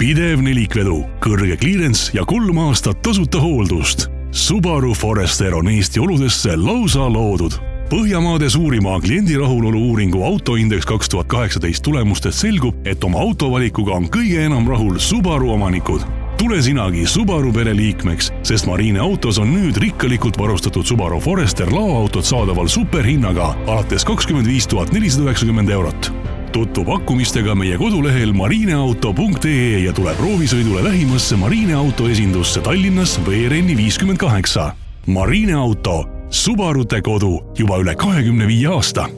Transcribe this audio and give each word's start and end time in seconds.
pidev 0.00 0.40
nelikvedu, 0.40 1.02
kõrge 1.20 1.58
clearance 1.60 2.14
ja 2.16 2.24
kolm 2.24 2.58
aastat 2.64 3.02
tasuta 3.04 3.40
hooldust. 3.42 4.08
Subaru 4.30 4.94
Forester 4.94 5.56
on 5.58 5.68
Eesti 5.68 6.00
oludesse 6.00 6.54
lausa 6.56 7.08
loodud 7.10 7.58
Põhjamaade 7.90 8.46
suurima 8.46 8.92
kliendi 9.02 9.34
rahulolu 9.34 9.80
uuringu 9.88 10.20
autoindeks 10.22 10.86
kaks 10.86 11.10
tuhat 11.10 11.26
kaheksateist 11.32 11.82
tulemustest 11.82 12.44
selgub, 12.44 12.76
et 12.86 13.02
oma 13.02 13.18
autovalikuga 13.18 13.96
on 13.98 14.06
kõige 14.14 14.44
enam 14.46 14.68
rahul 14.70 15.00
Subaru 15.02 15.50
omanikud. 15.56 16.06
tule 16.38 16.62
sinagi 16.62 17.02
Subaru 17.06 17.50
pereliikmeks, 17.52 18.30
sest 18.46 18.66
Marine 18.70 19.02
autos 19.02 19.38
on 19.42 19.50
nüüd 19.50 19.76
rikkalikult 19.82 20.38
varustatud 20.38 20.86
Subaru 20.86 21.18
Forester 21.20 21.66
laoautod 21.74 22.24
saadaval 22.24 22.68
superhinnaga 22.68 23.56
alates 23.66 24.04
kakskümmend 24.04 24.46
viis 24.46 24.70
tuhat 24.70 24.92
nelisada 24.92 25.26
üheksakümmend 25.26 25.68
eurot 25.68 26.12
tutvu 26.52 26.84
pakkumistega 26.84 27.54
meie 27.54 27.78
kodulehel 27.78 28.32
marineauto.ee 28.36 29.84
ja 29.84 29.92
tule 29.96 30.14
proovisõidule 30.18 30.84
lähimasse 30.84 31.38
Marine 31.40 31.74
auto 31.78 32.08
esindusse 32.08 32.60
Tallinnas 32.60 33.18
Veerenni 33.26 33.76
viiskümmend 33.76 34.18
kaheksa. 34.18 34.72
Marine 35.06 35.58
auto, 35.58 36.04
Subarute 36.30 37.00
kodu 37.02 37.40
juba 37.58 37.80
üle 37.82 37.96
kahekümne 37.98 38.46
viie 38.46 38.68
aasta 38.70 39.08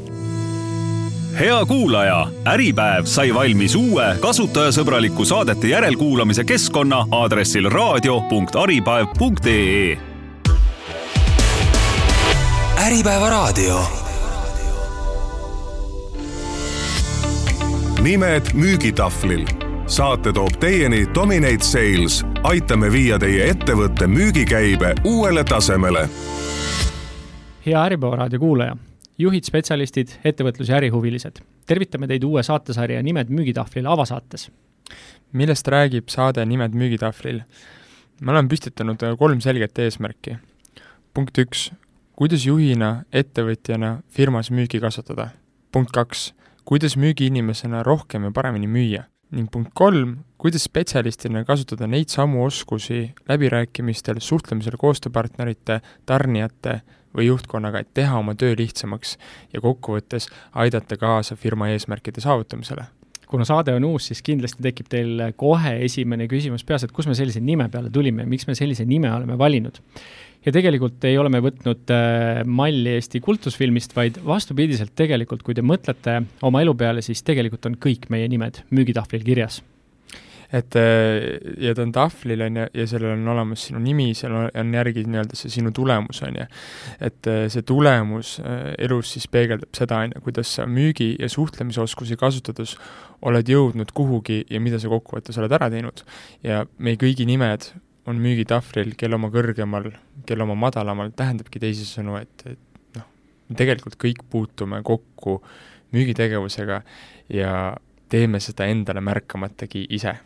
hea 1.39 1.67
kuulaja, 1.67 2.27
Äripäev 2.47 3.05
sai 3.09 3.35
valmis 3.35 3.75
uue 3.77 4.17
kasutajasõbraliku 4.21 5.25
saadete 5.25 5.69
järelkuulamise 5.73 6.45
keskkonna 6.45 7.07
aadressil 7.11 7.71
raadio.aripäev.ee. 7.71 9.99
Äripäeva 12.87 13.31
raadio 13.31 14.02
nimed 18.03 18.43
müügitahvlil. 18.55 19.47
saate 19.87 20.33
toob 20.33 20.57
teieni 20.61 21.07
Dominate 21.15 21.63
Sales. 21.65 22.25
aitame 22.43 22.93
viia 22.93 23.19
teie 23.19 23.45
ettevõtte 23.51 24.07
müügikäibe 24.07 24.95
uuele 25.05 25.45
tasemele. 25.45 26.09
hea 27.67 27.85
Äripäeva 27.85 28.17
raadio 28.17 28.39
kuulaja, 28.39 28.77
juhid, 29.19 29.45
spetsialistid, 29.45 30.09
ettevõtlus 30.25 30.69
ja 30.69 30.77
ärihuvilised. 30.77 31.39
tervitame 31.67 32.09
teid 32.09 32.25
uue 32.25 32.43
saatesarja 32.43 33.03
Nimed 33.03 33.31
müügitahvlil 33.31 33.87
avasaates. 33.87 34.51
millest 35.33 35.69
räägib 35.69 36.09
saade 36.09 36.47
Nimed 36.47 36.75
müügitahvlil? 36.75 37.43
me 38.21 38.33
oleme 38.33 38.49
püstitanud 38.49 39.17
kolm 39.19 39.41
selget 39.41 39.79
eesmärki. 39.79 40.37
punkt 41.15 41.39
üks, 41.39 41.71
kuidas 42.17 42.47
juhina, 42.47 43.05
ettevõtjana 43.13 44.03
firmas 44.11 44.51
müüki 44.51 44.81
kasvatada. 44.81 45.29
punkt 45.73 45.91
kaks 45.93 46.33
kuidas 46.65 46.97
müügiinimesena 46.97 47.83
rohkem 47.83 48.25
ja 48.25 48.31
paremini 48.31 48.67
müüa. 48.67 49.05
ning 49.33 49.49
punkt 49.49 49.71
kolm, 49.75 50.19
kuidas 50.37 50.67
spetsialistina 50.69 51.41
kasutada 51.49 51.87
neid 51.89 52.13
samu 52.13 52.43
oskusi 52.45 53.15
läbirääkimistel, 53.29 54.21
suhtlemisel 54.21 54.77
koostööpartnerite, 54.77 55.81
tarnijate 56.05 56.83
või 57.17 57.31
juhtkonnaga, 57.31 57.81
et 57.81 57.95
teha 57.95 58.19
oma 58.19 58.35
töö 58.37 58.53
lihtsamaks 58.59 59.17
ja 59.55 59.65
kokkuvõttes 59.65 60.29
aidata 60.53 61.01
kaasa 61.01 61.37
firma 61.37 61.73
eesmärkide 61.73 62.21
saavutamisele 62.21 62.85
kuna 63.33 63.47
saade 63.49 63.75
on 63.77 63.87
uus, 63.89 64.11
siis 64.11 64.23
kindlasti 64.25 64.63
tekib 64.65 64.91
teil 64.93 65.25
kohe 65.41 65.79
esimene 65.87 66.29
küsimus 66.31 66.67
peas, 66.69 66.85
et 66.85 66.93
kus 66.95 67.09
me 67.09 67.17
sellise 67.19 67.41
nime 67.41 67.69
peale 67.73 67.91
tulime 67.93 68.27
miks 68.29 68.47
me 68.49 68.57
sellise 68.59 68.87
nime 68.89 69.11
oleme 69.13 69.39
valinud. 69.41 69.81
Ja 70.43 70.51
tegelikult 70.55 71.05
ei 71.07 71.19
ole 71.21 71.31
me 71.31 71.39
võtnud 71.43 71.91
äh, 71.95 72.41
malli 72.47 72.97
Eesti 72.97 73.21
kultusfilmist, 73.23 73.95
vaid 73.95 74.19
vastupidiselt 74.27 74.91
tegelikult, 74.99 75.45
kui 75.47 75.55
te 75.55 75.63
mõtlete 75.63 76.19
oma 76.43 76.65
elu 76.65 76.75
peale, 76.79 77.05
siis 77.07 77.23
tegelikult 77.27 77.71
on 77.71 77.79
kõik 77.83 78.09
meie 78.11 78.27
nimed 78.31 78.65
müügitahvlil 78.75 79.23
kirjas 79.29 79.61
et 80.53 80.77
äh, 80.77 81.39
ja 81.65 81.75
ta 81.75 81.85
on 81.87 81.93
tahvlil, 81.97 82.43
on 82.47 82.59
ju, 82.61 82.67
ja 82.81 82.87
sellel 82.91 83.15
on 83.17 83.29
olemas 83.35 83.67
sinu 83.69 83.81
nimi, 83.83 84.11
seal 84.19 84.35
on, 84.37 84.51
on 84.63 84.75
järgi 84.77 85.07
nii-öelda 85.07 85.39
see 85.39 85.53
sinu 85.55 85.73
tulemus, 85.77 86.23
on 86.27 86.41
ju. 86.43 86.49
et 87.01 87.31
äh, 87.31 87.45
see 87.53 87.65
tulemus 87.69 88.35
elus 88.79 89.15
siis 89.17 89.29
peegeldab 89.33 89.73
seda, 89.77 90.03
on 90.07 90.17
ju, 90.17 90.25
kuidas 90.27 90.57
sa 90.59 90.67
müügi- 90.69 91.15
ja 91.21 91.31
suhtlemisoskusi 91.33 92.19
kasutades 92.21 92.77
oled 93.23 93.49
jõudnud 93.49 93.95
kuhugi 93.95 94.43
ja 94.51 94.61
mida 94.61 94.81
sa 94.83 94.91
kokkuvõttes 94.93 95.39
oled 95.41 95.53
ära 95.53 95.71
teinud. 95.73 96.05
ja 96.43 96.65
meie 96.79 97.01
kõigi 97.01 97.27
nimed 97.29 97.73
on 98.07 98.19
müügitahvlil, 98.19 98.97
kel 98.99 99.15
oma 99.15 99.31
kõrgemal, 99.33 99.93
kel 100.27 100.43
oma 100.43 100.57
madalamal, 100.59 101.13
tähendabki 101.17 101.63
teisisõnu, 101.63 102.17
et, 102.19 102.47
et 102.51 102.99
noh, 102.99 103.07
tegelikult 103.57 103.97
kõik 104.01 104.25
puutume 104.31 104.83
kokku 104.87 105.39
müügitegevusega 105.95 106.83
ja 107.33 107.53
teeme 108.13 108.41
seda 108.43 108.67
endale 108.69 109.01
märkamatagi 109.05 109.87
ise. 109.95 110.17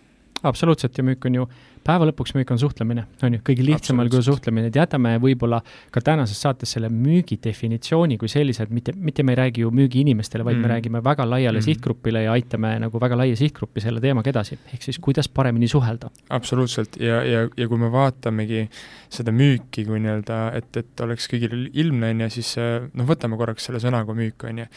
Absoluutselt 0.43 0.99
ja 0.99 1.05
müük 1.05 1.25
on 1.27 1.41
ju 1.41 1.49
päeva 1.87 2.07
lõpuks 2.09 2.35
müük 2.37 2.51
on 2.51 2.61
suhtlemine, 2.61 3.05
on 3.25 3.37
ju, 3.37 3.43
kõige 3.47 3.65
lihtsamal 3.67 4.09
kujul 4.11 4.25
suhtlemine, 4.27 4.71
et 4.71 4.79
jätame 4.79 5.15
võib-olla 5.23 5.61
ka 5.95 6.03
tänases 6.05 6.41
saates 6.43 6.73
selle 6.75 6.91
müügi 6.93 7.39
definitsiooni 7.43 8.19
kui 8.21 8.31
sellise, 8.31 8.67
et 8.67 8.75
mitte, 8.75 8.95
mitte 8.97 9.25
me 9.27 9.35
ei 9.35 9.41
räägi 9.41 9.65
ju 9.65 9.71
müügiinimestele, 9.75 10.45
vaid 10.47 10.59
mm. 10.59 10.67
me 10.67 10.73
räägime 10.73 11.03
väga 11.07 11.29
laiale 11.29 11.61
mm. 11.61 11.67
sihtgrupile 11.69 12.25
ja 12.27 12.35
aitame 12.35 12.75
nagu 12.83 13.01
väga 13.03 13.21
laia 13.23 13.39
sihtgruppi 13.39 13.85
selle 13.85 14.03
teemaga 14.03 14.33
edasi, 14.33 14.59
ehk 14.75 14.87
siis 14.89 15.01
kuidas 15.03 15.31
paremini 15.31 15.71
suhelda. 15.71 16.11
absoluutselt 16.35 16.99
ja, 17.01 17.23
ja, 17.27 17.47
ja 17.57 17.69
kui 17.71 17.81
me 17.81 17.91
vaatamegi 17.93 18.67
seda 19.13 19.35
müüki 19.35 19.87
kui 19.87 20.03
nii-öelda, 20.03 20.41
et, 20.59 20.71
et 20.83 21.07
oleks 21.07 21.31
kõigile 21.31 21.69
ilmne, 21.73 22.15
on 22.15 22.27
ju, 22.27 22.33
siis 22.41 22.57
noh, 22.59 23.07
võtame 23.07 23.39
korraks 23.39 23.69
selle 23.69 23.83
sõna 23.83 24.03
kui 24.09 24.19
müük, 24.25 24.49
on 24.49 24.65
ju. 24.65 24.71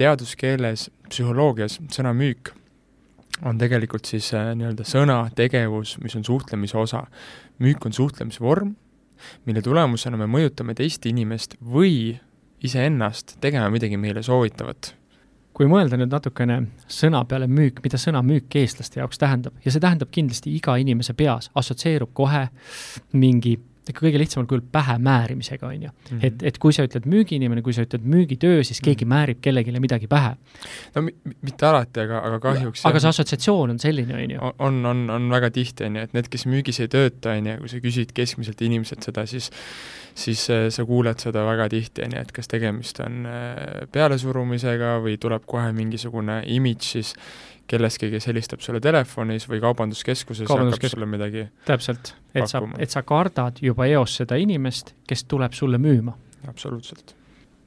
teaduskeeles, 0.00 0.90
psühholoogias 1.08 1.80
sõna 1.92 2.12
müük 2.16 2.52
on 3.44 3.58
tegelikult 3.58 4.08
siis 4.08 4.32
äh, 4.34 4.52
nii-öelda 4.58 4.86
sõna, 4.86 5.18
tegevus, 5.34 5.96
mis 6.02 6.16
on 6.18 6.24
suhtlemise 6.24 6.78
osa. 6.78 7.04
müük 7.58 7.86
on 7.86 7.92
suhtlemise 7.92 8.40
vorm, 8.40 8.74
mille 9.46 9.62
tulemusena 9.62 10.16
me 10.16 10.26
mõjutame 10.26 10.74
teist 10.74 11.06
inimest 11.06 11.56
või 11.60 12.18
iseennast 12.62 13.36
tegema 13.40 13.70
midagi 13.70 13.96
meile 13.96 14.22
soovitavat 14.22 14.94
kui 15.52 15.68
mõelda 15.68 15.98
nüüd 16.00 16.12
natukene 16.12 16.58
sõna 16.90 17.22
peale 17.28 17.46
müük, 17.50 17.82
mida 17.84 17.98
sõna 18.00 18.22
müük 18.24 18.54
eestlaste 18.56 19.00
jaoks 19.00 19.20
tähendab 19.20 19.54
ja 19.64 19.72
see 19.72 19.82
tähendab 19.84 20.10
kindlasti 20.14 20.54
iga 20.56 20.78
inimese 20.80 21.14
peas, 21.16 21.50
assotsieerub 21.58 22.12
kohe 22.16 22.46
mingi 23.12 23.58
ikka 23.88 24.04
kõige 24.04 24.20
lihtsamal 24.20 24.46
kujul 24.50 24.62
pähe 24.72 24.94
määrimisega, 25.02 25.66
on 25.66 25.86
ju. 25.88 25.90
Mhm. 26.10 26.20
et, 26.26 26.42
et 26.52 26.58
kui 26.62 26.74
sa 26.74 26.84
ütled 26.86 27.06
müügiinimene, 27.10 27.64
kui 27.66 27.74
sa 27.74 27.86
ütled 27.86 28.04
müügitöö, 28.06 28.62
siis 28.62 28.80
keegi 28.80 29.04
mm 29.04 29.08
-hmm. 29.08 29.14
määrib 29.14 29.40
kellelegi 29.42 29.80
midagi 29.80 30.06
pähe. 30.06 30.36
no 30.94 31.02
mitte 31.02 31.66
alati, 31.66 32.00
aga, 32.00 32.22
aga 32.28 32.40
kahjuks 32.40 32.86
aga 32.86 33.00
see 33.00 33.08
assotsiatsioon 33.08 33.70
on 33.70 33.78
selline, 33.78 34.14
on 34.14 34.30
ju? 34.30 34.52
on, 34.58 34.86
on, 34.86 35.10
on 35.10 35.30
väga 35.30 35.50
tihti, 35.50 35.84
on 35.84 35.96
ju, 35.96 36.02
et 36.02 36.12
need, 36.12 36.28
kes 36.28 36.46
müügis 36.46 36.80
ei 36.80 36.88
tööta, 36.88 37.34
on 37.38 37.46
ju, 37.46 37.58
kui 37.58 37.68
sa 37.68 37.82
küsid 37.88 38.14
keskmiselt 38.14 38.62
inimeselt 38.62 39.02
seda, 39.02 39.26
siis 39.26 39.50
siis 40.14 40.50
äh, 40.50 40.66
sa 40.68 40.84
kuuled 40.84 41.18
seda 41.18 41.44
väga 41.46 41.68
tihti, 41.72 42.04
on 42.04 42.16
ju, 42.16 42.20
et 42.20 42.32
kas 42.32 42.48
tegemist 42.48 43.00
on 43.00 43.26
äh, 43.26 43.88
pealesurumisega 43.92 44.98
või 45.04 45.16
tuleb 45.20 45.46
kohe 45.48 45.72
mingisugune 45.72 46.42
imidž 46.46 46.92
siis 46.96 47.14
kellestki, 47.72 48.10
kes 48.12 48.28
helistab 48.30 48.62
sulle 48.64 48.80
telefonis 48.84 49.46
või 49.48 49.62
kaubanduskeskuses 49.62 50.48
Kaubandus 50.48 50.78
hakkab 50.78 50.94
sulle 50.94 51.08
midagi 51.08 51.46
täpselt, 51.68 52.14
et 52.34 52.48
sa, 52.50 52.62
et 52.78 52.92
sa 52.92 53.04
kardad 53.06 53.62
juba 53.64 53.88
eos 53.90 54.16
seda 54.20 54.38
inimest, 54.40 54.94
kes 55.08 55.24
tuleb 55.30 55.56
sulle 55.56 55.80
müüma. 55.82 56.14
absoluutselt. 56.48 57.14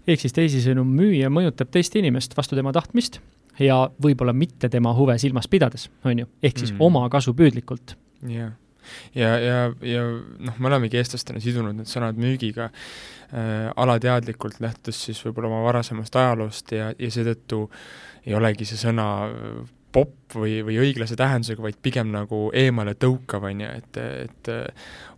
ehk 0.08 0.22
siis 0.22 0.36
teisisõnu, 0.36 0.86
müüja 0.86 1.32
mõjutab 1.34 1.72
teist 1.74 1.96
inimest 1.98 2.38
vastu 2.38 2.58
tema 2.58 2.74
tahtmist 2.76 3.20
ja 3.60 3.86
võib-olla 4.02 4.34
mitte 4.36 4.70
tema 4.70 4.94
huve 4.94 5.18
silmas 5.22 5.48
pidades, 5.48 5.90
on 6.06 6.24
ju, 6.24 6.30
ehk 6.44 6.62
siis 6.62 6.76
mm. 6.76 6.86
oma 6.86 7.08
kasu 7.10 7.34
püüdlikult. 7.38 7.98
jah, 8.30 8.54
ja, 9.16 9.30
ja, 9.30 9.38
ja, 9.40 9.60
ja 9.82 10.04
noh, 10.50 10.60
me 10.60 10.70
olemegi 10.72 11.00
eestlastena 11.02 11.42
sidunud 11.44 11.78
need 11.78 11.90
sõnad 11.90 12.20
müügiga 12.20 12.70
äh, 12.70 13.72
alateadlikult, 13.76 14.60
lähtudes 14.64 15.02
siis 15.08 15.22
võib-olla 15.26 15.52
oma 15.54 15.64
varasemast 15.66 16.16
ajaloost 16.22 16.76
ja, 16.76 16.92
ja 17.00 17.12
seetõttu 17.12 17.66
ei 18.26 18.36
olegi 18.38 18.68
see 18.68 18.80
sõna 18.82 19.08
popp 19.96 20.36
või, 20.36 20.58
või 20.68 20.76
õiglase 20.84 21.16
tähendusega, 21.20 21.64
vaid 21.64 21.78
pigem 21.84 22.10
nagu 22.12 22.50
eemale 22.58 22.96
tõukav, 23.00 23.46
on 23.48 23.62
ju, 23.64 23.70
et, 23.80 24.00
et 24.26 24.50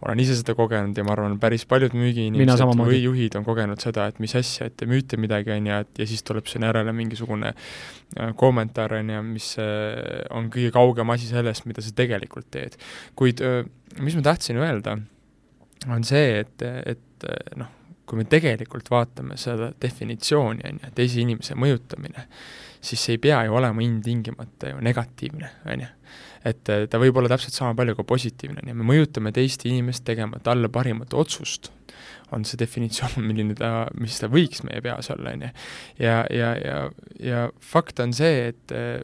olen 0.06 0.22
ise 0.22 0.36
seda 0.38 0.54
kogenud 0.58 0.98
ja 0.98 1.06
ma 1.08 1.16
arvan, 1.16 1.38
päris 1.42 1.66
paljud 1.70 1.96
müügiinimesed 1.98 2.82
või 2.84 3.00
juhid 3.02 3.38
on 3.40 3.48
kogenud 3.48 3.82
seda, 3.82 4.08
et 4.12 4.20
mis 4.24 4.36
asja, 4.38 4.70
et 4.70 4.78
te 4.78 4.90
müüte 4.90 5.18
midagi, 5.22 5.56
on 5.56 5.70
ju, 5.72 5.80
et 5.86 6.04
ja 6.04 6.10
siis 6.10 6.26
tuleb 6.28 6.50
sinna 6.52 6.70
järele 6.70 6.94
mingisugune 6.98 7.54
äh, 7.54 8.34
kommentaar, 8.38 9.00
on 9.00 9.14
ju, 9.16 9.24
mis 9.32 9.54
äh, 9.64 10.28
on 10.38 10.52
kõige 10.54 10.74
kaugem 10.76 11.16
asi 11.16 11.32
sellest, 11.32 11.66
mida 11.70 11.86
sa 11.86 11.96
tegelikult 11.98 12.52
teed. 12.54 12.78
kuid 13.18 13.42
äh, 13.46 13.64
mis 14.04 14.18
ma 14.18 14.28
tahtsin 14.30 14.62
öelda, 14.62 15.00
on 15.90 16.06
see, 16.06 16.44
et, 16.44 16.68
et 16.94 17.28
noh, 17.58 17.74
kui 18.08 18.22
me 18.22 18.26
tegelikult 18.30 18.90
vaatame 18.92 19.38
seda 19.40 19.72
definitsiooni, 19.82 20.64
on 20.70 20.82
ju, 20.82 20.92
teise 20.96 21.22
inimese 21.24 21.58
mõjutamine, 21.60 22.28
siis 22.82 23.04
see 23.04 23.18
ei 23.18 23.24
pea 23.28 23.42
ju 23.48 23.58
olema 23.60 23.84
ilmtingimata 23.84 24.72
ju 24.74 24.84
negatiivne, 24.86 25.52
on 25.68 25.86
ju. 25.86 25.90
et 26.48 26.70
äh, 26.72 26.86
ta 26.88 27.02
võib 27.02 27.18
olla 27.20 27.32
täpselt 27.34 27.58
sama 27.58 27.76
palju 27.76 27.98
ka 27.98 28.06
positiivne, 28.08 28.64
nii 28.64 28.76
et 28.76 28.80
me 28.80 28.88
mõjutame 28.88 29.34
teist 29.36 29.66
inimest 29.68 30.06
tegema 30.08 30.40
talle 30.44 30.70
parimat 30.72 31.14
otsust, 31.18 31.72
on 32.32 32.46
see 32.48 32.60
definitsioon, 32.60 33.24
milline 33.30 33.56
ta, 33.58 33.88
mis 34.00 34.20
ta 34.22 34.32
võiks 34.32 34.64
meie 34.68 34.84
peas 34.86 35.12
olla, 35.12 35.36
on 35.36 35.48
ju. 35.48 35.54
ja, 36.06 36.22
ja, 36.32 36.54
ja, 36.64 36.78
ja 37.24 37.48
fakt 37.60 38.00
on 38.04 38.16
see, 38.16 38.54
et 38.54 38.76
äh, 38.76 39.04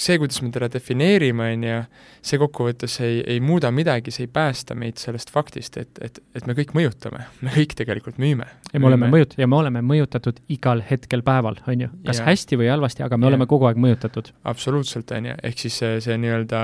see, 0.00 0.18
kuidas 0.20 0.40
me 0.42 0.50
teda 0.54 0.70
defineerime, 0.72 1.50
on 1.54 1.66
ju, 1.66 1.80
see 2.24 2.40
kokkuvõttes 2.40 2.96
ei, 3.04 3.20
ei 3.34 3.40
muuda 3.44 3.70
midagi, 3.74 4.12
see 4.14 4.26
ei 4.26 4.32
päästa 4.32 4.76
meid 4.78 5.00
sellest 5.00 5.32
faktist, 5.32 5.76
et, 5.80 6.00
et, 6.04 6.20
et 6.36 6.46
me 6.48 6.56
kõik 6.56 6.72
mõjutame, 6.76 7.24
me 7.44 7.52
kõik 7.54 7.76
tegelikult 7.78 8.20
müüme. 8.20 8.48
ja 8.72 8.80
me 8.80 8.88
oleme 8.88 9.10
mõjut- 9.12 9.36
ja 9.38 9.48
me 9.50 9.56
oleme 9.56 9.82
mõjutatud 9.84 10.40
igal 10.48 10.82
hetkel 10.90 11.24
päeval, 11.26 11.60
on 11.68 11.86
ju, 11.86 11.90
kas 12.06 12.22
ja. 12.22 12.28
hästi 12.28 12.60
või 12.60 12.70
halvasti, 12.72 13.04
aga 13.06 13.18
me 13.18 13.26
ja. 13.28 13.34
oleme 13.34 13.48
kogu 13.50 13.68
aeg 13.68 13.80
mõjutatud. 13.80 14.32
absoluutselt, 14.44 15.10
on 15.16 15.30
ju, 15.30 15.36
ehk 15.50 15.64
siis 15.64 15.78
see, 15.82 16.00
see 16.04 16.18
nii-öelda 16.20 16.62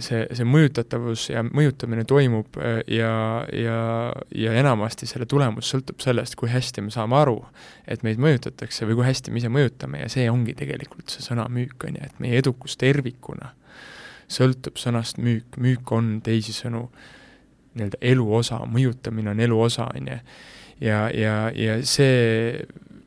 see, 0.00 0.24
see 0.34 0.46
mõjutatavus 0.48 1.28
ja 1.30 1.44
mõjutamine 1.46 2.04
toimub 2.08 2.58
ja, 2.90 3.12
ja, 3.54 3.80
ja 4.34 4.54
enamasti 4.60 5.08
selle 5.10 5.26
tulemus 5.30 5.70
sõltub 5.70 6.02
sellest, 6.02 6.36
kui 6.40 6.50
hästi 6.50 6.84
me 6.86 6.94
saame 6.94 7.18
aru, 7.20 7.38
et 7.90 8.04
meid 8.06 8.20
mõjutatakse 8.22 8.88
või 8.88 9.00
kui 9.00 9.08
hästi 9.08 9.34
me 9.34 9.42
ise 9.42 9.52
mõjutame 9.52 10.02
ja 10.04 10.08
see 10.12 10.28
ongi 10.32 10.54
tegelikult 10.58 11.12
see 11.12 11.24
sõna 11.24 11.46
müük, 11.52 11.76
on 11.88 11.98
ju, 11.98 11.99
et 12.00 12.20
meie 12.22 12.38
edukus 12.40 12.76
tervikuna 12.80 13.54
sõltub 14.30 14.78
sõnast 14.80 15.18
müük, 15.22 15.58
müük 15.60 15.90
on 15.94 16.18
teisisõnu 16.24 16.86
nii-öelda 17.74 18.00
elu 18.12 18.30
osa, 18.40 18.62
mõjutamine 18.66 19.34
on 19.34 19.42
elu 19.42 19.58
osa, 19.62 19.88
on 19.94 20.10
ju. 20.10 20.20
ja, 20.86 21.02
ja, 21.14 21.34
ja 21.54 21.76
see, 21.86 22.64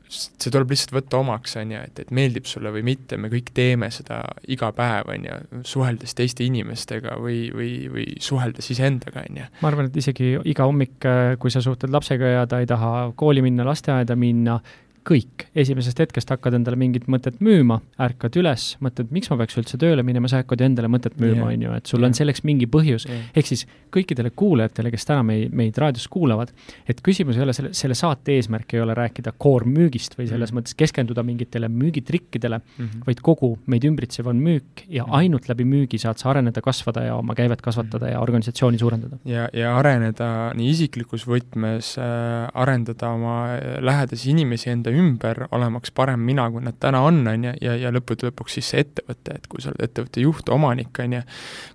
see 0.07 0.51
tuleb 0.51 0.71
lihtsalt 0.71 0.93
võtta 0.95 1.19
omaks, 1.19 1.57
on 1.59 1.73
ju, 1.75 1.81
et, 1.83 2.03
et 2.05 2.13
meeldib 2.15 2.47
sulle 2.47 2.71
või 2.75 2.85
mitte, 2.87 3.19
me 3.19 3.31
kõik 3.31 3.51
teeme 3.55 3.89
seda 3.91 4.21
iga 4.51 4.71
päev, 4.75 5.11
on 5.15 5.27
ju, 5.27 5.39
suheldes 5.67 6.15
teiste 6.15 6.47
inimestega 6.47 7.17
või, 7.23 7.47
või, 7.55 7.73
või 7.91 8.07
suheldes 8.23 8.71
iseendaga, 8.75 9.25
on 9.27 9.43
ju. 9.43 9.49
ma 9.63 9.71
arvan, 9.71 9.91
et 9.91 9.99
isegi 9.99 10.35
iga 10.53 10.67
hommik, 10.69 10.95
kui 11.39 11.53
sa 11.53 11.63
suhtled 11.63 11.91
lapsega 11.93 12.37
ja 12.37 12.47
ta 12.47 12.63
ei 12.63 12.69
taha 12.69 13.11
kooli 13.19 13.43
minna, 13.43 13.67
lasteaeda 13.67 14.15
minna, 14.19 14.59
kõik, 15.07 15.47
esimesest 15.59 15.99
hetkest 15.99 16.31
hakkad 16.31 16.55
endale 16.57 16.77
mingit 16.79 17.09
mõtet 17.11 17.39
müüma, 17.43 17.79
ärkad 18.01 18.37
üles, 18.39 18.73
mõtled, 18.83 19.09
miks 19.13 19.29
ma 19.31 19.37
peaks 19.41 19.57
üldse 19.59 19.77
tööle 19.79 20.03
minema, 20.05 20.29
sa 20.31 20.39
hakkad 20.41 20.63
ju 20.63 20.67
endale 20.69 20.89
mõtet 20.91 21.17
müüma, 21.19 21.49
on 21.51 21.65
ju, 21.65 21.73
et 21.75 21.89
sul 21.89 21.99
yeah. 21.99 22.07
on 22.07 22.17
selleks 22.17 22.43
mingi 22.47 22.67
põhjus 22.71 23.05
yeah.. 23.09 23.25
ehk 23.35 23.49
siis 23.49 23.65
kõikidele 23.93 24.31
kuulajatele, 24.35 24.91
kes 24.93 25.07
täna 25.09 25.25
meid, 25.27 25.53
meid 25.55 25.77
raadios 25.81 26.07
kuulavad, 26.11 26.53
et 26.89 27.01
küsimus 27.05 27.37
ei 27.37 27.45
ole 27.45 27.55
selle, 27.55 27.73
selle 27.77 27.97
saate 27.97 28.37
eesmärk 28.37 28.75
ei 28.77 28.83
ole 28.83 28.95
rääkida 28.97 29.35
koormüügist 29.37 30.17
või 30.17 30.29
selles 30.29 30.51
mm 30.51 30.57
-hmm. 30.57 30.61
mõttes 30.61 30.77
keskenduda 30.79 31.23
mingitele 31.27 31.69
müügitrikkidele 31.69 32.59
mm, 32.59 32.85
-hmm. 32.85 33.03
vaid 33.07 33.21
kogu 33.21 33.51
meid 33.67 33.83
ümbritsev 33.89 34.27
on 34.31 34.39
müük 34.39 34.85
ja 34.87 35.03
mm 35.03 35.09
-hmm. 35.09 35.17
ainult 35.19 35.49
läbi 35.49 35.67
müügi 35.67 35.99
saad 35.99 36.17
sa 36.17 36.29
areneda, 36.31 36.61
kasvada 36.61 37.03
ja 37.03 37.15
oma 37.15 37.35
käivet 37.35 37.61
kasvatada 37.61 38.09
ja 38.09 38.19
organisatsiooni 38.19 38.79
suurendada. 38.79 39.17
ja, 39.25 39.49
ja 39.53 39.77
areneda 39.77 40.53
nii 40.55 40.69
isiklikus 40.69 41.27
võtmes 41.27 41.97
äh,, 41.99 42.49
arendada 42.53 43.09
oma 43.09 43.35
lähedasi 43.79 44.29
inimesi 44.31 44.69
enda 44.69 44.92
ümber, 44.97 45.45
olemaks 45.55 45.91
parem 45.95 46.21
mina, 46.25 46.45
kui 46.51 46.63
nad 46.63 46.77
täna 46.81 47.01
on, 47.07 47.21
on 47.29 47.47
ju, 47.47 47.53
ja, 47.63 47.75
ja 47.85 47.91
lõppude 47.93 48.29
lõpuks 48.29 48.57
siis 48.57 48.69
see 48.73 48.83
ettevõte, 48.83 49.37
et 49.39 49.49
kui 49.51 49.63
sa 49.63 49.71
oled 49.71 49.83
ettevõtte 49.87 50.23
juht, 50.23 50.51
omanik, 50.53 50.99
on 51.03 51.17
ju, 51.17 51.23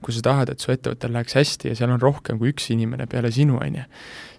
kui 0.05 0.17
sa 0.17 0.25
tahad, 0.29 0.53
et 0.53 0.65
su 0.65 0.73
ettevõttel 0.75 1.15
läheks 1.17 1.39
hästi 1.39 1.73
ja 1.73 1.79
seal 1.79 1.95
on 1.95 2.03
rohkem 2.03 2.41
kui 2.41 2.53
üks 2.55 2.71
inimene 2.75 3.09
peale 3.11 3.33
sinu, 3.35 3.59
on 3.63 3.81
ju, 3.81 3.87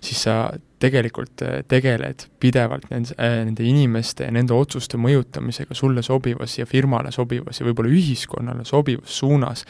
siis 0.05 0.23
sa 0.27 0.37
tegelikult 0.79 1.43
äh, 1.43 1.59
tegeled 1.67 2.29
pidevalt 2.39 2.87
nende, 2.93 3.17
äh, 3.19 3.41
nende 3.43 3.65
inimeste 3.67 4.29
ja 4.29 4.35
nende 4.35 4.55
otsuste 4.55 4.99
mõjutamisega 5.01 5.75
sulle 5.75 6.03
sobivas 6.05 6.55
ja 6.59 6.69
firmale 6.69 7.11
sobivas 7.11 7.59
ja 7.59 7.67
võib-olla 7.67 7.91
ühiskonnale 7.91 8.65
sobivas 8.67 9.19
suunas, 9.19 9.65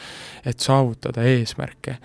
et 0.46 0.62
saavutada 0.62 1.26
eesmärke. 1.26 1.98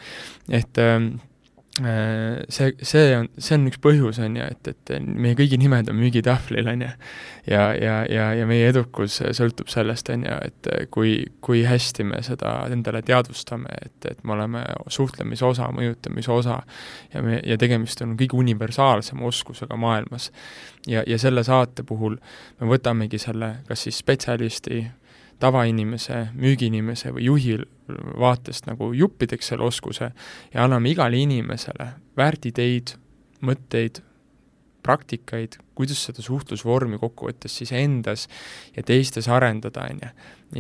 et 0.49 0.81
ähm, 0.81 1.15
Äh, 1.15 1.34
see, 1.77 2.71
see 2.81 3.15
on, 3.17 3.27
see 3.35 3.55
on 3.57 3.65
üks 3.67 3.79
põhjus, 3.83 4.19
on 4.23 4.37
ju, 4.39 4.45
et, 4.47 4.69
et 4.71 4.91
meie 5.03 5.35
kõigi 5.35 5.57
nimed 5.59 5.89
on 5.91 5.97
müügitahvlil, 5.99 6.69
on 6.71 6.85
ju. 6.85 6.91
ja, 7.51 7.65
ja, 7.75 7.95
ja, 8.07 8.29
ja 8.39 8.45
meie 8.47 8.69
edukus 8.71 9.17
sõltub 9.35 9.67
sellest, 9.71 10.09
on 10.13 10.23
ju, 10.23 10.37
et 10.47 10.69
kui, 10.95 11.17
kui 11.43 11.65
hästi 11.67 12.07
me 12.07 12.21
seda 12.23 12.53
endale 12.71 13.03
teadvustame, 13.05 13.75
et, 13.83 13.97
et 14.07 14.23
me 14.23 14.37
oleme 14.37 14.63
suhtlemise 14.87 15.45
osa, 15.45 15.67
mõjutamise 15.75 16.31
osa 16.31 16.61
ja 17.13 17.23
me, 17.25 17.41
ja 17.43 17.59
tegemist 17.59 18.03
on 18.05 18.15
kõige 18.19 18.39
universaalsema 18.39 19.27
oskusega 19.27 19.75
maailmas. 19.75 20.31
ja, 20.87 21.03
ja 21.07 21.19
selle 21.19 21.43
saate 21.43 21.83
puhul 21.83 22.15
me 22.61 22.71
võtamegi 22.71 23.19
selle 23.19 23.57
kas 23.67 23.83
siis 23.83 23.99
spetsialisti, 23.99 24.85
tavainimese, 25.39 26.27
müügiinimese 26.39 27.11
või 27.15 27.27
juhi 27.29 27.57
vaatest 28.19 28.69
nagu 28.69 28.91
juppideks 28.95 29.51
selle 29.51 29.67
oskuse 29.67 30.09
ja 30.53 30.63
anname 30.63 30.93
igale 30.93 31.19
inimesele 31.21 31.89
väärtideid, 32.17 32.95
mõtteid, 33.45 34.01
praktikaid, 34.85 35.57
kuidas 35.75 36.03
seda 36.07 36.23
suhtlusvormi 36.23 36.99
kokkuvõttes 37.01 37.57
siis 37.59 37.73
endas 37.75 38.27
ja 38.75 38.83
teistes 38.85 39.27
arendada, 39.27 39.87
on 39.89 40.01
ju. 40.03 40.09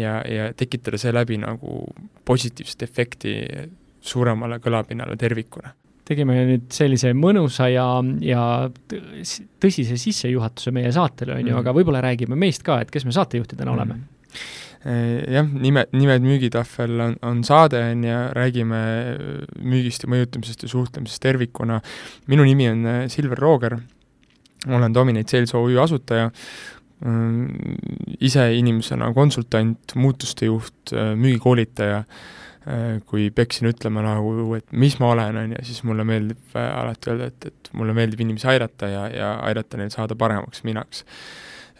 ja, 0.01 0.19
ja 0.27 0.51
tekitada 0.57 0.97
seeläbi 0.97 1.37
nagu 1.41 1.83
positiivset 2.25 2.87
efekti 2.89 3.35
suuremale 4.01 4.59
kõlapinnale 4.59 5.17
tervikuna 5.17 5.73
tegime 6.05 6.35
nüüd 6.45 6.65
sellise 6.73 7.15
mõnusa 7.17 7.65
ja, 7.71 7.85
ja 8.21 8.41
tõsise 9.61 9.95
sissejuhatuse 9.97 10.69
meie 10.75 10.91
saatele, 10.93 11.33
on 11.33 11.47
ju, 11.47 11.53
mm. 11.55 11.61
aga 11.63 11.73
võib-olla 11.73 12.03
räägime 12.05 12.37
meist 12.37 12.61
ka, 12.65 12.77
et 12.83 12.91
kes 12.93 13.07
me 13.09 13.13
saatejuhtidena 13.15 13.71
mm. 13.71 13.73
oleme 13.73 13.97
jah, 14.85 15.47
nime, 15.49 15.85
nimed 15.97 16.25
Müügitahvel 16.25 17.01
on, 17.07 17.17
on 17.25 17.41
saade, 17.47 17.81
on 17.91 18.03
ju, 18.05 18.19
räägime 18.37 18.79
müügist 19.57 20.05
ja 20.05 20.11
mõjutamisest 20.13 20.65
ja 20.65 20.69
suhtlemisest 20.69 21.23
tervikuna. 21.23 21.81
minu 22.29 22.45
nimi 22.45 22.69
on 22.69 22.85
äh, 22.85 23.01
Silver 23.09 23.41
Rooger, 23.41 23.79
olen 24.67 24.93
Dominate 24.93 25.31
Sales 25.31 25.53
OÜ 25.57 25.77
asutaja, 25.81 26.31
ise 28.23 28.45
inimesena 28.55 29.11
konsultant, 29.13 29.93
muutuste 29.99 30.47
juht, 30.47 30.93
müügikoolitaja, 30.95 31.99
kui 33.05 33.27
peaksin 33.35 33.69
ütlema 33.69 34.01
nagu, 34.01 34.55
et 34.57 34.71
mis 34.73 34.95
ma 35.01 35.11
olen, 35.13 35.37
on 35.37 35.53
ju, 35.53 35.65
siis 35.67 35.83
mulle 35.85 36.05
meeldib 36.07 36.55
alati 36.57 37.11
öelda, 37.11 37.27
et, 37.29 37.49
et 37.51 37.69
mulle 37.77 37.93
meeldib 37.93 38.23
inimesi 38.25 38.47
aidata 38.55 38.89
ja, 38.89 39.03
ja 39.13 39.33
aidata 39.45 39.77
neil 39.77 39.91
saada 39.93 40.17
paremaks 40.17 40.63
minaks 40.65 41.03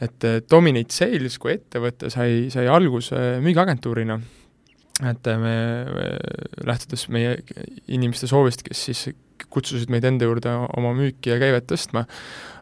et 0.03 0.25
Dominate 0.51 0.91
Sales 0.91 1.37
kui 1.39 1.53
ettevõte 1.55 2.09
sai, 2.11 2.49
sai 2.53 2.67
alguse 2.67 3.39
müügiagentuurina, 3.43 4.17
et 5.07 5.29
me, 5.39 5.55
me 5.91 6.09
lähtudes 6.67 7.07
meie 7.11 7.37
inimeste 7.91 8.27
soovist, 8.31 8.63
kes 8.65 8.83
siis 8.89 9.05
kutsusid 9.51 9.91
meid 9.91 10.05
enda 10.07 10.27
juurde 10.27 10.51
oma 10.77 10.93
müüki 10.95 11.31
ja 11.31 11.39
käivet 11.39 11.67
tõstma, 11.69 12.05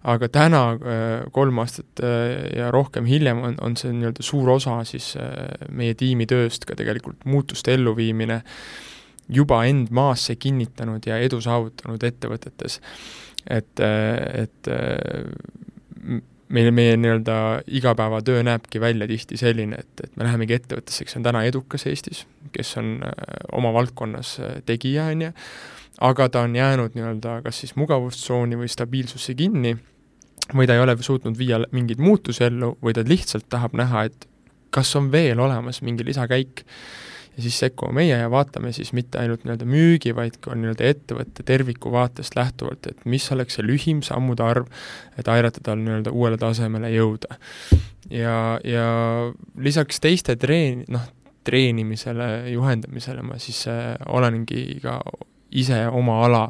aga 0.10 0.30
täna, 0.34 0.62
kolm 1.34 1.62
aastat 1.64 2.02
ja 2.58 2.72
rohkem 2.74 3.08
hiljem, 3.10 3.42
on, 3.46 3.58
on 3.64 3.78
see 3.80 3.94
nii-öelda 3.94 4.26
suur 4.26 4.56
osa 4.56 4.80
siis 4.88 5.14
meie 5.74 5.98
tiimi 5.98 6.28
tööst 6.30 6.68
ka 6.70 6.78
tegelikult 6.80 7.26
muutuste 7.30 7.76
elluviimine 7.78 8.42
juba 9.34 9.62
end 9.70 9.94
maasse 9.96 10.36
kinnitanud 10.36 11.06
ja 11.08 11.22
edu 11.24 11.40
saavutanud 11.42 12.04
ettevõtetes. 12.04 12.80
et, 13.50 13.80
et 13.80 14.74
meil, 16.54 16.72
meie 16.76 16.98
nii-öelda 17.00 17.36
igapäevatöö 17.68 18.44
näebki 18.46 18.82
välja 18.82 19.08
tihti 19.10 19.38
selline, 19.38 19.80
et, 19.80 20.04
et 20.04 20.18
me 20.18 20.28
lähemegi 20.28 20.58
ettevõttesse, 20.58 21.08
kes 21.08 21.18
on 21.20 21.26
täna 21.26 21.44
edukas 21.50 21.88
Eestis, 21.90 22.26
kes 22.56 22.76
on 22.82 22.96
äh, 23.06 23.16
oma 23.58 23.74
valdkonnas 23.76 24.36
äh, 24.40 24.60
tegija, 24.66 25.10
on 25.14 25.28
ju, 25.28 25.32
aga 26.10 26.30
ta 26.30 26.44
on 26.48 26.56
jäänud 26.56 26.98
nii-öelda 26.98 27.40
kas 27.46 27.64
siis 27.64 27.76
mugavustsooni 27.80 28.60
või 28.60 28.70
stabiilsusse 28.72 29.36
kinni 29.38 29.76
või 30.54 30.68
ta 30.68 30.76
ei 30.76 30.84
ole 30.84 30.98
suutnud 31.00 31.38
viia 31.38 31.62
mingeid 31.72 32.02
muutusi 32.04 32.44
ellu 32.48 32.74
või 32.84 32.96
ta 32.96 33.06
lihtsalt 33.08 33.48
tahab 33.50 33.78
näha, 33.80 34.08
et 34.10 34.28
kas 34.74 34.96
on 35.00 35.12
veel 35.14 35.40
olemas 35.40 35.82
mingi 35.86 36.06
lisakäik 36.06 36.66
ja 37.36 37.44
siis 37.44 37.58
sekkume 37.60 37.96
meie 37.98 38.18
ja 38.18 38.30
vaatame 38.32 38.72
siis 38.76 38.94
mitte 38.94 39.20
ainult 39.22 39.44
nii-öelda 39.46 39.66
müügi, 39.70 40.14
vaid 40.16 40.38
ka 40.44 40.56
nii-öelda 40.58 40.86
ettevõtte 40.90 41.46
terviku 41.48 41.92
vaatest 41.94 42.38
lähtuvalt, 42.38 42.88
et 42.92 43.06
mis 43.10 43.26
oleks 43.34 43.58
see 43.58 43.66
lühim 43.66 44.04
sammude 44.06 44.46
arv, 44.46 44.70
et 45.18 45.30
aidata 45.32 45.64
tal 45.66 45.82
nii-öelda 45.82 46.14
uuele 46.14 46.38
tasemele 46.42 46.94
jõuda. 46.94 47.40
ja, 48.10 48.38
ja 48.64 48.88
lisaks 49.58 50.02
teiste 50.04 50.38
treen-, 50.38 50.86
noh, 50.94 51.06
treenimisele, 51.44 52.50
juhendamisele 52.54 53.24
ma 53.26 53.40
siis 53.42 53.66
äh, 53.68 53.96
olengi 54.08 54.80
ka 54.84 55.00
ise 55.52 55.86
oma 55.92 56.24
ala 56.26 56.48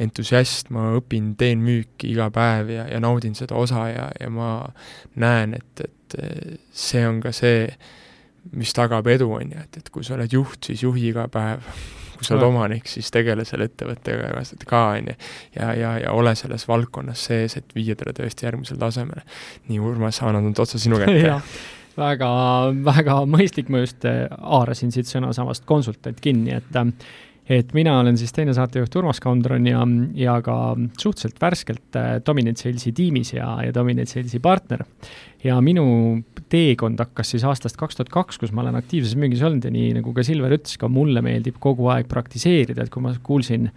entusiast, 0.00 0.70
ma 0.72 0.92
õpin, 0.96 1.34
teen 1.38 1.62
müüki 1.64 2.12
iga 2.14 2.30
päev 2.32 2.70
ja, 2.72 2.86
ja 2.88 3.00
naudin 3.02 3.34
seda 3.36 3.58
osa 3.58 3.88
ja, 3.90 4.06
ja 4.20 4.30
ma 4.32 4.52
näen, 5.20 5.56
et, 5.58 5.82
et 5.84 6.16
see 6.72 7.02
on 7.06 7.20
ka 7.20 7.32
see, 7.36 7.66
mis 8.56 8.74
tagab 8.76 9.06
edu, 9.12 9.30
on 9.36 9.54
ju, 9.54 9.62
et, 9.62 9.80
et 9.80 9.90
kui 9.92 10.04
sa 10.06 10.16
oled 10.16 10.32
juht, 10.32 10.60
siis 10.70 10.84
juhi 10.84 11.08
iga 11.10 11.26
päev, 11.32 11.64
kui 12.16 12.26
sa 12.26 12.36
oled 12.36 12.48
omanik, 12.50 12.88
siis 12.90 13.10
tegele 13.14 13.46
selle 13.48 13.70
ettevõttega 13.70 14.44
ka, 14.68 14.84
on 14.98 15.10
ju, 15.12 15.16
ja, 15.56 15.72
ja, 15.78 15.94
ja 16.04 16.14
ole 16.16 16.34
selles 16.38 16.66
valdkonnas 16.68 17.26
sees, 17.30 17.56
et 17.60 17.74
viia 17.76 17.96
teda 17.98 18.14
tõesti 18.16 18.48
järgmisele 18.48 18.80
tasemele. 18.80 19.24
nii, 19.68 19.80
Urmas, 19.80 20.22
annan 20.22 20.48
nüüd 20.48 20.60
otsa 20.62 20.80
sinu 20.80 21.00
kätte. 21.00 21.40
Väga, 22.00 22.28
väga 22.86 23.16
mõistlik, 23.28 23.68
ma 23.68 23.82
just 23.82 24.06
äh, 24.08 24.28
haarasin 24.30 24.92
siit 24.94 25.10
sõnasamast 25.10 25.66
konsultant 25.68 26.20
kinni, 26.22 26.54
et 26.56 26.78
äh, 26.78 26.92
et 27.50 27.72
mina 27.74 27.96
olen 27.98 28.18
siis 28.18 28.30
teine 28.34 28.52
saatejuht 28.54 28.94
Urmas 29.00 29.18
Kaundron 29.22 29.66
ja, 29.66 29.82
ja 30.14 30.36
ka 30.44 30.56
suhteliselt 30.98 31.40
värskelt 31.42 31.98
äh, 31.98 32.12
Dominant 32.26 32.60
Salesi 32.60 32.92
tiimis 32.94 33.34
ja, 33.34 33.56
ja 33.66 33.74
Dominant 33.74 34.08
Salesi 34.08 34.38
partner. 34.42 34.84
Ja 35.44 35.56
minu 35.64 35.84
teekond 36.50 37.00
hakkas 37.00 37.32
siis 37.34 37.44
aastast 37.48 37.78
kaks 37.80 37.98
tuhat 37.98 38.12
kaks, 38.12 38.40
kus 38.42 38.52
ma 38.52 38.64
olen 38.64 38.76
aktiivses 38.80 39.16
müügis 39.18 39.42
olnud 39.46 39.64
ja 39.64 39.72
nii 39.72 39.94
nagu 40.00 40.12
ka 40.16 40.24
Silver 40.26 40.52
ütles, 40.56 40.76
ka 40.80 40.90
mulle 40.90 41.22
meeldib 41.24 41.60
kogu 41.62 41.88
aeg 41.92 42.08
praktiseerida, 42.10 42.84
et 42.84 42.92
kui 42.92 43.04
ma 43.04 43.14
kuulsin 43.24 43.70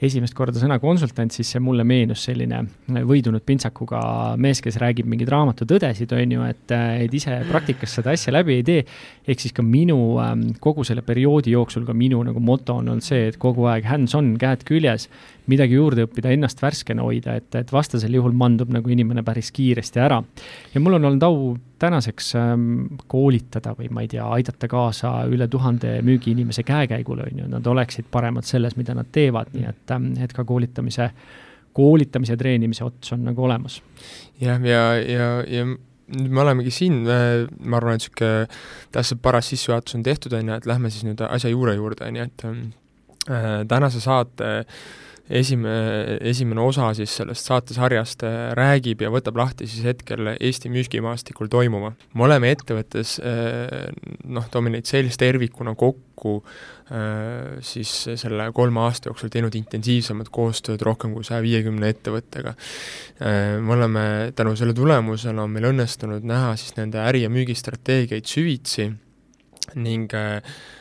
esimest 0.00 0.32
korda 0.36 0.56
sõna 0.56 0.78
konsultant, 0.80 1.32
siis 1.34 1.50
see 1.52 1.60
mulle 1.60 1.84
meenus 1.84 2.22
selline 2.24 2.62
võidunud 2.88 3.44
pintsakuga 3.44 4.00
mees, 4.40 4.62
kes 4.64 4.78
räägib 4.80 5.08
mingeid 5.10 5.28
raamatutõdesid, 5.32 6.14
on 6.16 6.36
ju, 6.36 6.46
et, 6.48 6.76
et 7.04 7.16
ise 7.16 7.36
praktikas 7.50 7.98
seda 7.98 8.14
asja 8.16 8.32
läbi 8.32 8.56
ei 8.60 8.64
tee. 8.64 8.84
ehk 9.28 9.42
siis 9.42 9.52
ka 9.56 9.62
minu 9.66 9.98
ähm, 10.22 10.46
kogu 10.60 10.86
selle 10.88 11.04
perioodi 11.04 11.52
jooksul 11.52 11.84
ka 11.88 11.96
minu 11.96 12.22
nagu 12.24 12.40
moto 12.40 12.78
on 12.80 12.88
olnud 12.94 13.04
see, 13.04 13.28
et 13.28 13.36
kogu 13.40 13.68
aeg 13.68 13.84
hands-on, 13.90 14.32
käed 14.40 14.64
küljes, 14.68 15.10
midagi 15.50 15.76
juurde 15.76 16.04
õppida, 16.06 16.32
ennast 16.34 16.62
värskena 16.62 17.04
hoida, 17.06 17.34
et, 17.40 17.50
et 17.58 17.72
vastasel 17.72 18.14
juhul 18.16 18.34
mandub 18.36 18.70
nagu 18.72 18.92
inimene 18.92 19.24
päris 19.26 19.50
kiiresti 19.56 20.00
ära. 20.02 20.20
ja 20.74 20.80
mul 20.80 20.98
on 20.98 21.10
olnud 21.10 21.26
au 21.26 21.52
tänaseks 21.80 22.34
ähm, 22.36 22.64
koolitada 23.10 23.74
või 23.78 23.90
ma 23.92 24.04
ei 24.04 24.10
tea, 24.12 24.24
aidata 24.36 24.68
kaasa 24.68 25.12
üle 25.32 25.48
tuhande 25.48 25.98
müügiinimese 26.06 26.64
käekäigule, 26.68 27.28
on 27.30 27.44
ju, 27.44 27.50
nad 27.50 27.66
oleksid 27.66 28.10
paremad 28.10 28.48
selles, 28.48 28.76
mida 28.76 28.94
nad 28.96 29.08
teevad, 29.12 29.52
nii 29.54 29.68
et, 29.70 29.84
ähm, 29.96 30.12
et 30.20 30.34
ka 30.36 30.44
koolitamise, 30.44 31.10
koolitamise, 31.76 32.36
treenimise 32.36 32.84
ots 32.84 33.14
on 33.16 33.24
nagu 33.30 33.44
olemas. 33.48 33.80
jah, 34.40 34.60
ja, 34.64 34.84
ja, 34.96 35.30
ja, 35.48 35.60
ja 35.60 35.66
nüüd 36.10 36.32
me 36.34 36.42
olemegi 36.42 36.72
siin, 36.74 37.04
ma 37.06 37.78
arvan, 37.78 37.96
et 37.96 38.02
niisugune 38.02 38.48
täpselt 38.92 39.20
paras 39.22 39.50
sissejuhatus 39.52 39.94
on 39.98 40.02
tehtud, 40.06 40.34
on 40.34 40.48
ju, 40.50 40.56
et 40.58 40.66
lähme 40.66 40.90
siis 40.90 41.06
nüüd 41.06 41.22
asja 41.28 41.52
juure 41.52 41.76
juurde, 41.78 42.08
on 42.08 42.18
ju, 42.18 42.26
et 42.26 42.44
äh, 43.30 43.52
tänase 43.70 44.02
saate 44.02 44.50
äh, 44.64 44.82
esime-, 45.30 46.18
esimene 46.26 46.62
osa 46.62 46.90
siis 46.96 47.12
sellest 47.20 47.48
saatesarjast 47.48 48.24
äh, 48.26 48.36
räägib 48.58 49.04
ja 49.04 49.10
võtab 49.12 49.38
lahti 49.40 49.68
siis 49.70 49.86
hetkel 49.86 50.34
Eesti 50.36 50.70
müügimaastikul 50.72 51.50
toimuva. 51.52 51.92
me 52.14 52.26
oleme 52.26 52.52
ettevõttes 52.54 53.18
äh, 53.22 53.90
noh, 54.26 54.48
Dominate 54.52 54.90
Sales 54.90 55.18
tervikuna 55.20 55.74
kokku 55.78 56.36
äh, 56.90 57.58
siis 57.64 57.92
selle 58.20 58.50
kolme 58.56 58.82
aasta 58.84 59.10
jooksul 59.10 59.32
teinud 59.32 59.54
intensiivsemat 59.58 60.32
koostööd 60.34 60.82
rohkem 60.86 61.14
kui 61.14 61.26
saja 61.26 61.42
viiekümne 61.44 61.92
ettevõttega. 61.94 62.54
Me 63.20 63.72
oleme, 63.74 64.02
tänu 64.36 64.54
selle 64.56 64.72
tulemusena 64.74 65.44
on 65.44 65.52
meil 65.52 65.68
õnnestunud 65.70 66.24
näha 66.26 66.54
siis 66.58 66.74
nende 66.78 67.02
äri- 67.04 67.26
ja 67.26 67.30
müügistrateegiaid 67.32 68.28
süvitsi 68.28 68.88
ning 69.78 70.12
äh, 70.14 70.40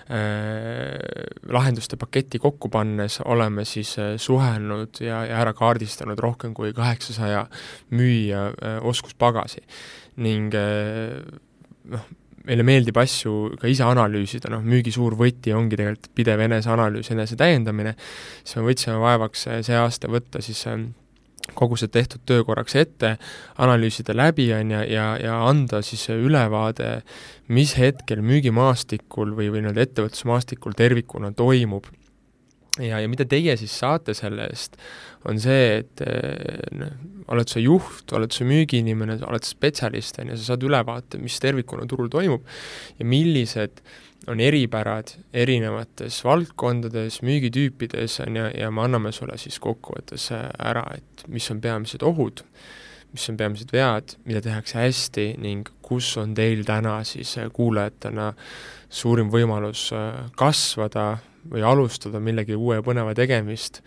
lahenduste 0.10 1.98
paketti 2.02 2.40
kokku 2.42 2.70
pannes 2.74 3.20
oleme 3.26 3.66
siis 3.66 3.92
äh, 4.02 4.16
suhelnud 4.18 5.02
ja, 5.06 5.24
ja 5.30 5.42
ära 5.44 5.54
kaardistanud 5.54 6.20
rohkem 6.20 6.56
kui 6.58 6.74
kaheksasaja 6.74 7.46
müüja 7.94 8.48
äh, 8.50 8.80
oskuspagasi. 8.86 9.62
ning 10.20 10.56
äh, 10.58 11.22
noh, 11.94 12.08
meile 12.50 12.66
meeldib 12.66 12.98
asju 13.00 13.56
ka 13.62 13.70
ise 13.70 13.86
analüüsida, 13.86 14.50
noh 14.52 14.66
müügi 14.66 14.92
suur 14.96 15.16
võti 15.20 15.54
ongi 15.56 15.78
tegelikult 15.78 16.10
pidev 16.18 16.42
eneseanalüüs, 16.48 17.12
enesetäiendamine, 17.14 17.96
siis 18.42 18.58
me 18.58 18.66
võtsime 18.70 18.98
vaevaks 19.04 19.46
äh, 19.50 19.62
see 19.66 19.78
aasta 19.78 20.10
võtta 20.12 20.42
siis 20.44 20.64
äh, 20.70 20.80
kogu 21.58 21.78
see 21.80 21.92
tehtud 21.92 22.24
töö 22.30 22.44
korraks 22.48 22.76
ette, 22.80 23.16
analüüsida 23.62 24.16
läbi, 24.18 24.50
on 24.56 24.74
ju, 24.76 24.82
ja, 24.94 25.08
ja 25.22 25.38
anda 25.48 25.82
siis 25.86 26.08
ülevaade, 26.14 27.00
mis 27.54 27.76
hetkel 27.80 28.24
müügimaastikul 28.26 29.36
või, 29.38 29.50
või 29.54 29.64
nii-öelda 29.64 29.88
ettevõtlusmaastikul 29.88 30.78
tervikuna 30.78 31.32
toimub. 31.38 31.88
ja, 32.80 33.00
ja 33.00 33.08
mida 33.12 33.26
teie 33.26 33.58
siis 33.60 33.74
saate 33.76 34.14
selle 34.16 34.46
eest, 34.48 34.78
on 35.28 35.40
see, 35.42 35.82
et 35.82 36.04
noh, 36.80 36.94
oled 37.30 37.50
sa 37.52 37.60
juht, 37.60 38.12
oled 38.16 38.34
sa 38.34 38.46
müügiinimene, 38.48 39.20
oled 39.28 39.46
spetsialist, 39.46 40.22
on 40.22 40.32
ju, 40.32 40.38
sa 40.40 40.54
saad 40.54 40.64
ülevaate, 40.66 41.20
mis 41.22 41.40
tervikuna 41.44 41.86
turul 41.90 42.10
toimub 42.10 42.46
ja 42.98 43.06
millised 43.06 43.84
äh, 43.84 43.98
on 44.28 44.40
eripärad 44.44 45.14
erinevates 45.34 46.20
valdkondades, 46.26 47.22
müügitüüpides, 47.26 48.20
on 48.26 48.36
ju, 48.40 48.50
ja 48.60 48.72
me 48.72 48.84
anname 48.84 49.14
sulle 49.16 49.38
siis 49.40 49.60
kokkuvõttes 49.64 50.30
äh, 50.36 50.46
ära, 50.72 50.86
et 50.98 51.26
mis 51.32 51.50
on 51.54 51.62
peamised 51.64 52.04
ohud, 52.06 52.44
mis 53.14 53.26
on 53.32 53.40
peamised 53.40 53.74
vead, 53.74 54.18
mida 54.28 54.44
tehakse 54.46 54.80
hästi 54.82 55.32
ning 55.42 55.70
kus 55.86 56.12
on 56.22 56.36
teil 56.38 56.66
täna 56.68 57.00
siis 57.08 57.38
äh, 57.40 57.50
kuulajatena 57.54 58.34
suurim 58.90 59.32
võimalus 59.34 59.90
äh, 59.96 60.26
kasvada 60.38 61.12
või 61.50 61.64
alustada 61.66 62.20
millegi 62.22 62.58
uue 62.58 62.82
põneva 62.86 63.16
tegemist 63.18 63.84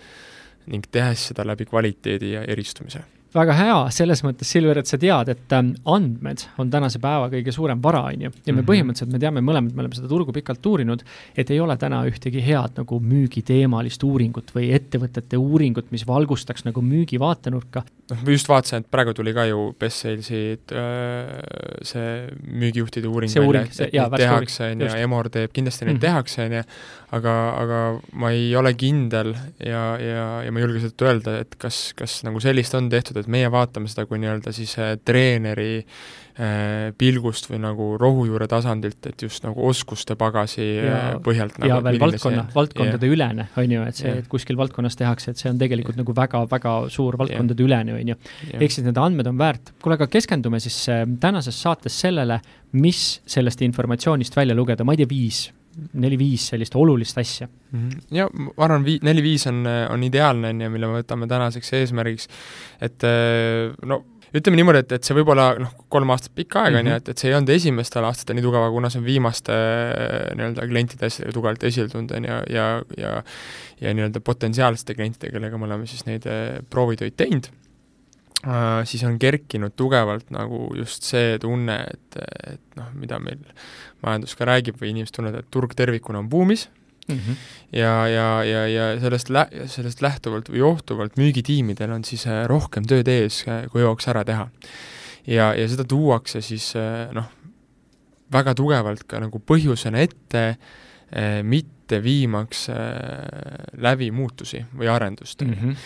ning 0.73 0.87
tehes 0.95 1.29
seda 1.31 1.45
läbi 1.47 1.67
kvaliteedi 1.69 2.37
ja 2.37 2.47
eristumise 2.49 3.05
väga 3.33 3.55
hea, 3.57 3.79
selles 3.95 4.21
mõttes, 4.27 4.49
Silver, 4.53 4.83
et 4.83 4.91
sa 4.91 4.99
tead, 5.01 5.31
et 5.33 5.55
ähm, 5.57 5.73
andmed 5.89 6.45
on 6.61 6.71
tänase 6.73 7.01
päeva 7.03 7.31
kõige 7.33 7.55
suurem 7.55 7.81
vara, 7.83 8.05
on 8.11 8.27
ju. 8.27 8.33
ja 8.45 8.53
me 8.53 8.61
mhm. 8.61 8.69
põhimõtteliselt, 8.69 9.13
me 9.15 9.21
teame 9.23 9.43
mõlemad, 9.45 9.73
me 9.73 9.85
oleme 9.85 9.97
seda 9.97 10.11
turgu 10.11 10.35
pikalt 10.37 10.67
uurinud, 10.69 11.05
et 11.39 11.53
ei 11.53 11.61
ole 11.63 11.77
täna 11.81 12.03
ühtegi 12.09 12.43
head 12.45 12.77
nagu 12.81 13.01
müügiteemalist 13.01 14.05
uuringut 14.07 14.53
või 14.57 14.69
ettevõtete 14.77 15.41
uuringut, 15.41 15.91
mis 15.95 16.05
valgustaks 16.09 16.67
nagu 16.69 16.85
müügi 16.85 17.21
vaatenurka. 17.23 17.85
noh, 18.13 18.25
ma 18.27 18.35
just 18.35 18.51
vaatasin, 18.51 18.85
et 18.85 18.91
praegu 18.93 19.15
tuli 19.17 19.33
ka 19.33 19.47
ju 19.49 19.71
Best 19.81 20.05
Salesilt 20.05 20.75
äh, 20.77 21.33
see 21.87 22.27
müügijuhtide 22.45 23.09
uuring 23.09 23.33
see 23.33 23.41
välja, 23.41 23.65
et, 23.71 23.95
neid 23.97 24.19
tehakse, 24.21 24.73
on 24.75 24.85
ju, 24.85 24.93
Emor 25.03 25.31
teeb, 25.33 25.53
kindlasti 25.57 25.89
neid 25.89 25.97
mm 25.97 26.01
tehakse, 26.03 26.45
on 26.49 26.57
ju, 26.57 26.61
aga, 27.17 27.33
aga 27.61 27.81
ma 28.19 28.33
ei 28.35 28.51
ole 28.59 28.73
kindel 28.79 29.33
ja, 29.63 29.83
ja, 30.01 30.25
ja 30.43 30.53
ma 30.53 30.61
ei 30.61 30.65
julge 30.67 30.83
seda 30.83 31.09
öelda, 31.09 31.37
et 31.45 31.55
kas, 31.61 31.93
kas 31.97 32.21
nagu 32.27 32.41
sellist 32.43 32.75
on 32.79 32.89
tehtud, 32.93 33.22
et 33.23 33.31
meie 33.31 33.49
vaatame 33.53 33.91
seda 33.91 34.05
kui 34.09 34.21
nii-öelda 34.23 34.53
siis 34.55 34.75
äh, 34.81 34.93
treeneri 35.05 35.83
äh, 35.83 36.91
pilgust 36.99 37.49
või 37.51 37.61
nagu 37.63 37.93
rohujuure 38.01 38.49
tasandilt, 38.51 39.01
et 39.11 39.25
just 39.27 39.47
nagu 39.47 39.65
oskuste 39.69 40.17
pagasi 40.21 40.65
äh, 40.65 40.89
ja, 40.89 40.99
põhjalt 41.25 41.61
nagu, 41.61 41.71
ja 41.71 41.79
veel 41.85 42.01
valdkonna, 42.03 42.47
valdkondade 42.55 43.09
yeah. 43.09 43.17
ülene, 43.17 43.49
on 43.63 43.77
ju, 43.77 43.87
et 43.89 44.01
see 44.01 44.11
yeah., 44.11 44.21
et 44.25 44.29
kuskil 44.33 44.61
valdkonnas 44.61 44.99
tehakse, 45.01 45.33
et 45.33 45.43
see 45.43 45.51
on 45.53 45.63
tegelikult 45.63 45.97
yeah. 45.97 46.03
nagu 46.05 46.17
väga-väga 46.19 46.77
suur 46.93 47.19
valdkondade 47.23 47.63
yeah. 47.65 47.71
ülene, 47.71 47.97
on 47.97 48.15
ju 48.15 48.19
yeah.. 48.19 48.61
ehk 48.61 48.77
siis 48.77 48.87
need 48.87 49.01
andmed 49.01 49.31
on 49.31 49.41
väärt. 49.41 49.75
kuule, 49.83 50.01
aga 50.01 50.11
keskendume 50.13 50.61
siis 50.63 50.79
tänases 51.23 51.63
saates 51.63 51.99
sellele, 52.05 52.43
mis 52.77 53.21
sellest 53.29 53.63
informatsioonist 53.65 54.37
välja 54.37 54.57
lugeda, 54.59 54.85
ma 54.85 54.97
ei 54.97 55.05
tea, 55.05 55.11
viis 55.11 55.47
neli-viis 55.93 56.51
sellist 56.53 56.77
olulist 56.77 57.19
asja 57.19 57.49
mm. 57.49 57.81
-hmm. 57.81 58.01
ja 58.19 58.29
ma 58.33 58.53
arvan, 58.67 58.85
vii-, 58.87 59.01
neli-viis 59.03 59.47
on, 59.51 59.65
on 59.67 60.03
ideaalne, 60.05 60.53
on 60.53 60.65
ju, 60.67 60.71
mille 60.71 60.91
me 60.91 61.03
võtame 61.03 61.29
tänaseks 61.31 61.73
eesmärgiks, 61.81 62.29
et 62.81 63.07
äh, 63.09 63.73
no 63.87 64.05
ütleme 64.33 64.57
niimoodi, 64.57 64.81
et, 64.81 64.93
et 64.97 65.05
see 65.05 65.17
võib 65.17 65.33
olla 65.35 65.51
noh, 65.61 65.73
kolm 65.93 66.13
aastat 66.15 66.33
pikk 66.37 66.57
aeg, 66.61 66.79
on 66.81 66.89
ju, 66.89 66.99
et, 67.01 67.09
et 67.13 67.21
see 67.21 67.29
ei 67.29 67.37
olnud 67.37 67.53
esimestel 67.53 68.07
aastatel 68.09 68.39
nii 68.39 68.47
tugev, 68.47 68.65
aga 68.65 68.75
kuna 68.77 68.91
see 68.93 69.03
on 69.03 69.09
viimaste 69.09 69.57
äh, 69.57 70.29
nii-öelda 70.39 70.69
klientide 70.71 71.09
asjadega 71.09 71.37
tugevalt 71.37 71.67
esile 71.69 71.93
tulnud, 71.93 72.15
on 72.17 72.29
ju, 72.29 72.39
ja, 72.57 72.69
ja 72.97 73.03
ja, 73.03 73.89
ja 73.89 73.97
nii-öelda 73.97 74.23
potentsiaalsete 74.25 74.97
klientidega, 74.97 75.37
kellega 75.37 75.61
me 75.61 75.69
oleme 75.69 75.91
siis 75.91 76.07
neid 76.09 76.29
äh, 76.31 76.61
proovitöid 76.71 77.17
teinud 77.19 77.51
siis 78.89 79.05
on 79.07 79.19
kerkinud 79.23 79.77
tugevalt 79.79 80.33
nagu 80.35 80.65
just 80.75 81.07
see 81.07 81.37
tunne, 81.39 81.77
et, 81.95 82.17
et 82.53 82.79
noh, 82.79 82.89
mida 82.99 83.21
meil 83.23 83.39
majandus 84.03 84.35
ka 84.39 84.49
räägib 84.49 84.81
või 84.81 84.91
inimesed 84.91 85.15
tunnevad, 85.15 85.45
et 85.45 85.53
turg 85.55 85.77
tervikuna 85.79 86.19
on 86.19 86.31
buumis 86.33 86.67
mm, 87.09 87.19
-hmm. 87.19 87.37
ja, 87.73 88.09
ja, 88.09 88.45
ja, 88.45 88.67
ja 88.69 89.01
sellest 89.01 89.31
lä-, 89.31 89.67
sellest 89.67 90.03
lähtuvalt 90.03 90.51
või 90.51 90.59
johtuvalt 90.59 91.17
müügitiimidel 91.17 91.91
on 91.91 92.05
siis 92.05 92.27
äh, 92.27 92.45
rohkem 92.47 92.87
tööd 92.89 93.09
ees, 93.09 93.45
äh, 93.49 93.69
kui 93.71 93.83
jõuaks 93.83 94.09
ära 94.11 94.25
teha. 94.25 94.49
ja, 95.27 95.55
ja 95.55 95.69
seda 95.69 95.85
tuuakse 95.85 96.41
siis 96.41 96.73
noh, 97.13 97.31
väga 98.33 98.55
tugevalt 98.55 99.05
ka 99.07 99.21
nagu 99.23 99.39
põhjusena 99.39 100.03
ette 100.03 100.45
äh, 100.49 101.43
Mitte 101.93 102.01
viimaks 102.05 102.69
eh, 102.73 103.67
läbi 103.85 104.09
muutusi 104.15 104.63
või 104.79 104.89
arendust 104.89 105.43
mm. 105.45 105.53
-hmm. 105.53 105.83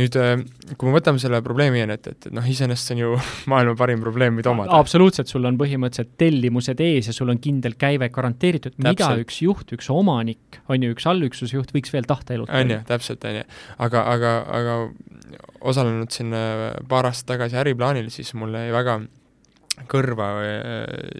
nüüd, 0.00 0.16
eh, 0.18 0.74
kui 0.74 0.88
me 0.88 0.96
võtame 0.96 1.22
selle 1.22 1.38
probleemi, 1.46 1.84
et, 1.94 2.08
et, 2.10 2.26
noh, 2.34 2.42
iseenesest 2.42 2.90
see 2.90 2.96
on 2.96 3.02
ju 3.04 3.10
maailma 3.52 3.76
parim 3.78 4.02
probleem, 4.02 4.34
mida 4.34 4.50
omada. 4.50 4.74
absoluutselt, 4.74 5.30
sul 5.30 5.46
on 5.46 5.58
põhimõtteliselt 5.60 6.16
tellimused 6.18 6.82
ees 6.82 7.10
ja 7.10 7.14
sul 7.14 7.30
on 7.30 7.38
kindel 7.38 7.78
käive 7.78 8.10
garanteeritud, 8.10 8.74
mida 8.82 9.12
üks 9.22 9.40
juht, 9.44 9.70
üks 9.76 9.90
omanik, 9.94 10.58
on 10.66 10.82
ju, 10.82 10.94
üks 10.96 11.06
allüksusjuht 11.06 11.70
võiks 11.76 11.94
veel 11.94 12.10
tahta 12.10 12.34
elutada. 12.34 12.58
on 12.58 12.74
ju, 12.74 12.82
täpselt, 12.90 13.24
on 13.30 13.42
ju. 13.42 13.48
aga, 13.86 14.06
aga, 14.16 14.36
aga 14.58 14.78
osalenud 15.62 16.10
siin 16.10 16.34
paar 16.90 17.06
aastat 17.06 17.36
tagasi 17.36 17.62
äriplaanil, 17.62 18.10
siis 18.10 18.34
mul 18.34 18.58
jäi 18.58 18.72
väga 18.74 18.98
kõrva 19.90 20.32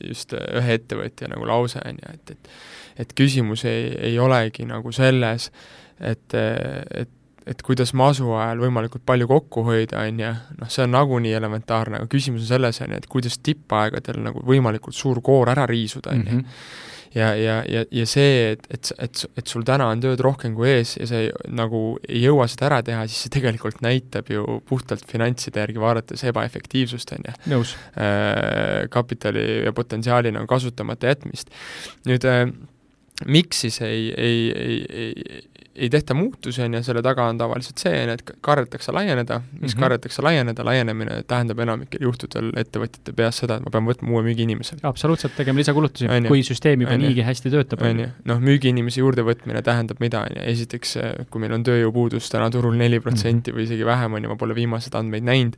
just 0.08 0.34
ühe 0.34 0.80
ettevõtja 0.80 1.30
nagu 1.30 1.46
lause, 1.46 1.78
on 1.86 2.02
ju, 2.02 2.18
et, 2.18 2.34
et 2.34 2.56
et 2.98 3.12
küsimus 3.16 3.64
ei, 3.64 3.90
ei 4.10 4.18
olegi 4.18 4.66
nagu 4.68 4.92
selles, 4.92 5.50
et, 6.00 6.34
et 6.34 7.10
et 7.46 7.60
kuidas 7.60 7.92
masu 7.92 8.30
ajal 8.38 8.62
võimalikult 8.62 9.04
palju 9.06 9.28
kokku 9.28 9.66
hoida, 9.66 10.06
on 10.08 10.22
ju, 10.22 10.30
noh, 10.62 10.70
see 10.72 10.86
on 10.86 10.94
nagunii 10.96 11.34
elementaarne, 11.36 12.00
aga 12.00 12.08
küsimus 12.08 12.46
on 12.46 12.50
selles, 12.54 12.80
on 12.80 12.94
ju, 12.94 13.02
et 13.02 13.10
kuidas 13.10 13.36
tippaegadel 13.44 14.22
nagu 14.24 14.40
võimalikult 14.48 14.96
suur 14.96 15.20
koor 15.24 15.52
ära 15.52 15.66
riisuda, 15.68 16.14
on 16.14 16.24
ju 16.24 16.38
Mhm. 16.38 16.48
ja, 17.14 17.28
ja, 17.36 17.58
ja, 17.68 17.84
ja 17.90 18.06
see, 18.06 18.52
et, 18.52 18.66
et, 18.70 18.92
et, 18.98 19.24
et 19.36 19.46
sul 19.46 19.62
täna 19.62 19.86
on 19.92 20.00
tööd 20.00 20.20
rohkem 20.24 20.56
kui 20.56 20.70
ees 20.72 20.96
ja 20.96 21.06
sa 21.06 21.20
ei, 21.20 21.30
nagu 21.46 21.98
ei 22.08 22.24
jõua 22.24 22.48
seda 22.50 22.66
ära 22.70 22.82
teha, 22.82 23.04
siis 23.06 23.26
see 23.26 23.34
tegelikult 23.36 23.84
näitab 23.84 24.32
ju 24.32 24.60
puhtalt 24.66 25.04
finantside 25.06 25.60
järgi 25.60 25.78
vaadates 25.84 26.24
ebaefektiivsust, 26.24 27.12
on 27.12 27.28
ju 27.28 27.36
äh, 28.00 28.88
kapitali 28.90 29.64
ja 29.66 29.72
potentsiaali 29.72 30.32
nagu 30.32 30.48
kasutamata 30.50 31.12
jätmist. 31.12 31.52
nüüd 32.08 32.24
äh, 32.24 32.48
miks 33.26 33.60
siis 33.60 33.80
ei, 33.82 34.14
ei, 34.16 34.52
ei, 34.58 34.84
ei, 34.90 35.42
ei 35.74 35.90
tehta 35.90 36.14
muutusi, 36.14 36.62
on 36.62 36.74
ju, 36.74 36.80
selle 36.82 37.02
taga 37.02 37.28
on 37.30 37.38
tavaliselt 37.38 37.78
see, 37.78 37.92
on 38.02 38.10
ju, 38.10 38.16
et 38.18 38.32
kardetakse 38.42 38.92
laieneda, 38.94 39.40
miks 39.40 39.52
mm 39.52 39.60
Mhm. 39.60 39.70
-hmm. 39.70 39.80
kardetakse 39.80 40.22
laieneda, 40.22 40.64
laienemine 40.64 41.22
tähendab 41.26 41.58
enamikel 41.58 42.02
juhtudel 42.02 42.50
ettevõtjate 42.58 43.12
peas 43.16 43.38
seda, 43.42 43.56
et 43.56 43.64
ma 43.64 43.70
pean 43.70 43.86
võtma 43.86 44.10
uue 44.10 44.22
müügiinimese. 44.22 44.76
absoluutselt, 44.82 45.36
tegema 45.36 45.58
lisakulutusi, 45.58 46.06
kui 46.28 46.42
süsteem 46.42 46.80
juba 46.80 46.96
niigi 46.96 47.22
hästi 47.22 47.50
töötab. 47.50 47.82
on 47.82 48.00
ju, 48.00 48.08
noh, 48.24 48.40
müügiinimese 48.40 49.00
juurdevõtmine 49.00 49.62
tähendab 49.62 50.00
mida, 50.00 50.20
on 50.20 50.36
ju, 50.36 50.42
esiteks 50.42 50.98
kui 51.30 51.40
meil 51.40 51.52
on 51.52 51.62
tööjõupuudus 51.62 52.30
täna 52.30 52.50
turul 52.50 52.74
neli 52.74 53.00
protsenti 53.00 53.52
või 53.52 53.62
isegi 53.62 53.86
vähem, 53.86 54.12
on 54.12 54.22
ju, 54.22 54.28
ma 54.28 54.36
pole 54.36 54.54
viimaseid 54.54 54.94
andmeid 54.94 55.22
näinud, 55.22 55.56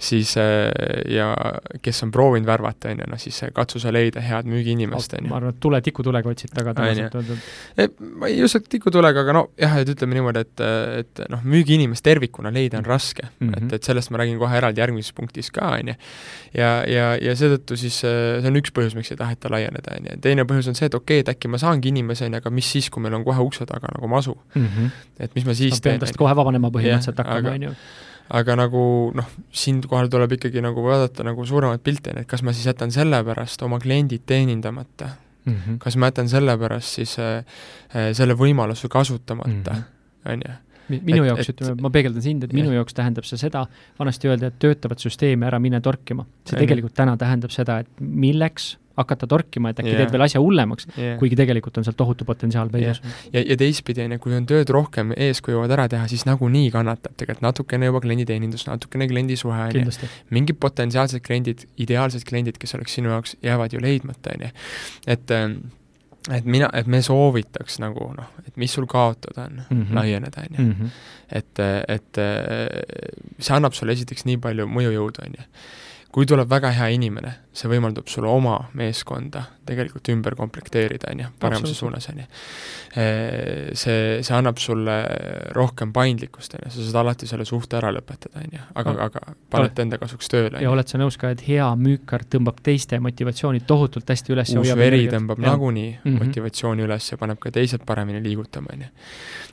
siis 0.00 0.32
äh, 0.40 0.70
ja 1.12 1.28
kes 1.84 2.02
on 2.06 2.10
proovinud 2.14 2.46
värvata, 2.48 2.88
on 2.90 3.02
ju, 3.02 3.08
noh 3.10 3.20
siis 3.20 3.40
katsu 3.54 3.80
sa 3.82 3.92
leida 3.92 4.20
head 4.24 4.48
müügiinimest, 4.48 5.14
on 5.18 5.26
ma 5.28 5.34
ju. 5.34 5.36
arvan, 5.40 5.54
et 5.54 5.60
tule 5.60 5.80
tikutulega 5.84 6.30
otsid 6.32 6.54
taga 6.56 6.72
tavaliselt 6.74 7.14
öeldud. 7.20 8.00
ma 8.20 8.26
ei 8.32 8.42
usu, 8.44 8.58
et 8.62 8.68
tikutulega, 8.72 9.20
aga 9.26 9.32
no 9.36 9.42
jah, 9.60 9.76
et 9.82 9.88
ütleme 9.92 10.16
niimoodi, 10.16 10.40
et, 10.46 10.64
et 11.04 11.22
noh, 11.32 11.42
müügiinimest 11.44 12.04
tervikuna 12.06 12.52
leida 12.54 12.78
on 12.80 12.88
raske 12.88 13.22
mm, 13.28 13.46
Mhm. 13.50 13.54
-hmm. 13.54 13.66
et, 13.66 13.72
et 13.72 13.84
sellest 13.84 14.10
ma 14.10 14.18
räägin 14.18 14.38
kohe 14.38 14.56
eraldi 14.56 14.80
järgmises 14.80 15.12
punktis 15.12 15.50
ka, 15.50 15.68
on 15.80 15.88
ju. 15.88 15.94
ja, 16.54 16.70
ja, 16.88 17.16
ja 17.20 17.34
seetõttu 17.36 17.76
siis 17.76 18.00
äh, 18.04 18.40
see 18.40 18.48
on 18.48 18.56
üks 18.56 18.72
põhjus, 18.74 18.94
miks 18.96 19.10
ei 19.10 19.16
taheta 19.16 19.48
laieneda, 19.50 19.96
on 19.98 20.06
ju, 20.10 20.16
teine 20.20 20.44
põhjus 20.44 20.68
on 20.68 20.74
see, 20.74 20.86
et 20.86 20.94
okei 20.94 21.20
okay,, 21.20 21.24
et 21.26 21.28
äkki 21.36 21.48
ma 21.48 21.58
saangi 21.58 21.88
inimese, 21.88 22.24
on 22.24 22.32
ju, 22.32 22.40
aga 22.42 22.50
mis 22.50 22.70
siis, 22.72 22.90
kui 22.90 23.02
meil 23.02 23.14
on 23.14 23.24
kohe 23.24 23.38
ukse 23.42 23.66
taga 23.66 23.88
nagu 23.94 24.08
masu, 24.08 24.36
et 25.20 25.34
mis 25.34 25.44
ma 25.46 25.54
siis 25.54 25.74
ma 25.76 25.80
teen, 25.88 26.00
ju. 26.00 26.16
kohe 26.18 26.34
vabanema 26.36 26.70
põhimõtteliselt 26.70 27.18
hakkama, 27.18 27.38
aga- 27.38 27.54
on 27.58 27.62
ju. 27.62 27.74
Aga 28.30 28.54
nagu 28.56 29.10
noh, 29.14 29.26
siinkohal 29.52 30.08
tuleb 30.12 30.32
ikkagi 30.36 30.62
nagu 30.62 30.82
vaadata 30.84 31.24
nagu 31.26 31.44
suuremat 31.46 31.82
pilti, 31.82 32.12
et 32.14 32.26
kas 32.30 32.42
ma 32.46 32.52
siis 32.54 32.66
jätan 32.70 32.92
selle 32.94 33.22
pärast 33.26 33.62
oma 33.66 33.78
kliendid 33.82 34.22
teenindamata, 34.26 35.08
Mhm. 35.46 35.78
kas 35.80 35.96
ma 35.96 36.10
jätan 36.10 36.28
selle 36.28 36.56
pärast 36.58 36.94
siis 37.00 37.18
äh, 37.18 37.44
äh, 37.96 38.12
selle 38.14 38.34
võimaluse 38.34 38.88
kasutamata 38.88 39.72
Mhm. 39.72 39.82
on 40.32 40.42
ju. 40.46 40.52
Mi- 40.90 41.00
minu 41.12 41.24
Et- 41.24 41.30
jaoks, 41.30 41.48
ütleme, 41.54 41.80
ma 41.80 41.90
peegeldan 41.94 42.22
sind, 42.22 42.44
et 42.44 42.52
minu 42.56 42.72
jaoks 42.74 42.94
tähendab 42.96 43.24
see 43.28 43.38
seda, 43.40 43.64
vanasti 43.98 44.28
öeldi, 44.30 44.50
et 44.50 44.58
töötavat 44.62 44.98
süsteemi 45.02 45.46
ära 45.48 45.58
mine 45.62 45.80
torkima. 45.80 46.26
see 46.44 46.56
ju. 46.58 46.66
tegelikult 46.66 46.94
täna 46.98 47.16
tähendab 47.16 47.50
seda, 47.54 47.78
et 47.84 47.88
milleks 48.00 48.76
hakata 49.00 49.26
torkima, 49.30 49.70
et 49.70 49.78
äkki 49.80 49.92
Jah. 49.94 50.00
teed 50.02 50.10
veel 50.12 50.22
asja 50.26 50.40
hullemaks, 50.42 50.86
Yeah. 50.98 51.14
kuigi 51.18 51.36
tegelikult 51.38 51.78
on 51.78 51.84
seal 51.86 51.94
tohutu 51.96 52.24
potentsiaal 52.28 52.68
peidus. 52.68 53.00
ja, 53.32 53.40
ja 53.40 53.56
teistpidi, 53.56 54.02
on 54.04 54.12
ju, 54.12 54.18
kui 54.18 54.34
on 54.36 54.44
tööd 54.46 54.68
rohkem 54.68 55.14
ees, 55.16 55.40
kui 55.40 55.54
jõuad 55.54 55.70
ära 55.72 55.86
teha, 55.88 56.08
siis 56.10 56.26
nagunii 56.28 56.70
kannatab 56.74 57.14
tegelikult 57.16 57.42
natukene 57.46 57.86
juba 57.86 58.00
klienditeenindus, 58.04 58.66
natukene 58.66 59.08
kliendisuhe, 59.08 59.56
on 59.70 59.80
ju. 59.86 60.08
mingid 60.30 60.58
potentsiaalsed 60.60 61.22
kliendid, 61.24 61.64
ideaalsed 61.78 62.24
kliendid, 62.28 62.58
kes 62.58 62.74
oleks 62.74 62.92
sinu 62.98 63.08
jaoks, 63.14 63.36
jäävad 63.42 63.72
ju 63.72 63.80
leidmata, 63.80 64.34
on 64.36 64.46
ju. 64.48 64.50
et 65.06 65.30
ähm, 65.30 65.52
et 66.36 66.44
mina, 66.44 66.70
et 66.74 66.86
me 66.86 67.00
soovitaks 67.02 67.78
nagu 67.82 68.12
noh, 68.16 68.28
et 68.46 68.56
mis 68.56 68.70
sul 68.72 68.86
kaotada 68.86 69.44
on 69.46 69.52
mm, 69.52 69.64
Mhm. 69.70 69.82
-hmm. 69.82 69.94
laieneda, 69.94 70.40
on 70.40 70.56
ju. 70.66 70.72
-hmm. 70.72 70.88
et, 71.32 71.58
et 71.88 72.18
see 73.38 73.56
annab 73.56 73.72
sulle 73.72 73.92
esiteks 73.92 74.24
nii 74.24 74.36
palju 74.36 74.66
mõjujõudu, 74.66 75.26
on 75.26 75.34
ju. 75.38 75.44
kui 76.12 76.26
tuleb 76.26 76.48
väga 76.50 76.70
hea 76.70 76.88
inimene, 76.88 77.34
see 77.52 77.68
võimaldab 77.70 78.06
sulle 78.06 78.28
oma 78.30 78.56
meeskonda 78.78 79.42
tegelikult 79.66 80.08
ümber 80.10 80.34
komplekteerida, 80.38 81.10
on 81.12 81.20
ju, 81.20 81.26
Absoluutselt. 81.40 81.76
suunas, 81.78 82.08
on 82.10 82.18
ju. 82.22 82.26
See, 83.78 84.22
see 84.26 84.34
annab 84.34 84.58
sulle 84.58 84.96
rohkem 85.54 85.92
paindlikkust, 85.94 86.56
on 86.58 86.64
ju, 86.66 86.72
sa 86.74 86.86
saad 86.88 86.98
alati 87.04 87.28
selle 87.30 87.46
suhte 87.46 87.78
ära 87.78 87.92
lõpetada, 87.94 88.42
on 88.42 88.56
ju, 88.56 88.62
aga, 88.82 88.94
aga 89.06 89.22
paned 89.52 89.78
enda 89.84 89.98
kasuks 90.02 90.30
tööle, 90.32 90.62
ja 90.62 90.70
oled 90.72 90.90
sa 90.90 90.98
nõus 90.98 91.18
ka, 91.20 91.30
et 91.34 91.44
hea 91.46 91.68
müükar 91.78 92.24
tõmbab 92.30 92.58
teiste 92.66 92.98
motivatsiooni 93.02 93.62
tohutult 93.68 94.10
hästi 94.10 94.34
üles 94.34 94.54
uus 94.56 94.72
veri 94.78 95.04
tõmbab 95.12 95.42
nagunii 95.42 95.90
Mhm. 96.04 96.18
motivatsiooni 96.24 96.82
üles 96.86 97.10
ja 97.12 97.18
paneb 97.20 97.38
ka 97.42 97.50
teised 97.54 97.84
paremini 97.86 98.22
liigutama, 98.24 98.74
on 98.74 98.86
ju. 98.86 98.90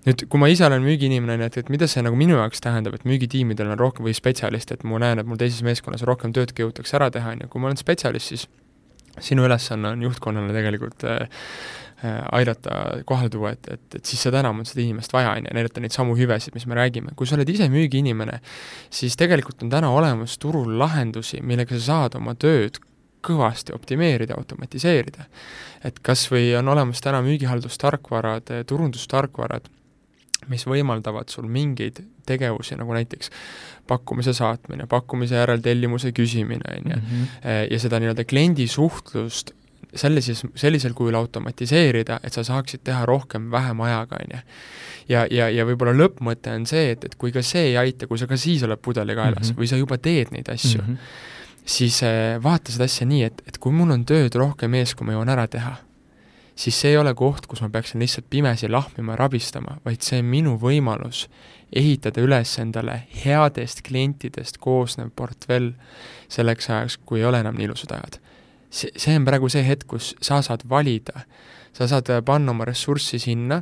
nüüd, 0.07 0.25
kui 0.29 0.39
ma 0.39 0.47
ise 0.49 0.65
olen 0.65 0.81
müügiinimene, 0.81 1.33
on 1.33 1.45
ju, 1.45 1.51
et, 1.51 1.57
et 1.57 1.69
mida 1.69 1.87
see 1.87 2.01
nagu 2.01 2.15
minu 2.15 2.37
jaoks 2.39 2.61
tähendab, 2.63 2.95
et 2.95 3.05
müügitiimidel 3.05 3.69
on 3.73 3.77
rohkem 3.77 4.05
või 4.07 4.15
spetsialist, 4.17 4.71
et 4.71 4.83
ma 4.87 4.97
näen, 5.03 5.19
et 5.19 5.27
mul 5.27 5.37
teises 5.37 5.61
meeskonnas 5.67 6.01
on 6.05 6.07
rohkem 6.13 6.33
tööd 6.33 6.53
jõutakse 6.57 6.95
ära 6.97 7.09
teha, 7.11 7.35
on 7.35 7.43
ju, 7.43 7.47
kui 7.51 7.61
ma 7.61 7.67
olen 7.69 7.77
spetsialist, 7.87 8.33
siis 8.33 8.47
sinu 9.23 9.47
ülesanne 9.47 9.95
on 9.95 10.01
juhtkonnale 10.05 10.53
tegelikult 10.53 11.05
äh, 11.07 11.29
äh, 12.05 12.17
aidata 12.37 13.03
kohale 13.05 13.29
tuua, 13.33 13.53
et, 13.55 13.69
et, 13.73 13.85
et 13.99 14.05
siis 14.05 14.21
seda 14.27 14.41
enam 14.43 14.61
on 14.61 14.67
seda 14.67 14.83
inimest 14.83 15.13
vaja, 15.15 15.33
on 15.37 15.47
ju, 15.47 15.53
näidata 15.57 15.83
neid 15.83 15.95
samu 15.95 16.17
hüvesid, 16.17 16.55
mis 16.57 16.67
me 16.69 16.77
räägime. 16.77 17.15
kui 17.17 17.29
sa 17.29 17.37
oled 17.37 17.49
ise 17.49 17.69
müügiinimene, 17.73 18.41
siis 18.93 19.17
tegelikult 19.19 19.63
on 19.65 19.73
täna 19.73 19.89
olemas 19.93 20.37
turul 20.41 20.77
lahendusi, 20.79 21.41
millega 21.41 21.77
sa 21.77 21.85
saad 21.87 22.19
oma 22.19 22.35
tööd 22.37 22.81
kõvasti 23.27 23.73
optimeerida, 23.75 24.37
automatiseerida. 24.37 25.25
et 25.83 25.97
kas 25.99 26.27
või 26.31 26.51
on 26.59 26.67
olemas 26.67 27.01
täna 27.01 27.21
müügihaldustarkvarad, 27.25 28.53
turundustarkvarad, 28.69 29.67
mis 30.47 30.67
võimaldavad 30.69 31.33
sul 31.33 31.49
mingeid 31.49 32.03
tegevusi, 32.27 32.75
nagu 32.79 32.93
näiteks 32.93 33.31
pakkumise 33.87 34.33
saatmine, 34.35 34.87
pakkumise 34.91 35.39
järel 35.39 35.63
tellimuse 35.63 36.11
küsimine, 36.11 36.75
on 36.77 36.91
ju, 36.91 36.97
Mhm. 36.97 37.23
ja 37.71 37.79
seda 37.79 37.99
nii-öelda 38.03 38.27
kliendi 38.27 38.67
suhtlust 38.67 39.55
sellises, 39.95 40.43
sellisel 40.55 40.93
kujul 40.93 41.15
automatiseerida, 41.15 42.19
et 42.23 42.33
sa 42.33 42.43
saaksid 42.43 42.83
teha 42.83 43.05
rohkem 43.05 43.51
vähem 43.51 43.81
ajaga, 43.81 44.19
on 44.19 44.35
ju. 44.35 44.41
ja, 45.09 45.25
ja, 45.31 45.49
ja 45.49 45.65
võib-olla 45.65 45.95
lõppmõte 45.95 46.53
on 46.55 46.67
see, 46.69 46.91
et, 46.91 47.07
et 47.07 47.15
kui 47.15 47.31
ka 47.31 47.41
see 47.45 47.71
ei 47.71 47.77
aita, 47.79 48.07
kui 48.07 48.19
sa 48.19 48.27
ka 48.27 48.37
siis 48.37 48.63
oled 48.67 48.81
pudelikaelas 48.83 49.41
mm. 49.41 49.49
-hmm. 49.53 49.59
või 49.59 49.71
sa 49.71 49.79
juba 49.79 49.97
teed 49.97 50.31
neid 50.31 50.49
asju 50.49 50.81
mm. 50.81 50.93
-hmm. 50.93 50.97
siis 51.65 52.03
äh, 52.03 52.43
vaata 52.43 52.71
seda 52.71 52.83
asja 52.83 53.07
nii, 53.07 53.23
et, 53.23 53.41
et 53.47 53.57
kui 53.57 53.71
mul 53.71 53.91
on 53.91 54.05
tööd 54.05 54.35
rohkem 54.35 54.73
ees, 54.73 54.95
kui 54.95 55.07
ma 55.07 55.15
jõuan 55.15 55.29
ära 55.29 55.47
teha, 55.47 55.75
siis 56.55 56.81
see 56.81 56.91
ei 56.91 56.97
ole 56.97 57.13
koht, 57.13 57.47
kus 57.47 57.61
ma 57.61 57.69
peaksin 57.69 58.01
lihtsalt 58.01 58.25
pimesi 58.29 58.69
lahmima 58.69 59.13
ja 59.13 59.17
rabistama, 59.17 59.77
vaid 59.85 60.01
see 60.01 60.19
on 60.19 60.25
minu 60.25 60.57
võimalus 60.57 61.27
ehitada 61.75 62.21
üles 62.23 62.53
endale 62.61 63.01
headest 63.25 63.81
klientidest 63.87 64.57
koosnev 64.63 65.09
portfell 65.15 65.73
selleks 66.29 66.69
ajaks, 66.69 66.97
kui 67.05 67.19
ei 67.19 67.25
ole 67.25 67.39
enam 67.43 67.55
nii 67.55 67.65
ilusad 67.69 67.91
ajad. 67.91 68.19
see, 68.69 68.91
see 68.97 69.15
on 69.15 69.25
praegu 69.25 69.49
see 69.49 69.63
hetk, 69.63 69.87
kus 69.87 70.15
sa 70.21 70.41
saad 70.41 70.63
valida, 70.69 71.23
sa 71.73 71.87
saad 71.87 72.09
äh, 72.09 72.21
panna 72.25 72.51
oma 72.51 72.65
ressurssi 72.65 73.19
sinna, 73.19 73.61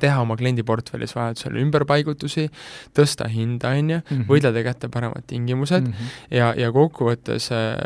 teha 0.00 0.20
oma 0.20 0.36
kliendi 0.36 0.62
portfellis 0.66 1.12
vajadusel 1.14 1.56
ümberpaigutusi, 1.60 2.48
tõsta 2.96 3.28
hinda, 3.30 3.68
on 3.78 3.90
ju, 3.90 4.00
Mhm. 4.10 4.24
võidelda 4.28 4.62
kätte 4.64 4.88
paremad 4.88 5.22
tingimused 5.26 5.82
Mhm. 5.88 6.08
ja, 6.30 6.54
ja 6.56 6.72
kokkuvõttes 6.72 7.50
äh, 7.52 7.76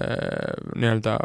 nii-öelda 0.76 1.18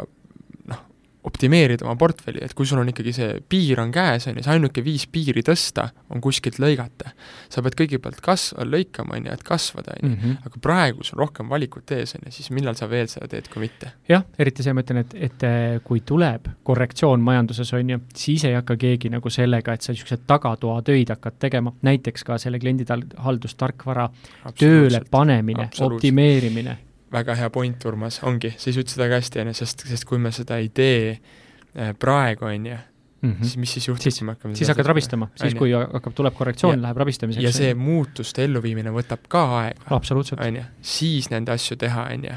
optimeerida 1.24 1.86
oma 1.86 1.96
portfelli, 1.96 2.42
et 2.44 2.52
kui 2.54 2.66
sul 2.68 2.78
on 2.82 2.88
ikkagi 2.90 3.12
see 3.16 3.28
piir 3.48 3.80
on 3.80 3.92
käes, 3.94 4.26
on 4.28 4.36
ju, 4.36 4.42
see 4.44 4.52
ainuke 4.52 4.82
viis 4.84 5.06
piiri 5.08 5.40
tõsta 5.46 5.86
on 6.12 6.20
kuskilt 6.20 6.58
lõigata. 6.60 7.14
sa 7.48 7.62
pead 7.62 7.74
kõigepealt 7.78 8.20
kas-, 8.20 8.52
lõikama, 8.58 9.16
on 9.16 9.26
ju, 9.28 9.32
et 9.32 9.42
kasvada, 9.42 9.94
on 10.02 10.10
ju, 10.10 10.16
Mhm. 10.16 10.36
aga 10.46 10.60
praegu 10.60 11.04
sul 11.04 11.18
rohkem 11.18 11.48
valikut 11.48 11.90
ees, 11.96 12.14
on 12.14 12.26
ju, 12.26 12.32
siis 12.32 12.50
millal 12.50 12.74
sa 12.74 12.86
veel 12.90 13.06
seda 13.08 13.26
teed, 13.28 13.48
kui 13.48 13.60
mitte. 13.62 13.92
jah, 14.08 14.24
eriti 14.38 14.62
see, 14.62 14.72
ma 14.72 14.82
ütlen, 14.82 14.98
et, 15.00 15.14
et 15.14 15.42
eh, 15.42 15.78
kui 15.84 16.00
tuleb 16.00 16.48
korrektsioon 16.62 17.20
majanduses, 17.20 17.72
on 17.72 17.88
ju, 17.90 18.00
siis 18.14 18.44
ei 18.44 18.54
hakka 18.54 18.76
keegi 18.76 19.08
nagu 19.10 19.30
sellega, 19.30 19.72
et 19.72 19.82
sa 19.82 19.92
niisuguseid 19.92 20.26
tagatoatöid 20.26 21.08
hakkad 21.08 21.38
tegema, 21.38 21.72
näiteks 21.82 22.24
ka 22.24 22.38
selle 22.38 22.58
kliendihaldustarkvara 22.58 24.08
tööle 24.58 25.00
panemine, 25.10 25.68
optimeerimine. 25.80 26.78
Väga 27.14 27.36
hea 27.38 27.50
point, 27.54 27.84
Urmas, 27.86 28.20
ongi, 28.26 28.50
sa 28.58 28.70
just 28.70 28.82
ütlesid 28.82 29.00
väga 29.04 29.20
hästi, 29.22 29.40
on 29.44 29.52
ju, 29.52 29.58
sest, 29.62 29.86
sest 29.88 30.04
kui 30.10 30.18
me 30.18 30.32
seda 30.34 30.58
ei 30.62 30.68
tee 30.74 31.14
äh, 31.76 31.92
praegu, 31.98 32.44
on 32.50 32.66
ju, 32.72 32.76
siis 33.40 33.54
mis 33.56 33.70
siis 33.72 33.86
juhtub, 33.88 34.04
Mhm. 34.04 34.16
Kui 34.18 34.26
me 34.26 34.32
hakkame 34.34 34.56
siis 34.58 34.68
hakkad 34.68 34.86
rabistama, 34.90 35.28
siis 35.40 35.54
kui 35.56 35.70
hakkab, 35.72 36.12
tuleb 36.14 36.34
korrektsioon, 36.36 36.74
Ja- 36.76 36.82
läheb 36.82 36.96
rabistamiseks. 37.00 37.42
ja 37.42 37.52
see 37.52 37.74
muutuste 37.74 38.44
elluviimine 38.44 38.90
võtab 38.92 39.22
ka 39.32 39.44
aega, 39.62 39.80
absoluutselt, 39.96 40.40
on 40.44 40.56
ju, 40.56 40.64
siis 40.82 41.30
nende 41.32 41.52
asju 41.52 41.76
teha, 41.80 42.10
on 42.12 42.24
ju. 42.24 42.34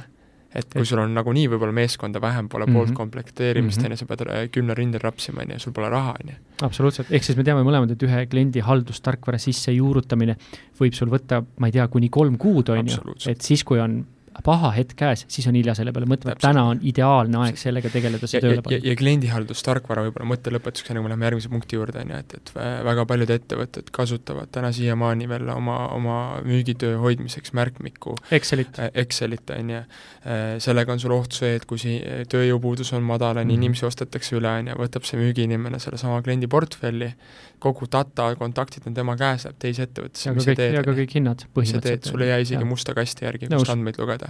et 0.56 0.66
kui 0.74 0.82
Et- 0.82 0.88
sul 0.88 0.98
on 1.04 1.12
nagunii 1.14 1.48
võib-olla 1.52 1.74
meeskonda 1.76 2.22
vähem, 2.24 2.48
pole 2.50 2.66
Mhm. 2.66 2.74
poolt 2.74 2.94
komplekteerimist, 2.96 3.78
Mhm. 3.78 3.86
on 3.86 3.92
ju, 3.92 3.98
sa 3.98 4.06
pead 4.06 4.50
kümne 4.52 4.74
rindel 4.76 5.02
rapsima, 5.04 5.42
on 5.44 5.50
ju, 5.52 5.60
sul 5.60 5.74
pole 5.74 5.90
raha, 5.90 6.16
on 6.24 6.30
ju. 6.32 6.36
absoluutselt, 6.64 7.12
ehk 7.12 7.22
siis 7.24 7.36
me 7.38 7.44
teame 7.44 7.62
mõlemad, 7.68 7.92
et 7.92 8.00
ühe 8.02 8.26
kliendi 8.28 8.62
haldustarkvara 8.64 9.38
sisse 9.38 9.72
juurutamine 9.76 10.36
võib 10.80 10.94
sul 10.96 11.10
võtta, 11.10 11.46
ma 11.60 11.68
ei 11.68 11.72
tea, 11.74 11.88
kuni 11.90 12.10
kolm 12.10 12.38
kuud, 12.38 12.70
on 12.70 12.88
ju, 12.88 12.98
et 13.28 13.42
siis, 13.42 13.64
kui 13.64 13.78
on 13.80 14.06
paha 14.46 14.72
hetk 14.76 14.98
käes, 15.00 15.26
siis 15.32 15.48
on 15.50 15.58
hilja 15.58 15.76
selle 15.78 15.94
peale 15.96 16.10
mõtlema, 16.10 16.36
et 16.36 16.44
täna 16.44 16.64
on 16.72 16.82
ideaalne 16.86 17.40
aeg 17.46 17.60
sellega 17.60 17.92
tegeleda, 17.94 18.30
see 18.30 18.42
tööle 18.44 18.64
panna. 18.66 18.78
ja, 18.78 18.92
ja 18.92 18.98
kliendihaldustarkvara 19.00 20.06
võib-olla 20.08 20.30
mõtte 20.34 20.54
lõpetuseks, 20.54 20.92
enne 20.92 21.02
kui 21.02 21.08
me 21.08 21.14
läheme 21.14 21.30
järgmise 21.30 21.52
punkti 21.54 21.80
juurde, 21.80 22.04
on 22.04 22.14
ju, 22.14 22.22
et, 22.24 22.38
et 22.40 22.54
väga 22.88 23.06
paljud 23.10 23.34
ettevõtted 23.38 23.92
kasutavad 23.96 24.52
täna 24.54 24.72
siiamaani 24.76 25.30
veel 25.30 25.50
oma, 25.54 25.80
oma 25.96 26.18
müügitöö 26.46 27.00
hoidmiseks 27.02 27.54
märkmikku 27.58 28.18
Excelit, 28.32 28.80
äh, 28.80 28.92
Excelit, 28.94 29.50
on 29.56 29.70
ju. 29.70 29.82
Äh, 30.28 30.46
sellega 30.64 30.94
on 30.94 31.00
sul 31.00 31.14
oht 31.16 31.36
see, 31.38 31.56
et 31.58 31.66
kui 31.70 31.80
si-, 31.82 32.00
tööjõupuudus 32.32 32.94
on 32.98 33.06
madal, 33.08 33.42
on 33.42 33.46
ju, 33.46 33.56
mhm. 33.56 33.64
inimesi 33.64 33.88
ostetakse 33.88 34.38
üle, 34.40 34.52
on 34.62 34.72
ju, 34.72 34.80
võtab 34.84 35.08
see 35.08 35.20
müügiinimene 35.22 35.80
sellesama 35.82 36.22
kliendi 36.26 36.50
portfelli, 36.52 37.12
kogu 37.60 37.88
data, 37.90 38.28
kontaktid 38.38 38.86
on 38.90 38.94
tema 38.94 39.16
käes, 39.18 39.48
läheb 39.48 39.58
teise 39.62 39.88
ettevõttesse, 39.88 40.32
mis 40.36 40.46
sa 40.46 40.54
teed? 40.58 40.76
ja 40.78 40.84
ka 40.86 40.94
kõik 40.98 41.14
hinnad 41.18 41.44
põhimõtteliselt. 41.58 42.10
sul 42.12 42.22
ei 42.22 42.30
jää 42.30 42.44
isegi 42.44 42.62
ja. 42.62 42.70
musta 42.70 42.94
kasti 42.98 43.26
järgi, 43.26 43.50
kust 43.50 43.72
andmeid 43.74 43.98
lugeda. 43.98 44.30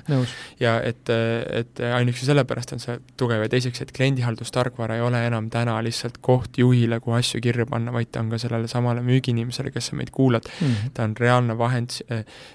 ja 0.61 0.77
et, 0.87 1.11
et 1.11 1.81
ainuüksi 1.97 2.29
sellepärast 2.29 2.71
on 2.77 2.83
see 2.83 2.95
tugev 3.19 3.43
ja 3.43 3.49
teiseks, 3.51 3.83
et 3.83 3.91
kliendihaldustarkvara 3.97 4.99
ei 4.99 5.03
ole 5.03 5.25
enam 5.27 5.49
täna 5.51 5.75
lihtsalt 5.83 6.21
koht 6.23 6.59
juhile, 6.61 7.01
kuhu 7.03 7.17
asju 7.19 7.43
kirja 7.43 7.67
panna, 7.67 7.91
vaid 7.95 8.13
ta 8.15 8.23
on 8.23 8.31
ka 8.31 8.39
sellele 8.41 8.71
samale 8.71 9.03
müügiinimesele, 9.07 9.75
kes 9.75 9.91
sa 9.91 9.99
meid 9.99 10.13
kuulad 10.15 10.47
mm, 10.47 10.67
-hmm. 10.67 10.95
ta 10.95 11.03
on 11.03 11.19
reaalne 11.19 11.57
vahend, 11.59 11.99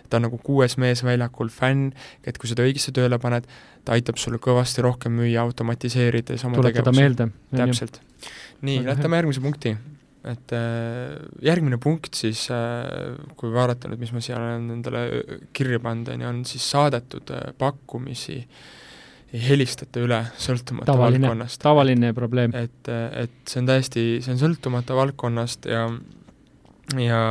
ta 0.09 0.17
on 0.17 0.29
nagu 0.29 0.41
kuues 0.41 0.79
mees 0.81 1.05
väljakul, 1.05 1.53
fänn, 1.53 1.93
et 2.25 2.41
kui 2.41 2.49
seda 2.49 2.65
õigesse 2.65 2.97
tööle 2.97 3.21
paned, 3.21 3.45
ta 3.85 3.93
aitab 3.93 4.17
sulle 4.17 4.41
kõvasti 4.41 4.83
rohkem 4.83 5.21
müüa, 5.21 5.43
automatiseerides 5.45 6.45
oma 6.49 6.57
tuletada 6.57 6.93
meelde. 6.97 7.29
täpselt. 7.53 8.01
nii, 8.63 8.85
lähme 8.87 9.17
järgmise 9.21 9.41
punkti 9.43 9.77
et 10.29 10.53
äh, 10.55 11.17
järgmine 11.43 11.79
punkt 11.83 12.15
siis, 12.15 12.45
äh, 12.55 13.17
kui 13.39 13.51
vaadata 13.55 13.91
nüüd, 13.91 14.03
mis 14.05 14.13
ma 14.15 14.23
siia 14.23 14.39
olen 14.39 14.71
endale 14.77 15.03
kirja 15.57 15.81
pannud, 15.83 16.13
on 16.15 16.23
ju, 16.23 16.31
on 16.31 16.45
siis 16.49 16.69
saadetud 16.75 17.35
äh, 17.35 17.51
pakkumisi 17.59 18.39
ei 19.33 19.41
helistata 19.47 20.03
üle, 20.05 20.19
sõltumata 20.37 20.93
tavaline, 20.93 21.25
valdkonnast. 21.25 21.61
tavaline 21.63 22.13
probleem. 22.15 22.55
et, 22.55 22.89
et 23.17 23.37
see 23.49 23.63
on 23.63 23.71
täiesti, 23.71 24.03
see 24.25 24.35
on 24.35 24.41
sõltumata 24.43 24.97
valdkonnast 24.99 25.71
ja, 25.73 25.87
ja 27.01 27.23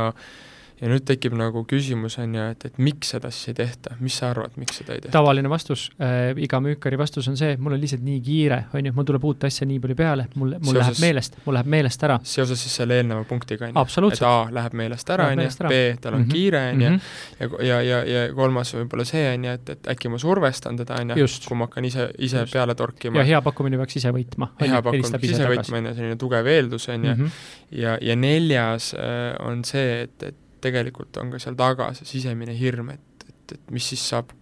ja 0.82 0.90
nüüd 0.90 1.04
tekib 1.06 1.34
nagu 1.38 1.62
küsimus, 1.68 2.16
on 2.18 2.32
ju, 2.34 2.44
et, 2.52 2.64
et 2.66 2.78
miks 2.82 3.12
seda 3.14 3.30
siis 3.30 3.52
ei 3.52 3.56
tehta, 3.60 3.94
mis 4.02 4.16
sa 4.18 4.32
arvad, 4.32 4.56
miks 4.58 4.80
seda 4.80 4.96
ei 4.96 5.02
tehta? 5.04 5.14
tavaline 5.14 5.50
vastus 5.52 5.84
äh,, 6.02 6.32
iga 6.42 6.58
müükari 6.64 6.98
vastus 6.98 7.28
on 7.30 7.38
see, 7.38 7.54
mul 7.62 7.76
on 7.76 7.82
lihtsalt 7.82 8.02
nii 8.02 8.18
kiire, 8.24 8.58
on 8.74 8.88
ju, 8.88 8.94
mul 8.96 9.06
tuleb 9.06 9.26
uut 9.30 9.46
asja 9.46 9.68
nii 9.70 9.78
palju 9.82 9.96
peale, 9.98 10.26
mul, 10.34 10.56
mul 10.58 10.74
seoses, 10.74 10.98
läheb 10.98 11.04
meelest, 11.06 11.38
mul 11.46 11.56
läheb 11.58 11.70
meelest 11.76 12.06
ära. 12.08 12.18
seoses 12.26 12.64
siis 12.66 12.74
selle 12.82 12.98
eelneva 12.98 13.22
punktiga, 13.30 13.68
on 13.70 13.78
ju? 13.78 14.10
et 14.10 14.26
A 14.26 14.34
läheb 14.58 14.76
meelest 14.82 15.14
ära, 15.14 15.28
on 15.30 15.44
ju, 15.44 15.52
B, 15.70 15.80
tal 16.02 16.18
on 16.18 16.24
mm 16.24 16.26
-hmm. 16.26 16.34
kiire, 16.34 16.64
on 16.72 16.82
ju, 16.82 16.90
mhm. 16.90 17.54
ja, 17.68 17.80
ja, 17.80 17.80
ja, 17.82 18.02
ja 18.26 18.34
kolmas 18.34 18.74
võib-olla 18.74 19.06
see, 19.06 19.24
on 19.36 19.46
ju, 19.46 19.56
et, 19.60 19.74
et 19.76 19.90
äkki 19.94 20.10
ma 20.10 20.18
survestan 20.18 20.82
teda, 20.82 20.98
on 20.98 21.14
ju, 21.14 21.30
kui 21.46 21.62
ma 21.62 21.70
hakkan 21.70 21.86
ise, 21.86 22.10
ise 22.18 22.42
Just. 22.42 22.52
peale 22.52 22.74
torkima. 22.74 23.22
ja 23.22 23.28
hea 23.30 23.42
pakkumine 23.42 23.78
peaks 23.78 24.02
ise 24.02 24.10
võitma. 24.10 24.50
hea 24.60 24.82
pakkumine 24.82 25.18
peaks 25.18 25.38
ise 25.38 25.46
võitma, 25.54 25.78
on 25.78 25.90
ju, 25.92 25.94
selline 25.94 26.18
tugev 26.18 26.46
eeldus, 26.46 26.88
on 26.88 27.04
ju, 27.04 27.14
mhm. 27.14 27.26
ja, 27.70 27.98
ja 28.00 28.16
neljas 28.16 28.94
äh, 28.98 29.36
on 29.46 29.62
see, 29.64 30.02
et, 30.02 30.22
et 30.22 30.41
tegelikult 30.62 31.18
on 31.22 31.32
ka 31.34 31.40
seal 31.42 31.58
taga 31.58 31.90
see 31.98 32.08
sisemine 32.16 32.54
hirm, 32.58 32.92
et, 32.94 33.26
et, 33.28 33.56
et 33.58 33.74
mis 33.74 33.92
siis 33.92 34.02
saab, 34.14 34.32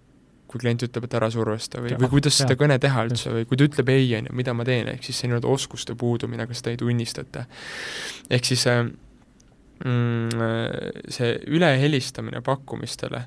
kui 0.51 0.63
klient 0.63 0.83
ütleb, 0.83 1.07
et 1.07 1.15
ära 1.15 1.29
survesta 1.31 1.83
või, 1.83 1.95
või 2.01 2.11
kuidas 2.17 2.41
seda 2.41 2.57
kõne 2.59 2.81
teha 2.83 3.05
üldse 3.07 3.35
või 3.35 3.47
kui 3.47 3.59
ta 3.61 3.69
ütleb 3.69 3.93
ei, 3.95 4.09
on 4.19 4.27
ju, 4.31 4.39
mida 4.41 4.55
ma 4.57 4.67
teen, 4.67 4.91
ehk 4.91 5.07
siis 5.07 5.21
see 5.23 5.31
nii-öelda 5.31 5.51
oskuste 5.51 5.95
puudumine, 5.99 6.47
aga 6.49 6.57
seda 6.59 6.73
ei 6.75 6.81
tunnistata. 6.81 7.45
ehk 8.31 8.51
siis 8.51 8.67
äh, 8.71 8.83
mm, 9.85 11.07
see 11.09 11.37
ülehelistamine 11.47 12.43
pakkumistele 12.47 13.25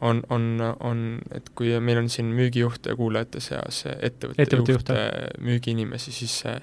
on, 0.00 0.22
on, 0.30 0.74
on, 0.80 1.04
et 1.34 1.50
kui 1.54 1.72
meil 1.80 2.00
on 2.00 2.08
siin 2.12 2.30
müügijuhte 2.36 2.94
kuulajate 2.96 3.42
seas 3.44 3.84
ettevõtte, 3.98 4.42
ettevõtte 4.42 4.76
juhte, 4.76 4.96
müügiinimesi, 5.44 6.12
siis 6.14 6.38
see 6.44 6.56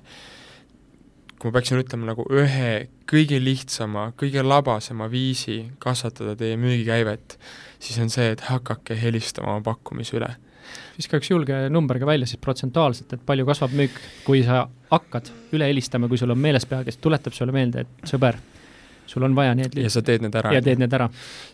kui 1.37 1.49
ma 1.49 1.57
peaksin 1.57 1.81
ütlema 1.81 2.09
nagu 2.09 2.25
ühe 2.33 2.87
kõige 3.09 3.37
lihtsama, 3.41 4.09
kõige 4.17 4.43
labasema 4.45 5.07
viisi 5.11 5.59
kasvatada 5.83 6.33
teie 6.39 6.57
müügikäivet, 6.59 7.37
siis 7.79 7.99
on 8.01 8.11
see, 8.13 8.31
et 8.33 8.43
hakake 8.49 8.97
helistama 8.97 9.53
oma 9.55 9.65
pakkumise 9.69 10.17
üle. 10.17 10.33
viska 10.97 11.19
üks 11.21 11.29
julge 11.29 11.55
number 11.69 11.99
ka 11.99 12.09
välja 12.09 12.27
siis 12.27 12.41
protsentuaalselt, 12.43 13.13
et 13.13 13.25
palju 13.25 13.45
kasvab 13.47 13.75
müük, 13.77 14.01
kui 14.25 14.41
sa 14.43 14.65
hakkad 14.91 15.29
üle 15.53 15.69
helistama, 15.69 16.09
kui 16.09 16.17
sul 16.17 16.33
on 16.33 16.41
meeles 16.41 16.65
pea, 16.65 16.83
kes 16.83 16.97
tuletab 16.97 17.33
sulle 17.37 17.53
meelde, 17.55 17.85
et 17.85 18.09
sõber 18.09 18.41
sul 19.07 19.23
on 19.23 19.35
vaja 19.35 19.55
need 19.57 19.75
ja 19.79 19.89
sa 19.91 20.01
teed 20.05 20.23
need 20.25 20.35
ära. 20.35 20.51
ja 20.55 20.61
teed 20.63 20.81
need 20.81 20.93
ära. 20.93 21.07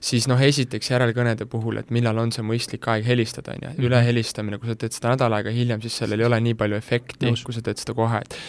siis 0.03 0.27
noh, 0.29 0.41
esiteks 0.41 0.91
järelkõnede 0.91 1.45
puhul, 1.49 1.77
et 1.81 1.91
millal 1.93 2.19
on 2.23 2.31
see 2.35 2.45
mõistlik 2.45 2.87
aeg 2.91 3.05
helistada, 3.07 3.55
on 3.55 3.61
ju, 3.61 3.71
mhm. 3.73 3.87
ülehelistamine, 3.87 4.59
kui 4.61 4.71
sa 4.71 4.77
teed 4.79 4.95
seda 4.95 5.13
nädal 5.13 5.37
aega 5.37 5.53
hiljem, 5.53 5.83
siis 5.85 5.97
sellel 6.01 6.23
ei 6.23 6.29
ole 6.29 6.39
nii 6.49 6.57
palju 6.59 6.79
efekti, 6.79 7.33
kui 7.43 7.55
sa 7.55 7.63
teed 7.65 7.81
seda 7.81 7.97
kohe, 7.97 8.23
et 8.23 8.39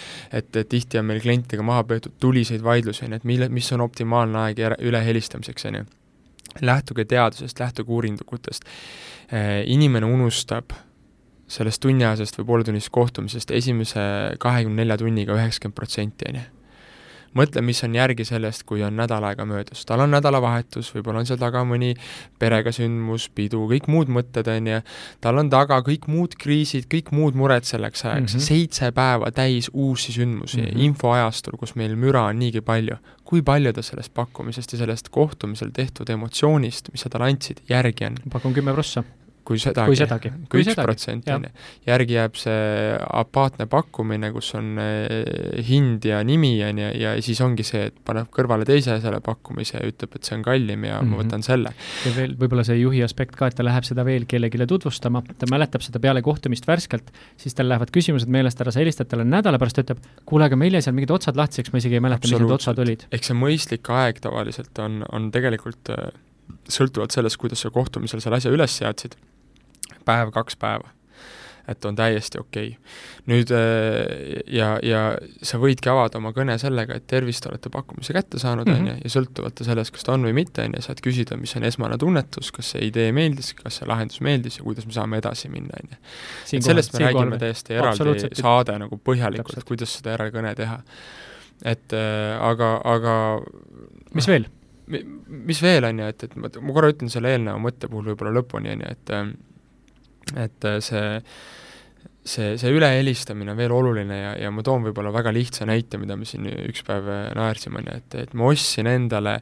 et, 0.54 0.62
tihti 0.68 0.98
on 0.98 1.08
meil 1.08 1.20
klientidega 1.22 1.64
maha 1.66 1.84
peetud 1.88 2.16
tuliseid 2.20 2.62
vaidlusi, 2.64 3.04
on 3.04 3.14
ju, 3.14 3.20
et 3.22 3.28
mille, 3.28 3.48
mis 3.52 3.70
on 3.76 3.84
optimaalne 3.84 4.46
aeg 4.46 4.64
ülehelistamiseks, 4.80 5.68
on 5.70 5.80
ju. 5.80 5.84
lähtuge 6.62 7.04
teadusest, 7.10 7.60
lähtuge 7.60 7.90
uuringutest 7.90 8.64
eh,, 9.32 9.64
inimene 9.66 10.06
unustab 10.06 10.72
sellest 11.50 11.82
tunniajasest 11.82 12.38
või 12.38 12.46
pooletunnisest 12.50 12.92
kohtumisest 12.94 13.50
esimese 13.50 14.04
kahekümne 14.40 14.82
nelja 14.82 14.96
tunniga 14.98 15.34
üheksakümmend 15.36 15.76
protsenti, 15.76 16.30
on 16.30 16.38
ju 16.40 16.53
mõtle, 17.38 17.62
mis 17.64 17.82
on 17.86 17.94
järgi 17.94 18.26
sellest, 18.28 18.64
kui 18.68 18.82
on 18.86 18.96
nädal 18.96 19.24
aega 19.24 19.46
möödas. 19.48 19.84
tal 19.84 20.00
on 20.04 20.10
nädalavahetus, 20.14 20.92
võib-olla 20.94 21.22
on 21.22 21.28
seal 21.28 21.40
taga 21.40 21.64
mõni 21.68 21.94
perega 22.38 22.72
sündmus, 22.74 23.28
pidu, 23.34 23.64
kõik 23.70 23.88
muud 23.92 24.12
mõtted, 24.12 24.48
on 24.50 24.70
ju, 24.72 24.80
tal 25.24 25.38
on 25.42 25.50
taga 25.50 25.80
kõik 25.86 26.08
muud 26.10 26.36
kriisid, 26.40 26.88
kõik 26.92 27.12
muud 27.14 27.38
mured 27.38 27.64
selleks 27.64 28.04
ajaks 28.04 28.34
mm, 28.34 28.38
-hmm. 28.38 28.46
seitse 28.46 28.92
päeva 28.92 29.30
täis 29.32 29.70
uusi 29.72 30.12
sündmusi 30.12 30.60
mm, 30.60 30.66
-hmm. 30.66 30.86
infoajastul, 30.88 31.58
kus 31.58 31.74
meil 31.74 31.96
müra 31.96 32.28
on 32.30 32.38
niigi 32.38 32.60
palju. 32.60 32.96
kui 33.24 33.42
palju 33.42 33.72
ta 33.72 33.82
sellest 33.82 34.14
pakkumisest 34.14 34.72
ja 34.72 34.78
sellest 34.78 35.08
kohtumisel 35.08 35.70
tehtud 35.72 36.10
emotsioonist, 36.10 36.92
mis 36.92 37.00
sa 37.00 37.08
talle 37.08 37.26
andsid, 37.26 37.60
järgi 37.68 38.04
on? 38.04 38.16
pakun 38.30 38.54
kümme 38.54 38.72
prossa 38.72 39.04
kui 39.44 39.60
sedagi, 39.60 39.92
kui 39.92 39.98
sedagi, 39.98 40.30
kui 40.50 40.62
üks 40.64 40.76
protsent, 40.78 41.28
on 41.34 41.44
ju. 41.46 41.50
järgi 41.88 42.16
jääb 42.16 42.38
see 42.40 42.94
apaatne 43.20 43.66
pakkumine, 43.70 44.30
kus 44.34 44.50
on 44.58 44.80
eh, 44.80 45.60
hind 45.68 46.06
ja 46.08 46.22
nimi, 46.26 46.54
on 46.64 46.80
ju, 46.80 46.90
ja 47.02 47.14
siis 47.24 47.42
ongi 47.44 47.66
see, 47.66 47.90
et 47.90 47.98
paneb 48.08 48.30
kõrvale 48.34 48.66
teise 48.68 48.96
selle 49.02 49.20
pakkumise 49.24 49.76
ja 49.76 49.84
ütleb, 49.90 50.16
et 50.16 50.28
see 50.28 50.38
on 50.38 50.44
kallim 50.46 50.86
ja 50.88 51.00
mm 51.00 51.04
-hmm. 51.04 51.10
ma 51.10 51.16
mhm. 51.16 51.22
võtan 51.24 51.44
selle. 51.46 51.74
ja 52.06 52.14
veel 52.16 52.36
võib-olla 52.40 52.64
see 52.64 52.78
juhi 52.80 53.02
aspekt 53.04 53.36
ka, 53.36 53.50
et 53.52 53.58
ta 53.58 53.66
läheb 53.66 53.84
seda 53.84 54.04
veel 54.04 54.24
kellelegi 54.30 54.66
tutvustama, 54.66 55.22
ta 55.38 55.46
mäletab 55.50 55.84
seda 55.84 56.00
peale 56.00 56.22
kohtumist 56.22 56.66
värskelt, 56.66 57.12
siis 57.36 57.54
tal 57.54 57.68
lähevad 57.68 57.92
küsimused 57.92 58.28
meelest 58.28 58.60
ära, 58.60 58.72
sa 58.72 58.80
helistad 58.80 59.10
talle 59.10 59.24
nädala 59.24 59.58
pärast, 59.58 59.76
ta 59.76 59.84
ütleb, 59.84 60.00
kuule, 60.24 60.48
aga 60.48 60.56
meil 60.56 60.72
jäi 60.72 60.82
seal 60.82 60.96
mingid 60.96 61.10
otsad 61.10 61.36
lahtiseks, 61.36 61.72
ma 61.72 61.82
isegi 61.82 62.00
ei 62.00 62.00
mäleta, 62.00 62.28
mis 62.28 62.40
need 62.40 62.56
otsad 62.58 62.78
olid. 62.78 63.06
ehk 63.12 63.24
see 63.24 63.36
mõistlik 63.36 63.90
aeg 63.92 64.20
tavaliselt 64.24 64.78
on, 64.78 65.04
on 65.12 65.30
tegelikult 65.34 65.92
äh, 65.92 66.08
sõltuvalt 66.68 67.12
sellest, 67.12 67.36
kuidas 67.36 67.60
sa 67.60 67.70
kohtumisel 67.70 68.20
selle 68.24 68.40
asja 68.40 68.52
üles 68.54 68.76
seadsid 68.80 69.16
päev, 70.04 70.34
kaks 70.34 70.56
päeva. 70.60 70.90
et 71.68 71.84
on 71.88 71.96
täiesti 71.96 72.36
okei 72.36 72.66
okay.. 72.74 72.96
nüüd 73.30 73.48
äh, 73.56 74.42
ja, 74.52 74.74
ja 74.84 74.98
sa 75.40 75.56
võidki 75.62 75.88
avada 75.88 76.18
oma 76.20 76.34
kõne 76.36 76.58
sellega, 76.60 76.98
et 77.00 77.06
tervist, 77.08 77.46
olete 77.48 77.70
pakkumise 77.72 78.12
kätte 78.12 78.38
saanud, 78.42 78.68
on 78.68 78.90
ju, 78.90 78.96
ja 79.00 79.12
sõltuvalt 79.14 79.62
sellest, 79.64 79.94
kas 79.94 80.04
ta 80.04 80.12
on 80.12 80.26
või 80.28 80.34
mitte, 80.36 80.66
on 80.68 80.76
ju, 80.76 80.82
saad 80.84 81.00
küsida, 81.04 81.38
mis 81.40 81.56
on 81.56 81.64
esmane 81.64 81.96
tunnetus, 82.00 82.52
kas 82.52 82.74
see 82.74 82.90
idee 82.90 83.14
meeldis, 83.16 83.54
kas 83.56 83.80
see 83.80 83.88
lahendus 83.88 84.20
meeldis 84.24 84.60
ja 84.60 84.66
kuidas 84.66 84.84
me 84.90 84.96
saame 84.96 85.22
edasi 85.22 85.48
minna, 85.52 85.80
on 85.80 85.94
ju. 85.94 86.00
et 86.58 86.68
sellest 86.68 86.98
me 86.98 87.06
räägime 87.06 87.40
täiesti 87.40 87.78
eraldi 87.78 88.28
saade 88.42 88.76
nagu 88.84 89.00
põhjalikult, 89.00 89.64
kuidas 89.64 89.96
seda 89.96 90.18
järelkõne 90.18 90.52
teha. 90.58 90.82
et 91.64 91.96
äh, 91.96 92.34
aga, 92.44 92.74
aga 92.92 93.16
mis 94.12 94.28
veel? 94.28 94.50
mis 94.86 95.62
veel, 95.62 95.86
on 95.88 96.02
ju, 96.02 96.12
et, 96.12 96.26
et 96.26 96.36
ma, 96.36 96.50
ma 96.60 96.76
korra 96.76 96.92
ütlen 96.92 97.12
selle 97.12 97.32
eelneva 97.34 97.56
mõtte 97.62 97.88
puhul 97.90 98.12
võib-olla 98.12 98.34
lõpuni, 98.36 98.74
on 98.74 98.84
ju, 98.84 98.94
et 98.96 99.12
äh, 99.16 99.28
et 100.36 100.66
äh, 100.68 100.80
see 100.84 101.20
see, 102.24 102.54
see 102.58 102.72
ülehelistamine 102.72 103.52
on 103.52 103.58
veel 103.58 103.72
oluline 103.74 104.16
ja, 104.18 104.32
ja 104.46 104.50
ma 104.54 104.64
toon 104.64 104.84
võib-olla 104.86 105.12
väga 105.14 105.32
lihtsa 105.34 105.66
näite, 105.68 105.98
mida 106.00 106.16
me 106.16 106.28
siin 106.28 106.48
üks 106.48 106.84
päev 106.86 107.08
äh, 107.12 107.26
naersime, 107.36 107.82
on 107.82 107.90
ju, 107.90 108.00
et, 108.00 108.18
et 108.24 108.34
ma 108.38 108.48
ostsin 108.50 108.88
endale 108.90 109.38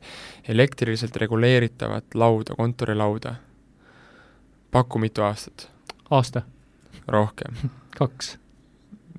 elektriliselt 0.50 1.16
reguleeritavat 1.22 2.16
lauda, 2.18 2.56
kontorilauda. 2.58 3.36
paku 4.70 4.98
mitu 5.02 5.22
aastat? 5.26 5.68
aasta? 6.10 6.42
rohkem 7.08 7.56
kaks? 8.00 8.36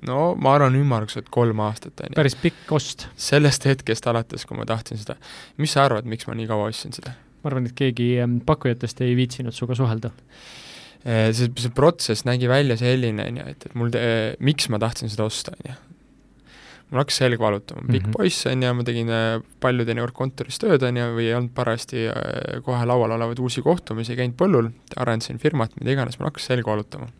no 0.08 0.34
ma 0.36 0.54
arvan 0.58 0.76
ümmarguselt 0.76 1.30
kolm 1.32 1.60
aastat, 1.64 2.00
on 2.00 2.12
ju. 2.12 2.18
päris 2.20 2.36
pikk 2.40 2.72
ost. 2.76 3.08
sellest 3.16 3.64
hetkest 3.64 4.06
alates, 4.06 4.44
kui 4.46 4.58
ma 4.58 4.68
tahtsin 4.68 5.00
seda. 5.00 5.16
mis 5.56 5.72
sa 5.72 5.88
arvad, 5.88 6.08
miks 6.08 6.28
ma 6.28 6.36
nii 6.36 6.50
kaua 6.50 6.68
ostsin 6.72 6.92
seda? 6.96 7.16
ma 7.42 7.52
arvan, 7.52 7.70
et 7.70 7.76
keegi 7.78 8.14
ähm, 8.20 8.38
pakkujatest 8.44 9.00
ei 9.04 9.16
viitsinud 9.16 9.56
sinuga 9.56 9.76
suhelda 9.80 10.12
see, 11.04 11.50
see 11.60 11.72
protsess 11.74 12.24
nägi 12.24 12.48
välja 12.48 12.78
selline, 12.80 13.26
on 13.28 13.40
ju, 13.40 13.48
et, 13.54 13.66
et 13.68 13.74
mul, 13.76 13.90
miks 14.44 14.70
ma 14.72 14.80
tahtsin 14.82 15.12
seda 15.12 15.26
osta, 15.28 15.52
on 15.58 15.70
ju. 15.70 15.74
mul 16.90 17.02
hakkas 17.02 17.18
selg 17.20 17.40
valutama, 17.40 17.82
pikk 17.84 18.06
mm 18.06 18.10
-hmm. 18.10 18.16
poiss, 18.16 18.46
on 18.46 18.62
ju, 18.62 18.74
ma 18.74 18.86
tegin 18.86 19.10
äh, 19.10 19.42
palju 19.60 19.84
teinekord 19.84 20.16
kontoris 20.16 20.58
tööd, 20.62 20.82
on 20.82 20.96
ju, 20.96 21.10
või 21.16 21.28
ei 21.28 21.34
olnud 21.34 21.52
parajasti 21.54 22.06
äh, 22.08 22.62
kohe 22.64 22.86
laual 22.86 23.16
olevaid 23.18 23.38
uusi 23.38 23.62
kohtumisi, 23.62 24.16
käinud 24.16 24.36
põllul, 24.40 24.70
arendasin 24.96 25.38
firmat, 25.38 25.76
mida 25.80 25.92
iganes, 25.92 26.18
mul 26.18 26.30
hakkas 26.32 26.48
selg 26.52 26.66
valutama 26.66 27.10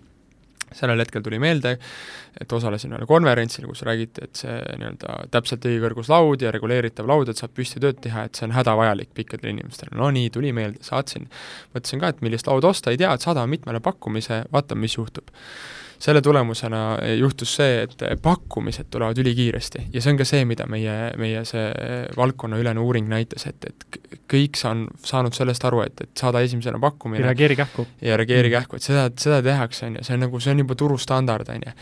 sellel 0.75 1.01
hetkel 1.03 1.23
tuli 1.25 1.39
meelde, 1.43 1.77
et 2.41 2.53
osalesin 2.53 2.95
ühel 2.97 3.07
konverentsil, 3.09 3.67
kus 3.71 3.85
räägiti, 3.87 4.27
et 4.27 4.43
see 4.43 4.57
nii-öelda 4.81 5.19
täpselt 5.35 5.67
õigekõrgus 5.71 6.11
laud 6.13 6.43
ja 6.43 6.53
reguleeritav 6.55 7.09
laud, 7.11 7.31
et 7.31 7.41
saab 7.41 7.55
püsti 7.57 7.83
tööd 7.83 8.01
teha, 8.05 8.27
et 8.27 8.39
see 8.39 8.49
on 8.49 8.57
hädavajalik 8.57 9.15
pikkadele 9.15 9.55
inimestele. 9.55 9.95
no 9.99 10.11
nii, 10.15 10.33
tuli 10.35 10.53
meelde, 10.57 10.83
saatsin, 10.87 11.31
mõtlesin 11.77 12.03
ka, 12.03 12.13
et 12.15 12.27
millist 12.27 12.51
lauda 12.51 12.75
osta, 12.75 12.95
ei 12.95 13.01
tea, 13.01 13.15
et 13.15 13.25
saadame 13.25 13.57
mitmele 13.57 13.83
pakkumise, 13.85 14.45
vaatame, 14.53 14.87
mis 14.87 14.99
juhtub 14.99 15.31
selle 16.05 16.21
tulemusena 16.25 16.81
juhtus 17.17 17.55
see, 17.57 17.85
et 17.87 18.03
pakkumised 18.23 18.91
tulevad 18.93 19.19
ülikiiresti 19.23 19.87
ja 19.95 20.03
see 20.03 20.13
on 20.13 20.19
ka 20.21 20.27
see, 20.29 20.43
mida 20.49 20.67
meie, 20.71 20.97
meie 21.21 21.45
see 21.49 21.65
valdkonnaülene 22.17 22.83
uuring 22.83 23.09
näitas, 23.09 23.47
et, 23.49 23.69
et 23.71 24.19
kõik 24.31 24.59
saan, 24.61 24.85
saanud 25.05 25.37
sellest 25.37 25.65
aru, 25.65 25.81
et, 25.87 26.05
et 26.05 26.25
saada 26.25 26.43
esimesena 26.45 26.81
pakkumine 26.83 27.23
ja 27.23 27.31
reageeri 27.31 27.57
kähku. 27.57 27.87
ja 28.05 28.19
reageeri 28.21 28.51
mm. 28.51 28.57
kähku, 28.59 28.81
et 28.81 28.89
seda, 28.89 29.07
seda 29.21 29.41
tehakse, 29.45 29.87
on 29.89 29.97
ju, 29.99 30.05
see 30.05 30.19
on 30.19 30.27
nagu, 30.27 30.43
see 30.45 30.53
on 30.53 30.61
juba 30.65 30.77
turustandard, 30.85 31.55
on 31.55 31.65
ju. 31.67 31.79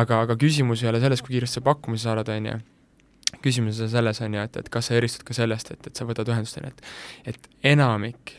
aga, 0.00 0.22
aga 0.26 0.38
küsimus 0.40 0.84
ei 0.84 0.92
ole 0.92 1.02
selles, 1.04 1.24
kui 1.24 1.36
kiiresti 1.36 1.60
sa 1.60 1.66
pakkumise 1.68 2.08
saad, 2.08 2.32
on 2.32 2.50
ju 2.52 2.56
küsimus 3.42 3.80
on 3.82 3.92
selles, 3.92 4.20
on 4.24 4.34
ju, 4.38 4.48
et, 4.48 4.56
et 4.62 4.72
kas 4.72 4.88
sa 4.88 4.96
eristud 4.96 5.26
ka 5.26 5.36
sellest, 5.36 5.74
et, 5.74 5.90
et 5.90 5.98
sa 5.98 6.08
võtad 6.08 6.28
ühendust, 6.32 6.58
on 6.60 6.68
ju, 6.68 6.72
et 6.72 7.34
et 7.34 7.72
enamik 7.74 8.36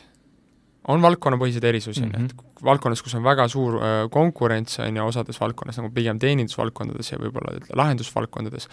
on 0.88 1.04
valdkonnapõhiseid 1.04 1.66
erisusi, 1.68 2.02
on 2.06 2.12
ju, 2.12 2.22
et 2.22 2.32
mhm. 2.32 2.64
valdkonnas, 2.64 3.02
kus 3.04 3.16
on 3.18 3.26
väga 3.26 3.48
suur 3.52 3.76
äh, 3.80 3.98
konkurents, 4.12 4.78
on 4.84 4.96
ju, 4.96 5.04
osades 5.10 5.40
valdkonnas, 5.40 5.80
nagu 5.80 5.92
pigem 5.94 6.20
teenindusvaldkondades 6.22 7.12
ja 7.12 7.20
võib-olla 7.20 7.58
lahendusvaldkondades, 7.76 8.68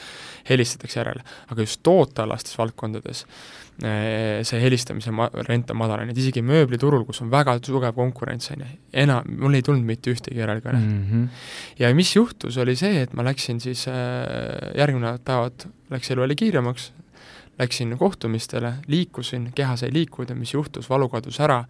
helistatakse 0.49 1.01
järele. 1.01 1.25
aga 1.51 1.67
just 1.67 1.81
tootealastes 1.85 2.57
valdkondades 2.59 3.25
äh, 3.83 4.41
see 4.47 4.63
helistamise 4.63 5.11
ma-, 5.15 5.29
rent 5.49 5.71
on 5.75 5.81
madal, 5.81 6.03
on 6.03 6.11
ju, 6.11 6.15
et 6.15 6.23
isegi 6.23 6.43
mööbliturul, 6.45 7.03
kus 7.07 7.21
on 7.25 7.31
väga 7.33 7.57
tugev 7.65 7.97
konkurents, 7.97 8.51
on 8.55 8.63
ju, 8.63 8.71
enam, 9.05 9.27
mul 9.43 9.59
ei 9.59 9.65
tulnud 9.65 9.85
mitte 9.87 10.13
ühtegi 10.15 10.39
järelkõne 10.39 10.81
mm. 10.81 10.99
-hmm. 11.11 11.47
ja 11.83 11.91
mis 11.95 12.15
juhtus, 12.15 12.57
oli 12.63 12.77
see, 12.79 13.03
et 13.03 13.13
ma 13.13 13.27
läksin 13.27 13.59
siis 13.63 13.87
äh, 13.91 14.71
järgnevad 14.77 15.25
päevad, 15.27 15.67
läks 15.91 16.11
elu 16.11 16.23
jälle 16.23 16.39
kiiremaks, 16.39 16.93
läksin 17.59 17.97
kohtumistele, 17.97 18.73
liikusin, 18.87 19.49
keha 19.55 19.75
sai 19.79 19.93
liikuda, 19.93 20.35
mis 20.35 20.53
juhtus, 20.53 20.89
valu 20.89 21.09
kadus 21.09 21.39
ära, 21.39 21.63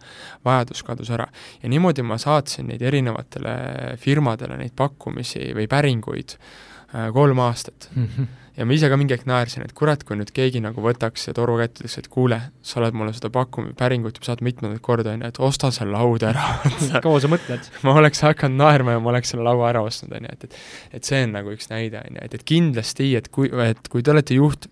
vajadus 0.44 0.82
kadus 0.82 1.10
ära. 1.10 1.26
ja 1.62 1.68
niimoodi 1.68 2.02
ma 2.02 2.18
saatsin 2.18 2.66
neid 2.72 2.82
erinevatele 2.82 3.58
firmadele 4.02 4.56
neid 4.56 4.74
pakkumisi 4.76 5.52
või 5.54 5.68
päringuid 5.70 6.36
äh, 6.36 7.12
kolm 7.12 7.38
aastat 7.38 7.88
mm. 7.94 8.08
-hmm. 8.16 8.26
ja 8.56 8.66
ma 8.66 8.72
ise 8.72 8.88
ka 8.88 8.96
mingi 8.96 9.14
hetk 9.14 9.26
naersin, 9.26 9.62
et 9.62 9.72
kurat, 9.72 10.04
kui 10.04 10.16
nüüd 10.16 10.32
keegi 10.34 10.60
nagu 10.60 10.82
võtaks 10.82 11.28
ja 11.28 11.34
toru 11.34 11.56
kätte 11.60 11.84
ütleks, 11.84 11.98
et 11.98 12.08
kuule, 12.08 12.40
sa 12.62 12.80
oled 12.80 12.94
mulle 12.94 13.12
seda 13.12 13.30
pakkum-, 13.30 13.72
päringut 13.78 14.18
juba 14.18 14.32
saatnud 14.32 14.44
mitmendat 14.50 14.82
korda, 14.82 15.12
on 15.12 15.22
ju, 15.22 15.28
et 15.28 15.38
osta 15.38 15.70
see 15.70 15.86
laud 15.86 16.22
ära 16.26 16.46
kaua 17.06 17.20
sa 17.20 17.30
mõtled? 17.30 17.70
ma 17.82 17.94
oleks 17.94 18.22
hakanud 18.26 18.58
naerma 18.58 18.96
ja 18.96 19.00
ma 19.00 19.14
oleks 19.14 19.34
selle 19.34 19.46
laua 19.46 19.70
ära 19.70 19.82
ostnud, 19.86 20.18
on 20.18 20.26
ju, 20.26 20.32
et, 20.32 20.44
et 20.44 20.98
et 20.98 21.04
see 21.04 21.22
on 21.24 21.36
nagu 21.38 21.52
üks 21.54 21.70
näide, 21.70 22.02
on 22.02 22.18
ju, 22.18 22.24
et, 22.24 22.34
et 22.34 22.48
kindlasti, 22.54 23.14
et 23.16 23.28
kui, 23.28 23.52
et 23.70 23.88
kui 23.92 24.02
te 24.02 24.10
olete 24.10 24.34
juht, 24.34 24.66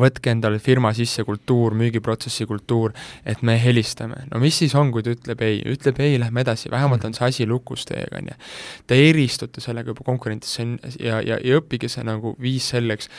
võtke 0.00 0.32
endale 0.32 0.60
firma 0.62 0.92
sisse 0.96 1.24
kultuur, 1.26 1.74
müügiprotsessi 1.78 2.46
kultuur, 2.48 2.94
et 3.24 3.42
me 3.42 3.56
helistame. 3.62 4.26
no 4.32 4.40
mis 4.42 4.58
siis 4.62 4.74
on, 4.78 4.92
kui 4.92 5.04
ta 5.06 5.14
ütleb 5.14 5.42
ei, 5.46 5.62
ütleb 5.72 6.00
ei, 6.04 6.18
lähme 6.20 6.44
edasi, 6.44 6.70
vähemalt 6.72 7.04
on 7.08 7.16
see 7.16 7.26
asi 7.26 7.48
lukus 7.48 7.86
teiega, 7.88 8.20
on 8.20 8.30
ju. 8.32 8.38
Te 8.86 9.00
eristute 9.08 9.64
sellega 9.64 9.92
juba 9.92 10.06
konkurentidest, 10.06 10.56
see 10.56 10.66
on 10.68 10.78
ja, 11.00 11.20
ja, 11.24 11.40
ja 11.42 11.60
õppige 11.60 11.90
see 11.92 12.04
nagu 12.06 12.36
viis 12.42 12.68
selleks 12.74 13.10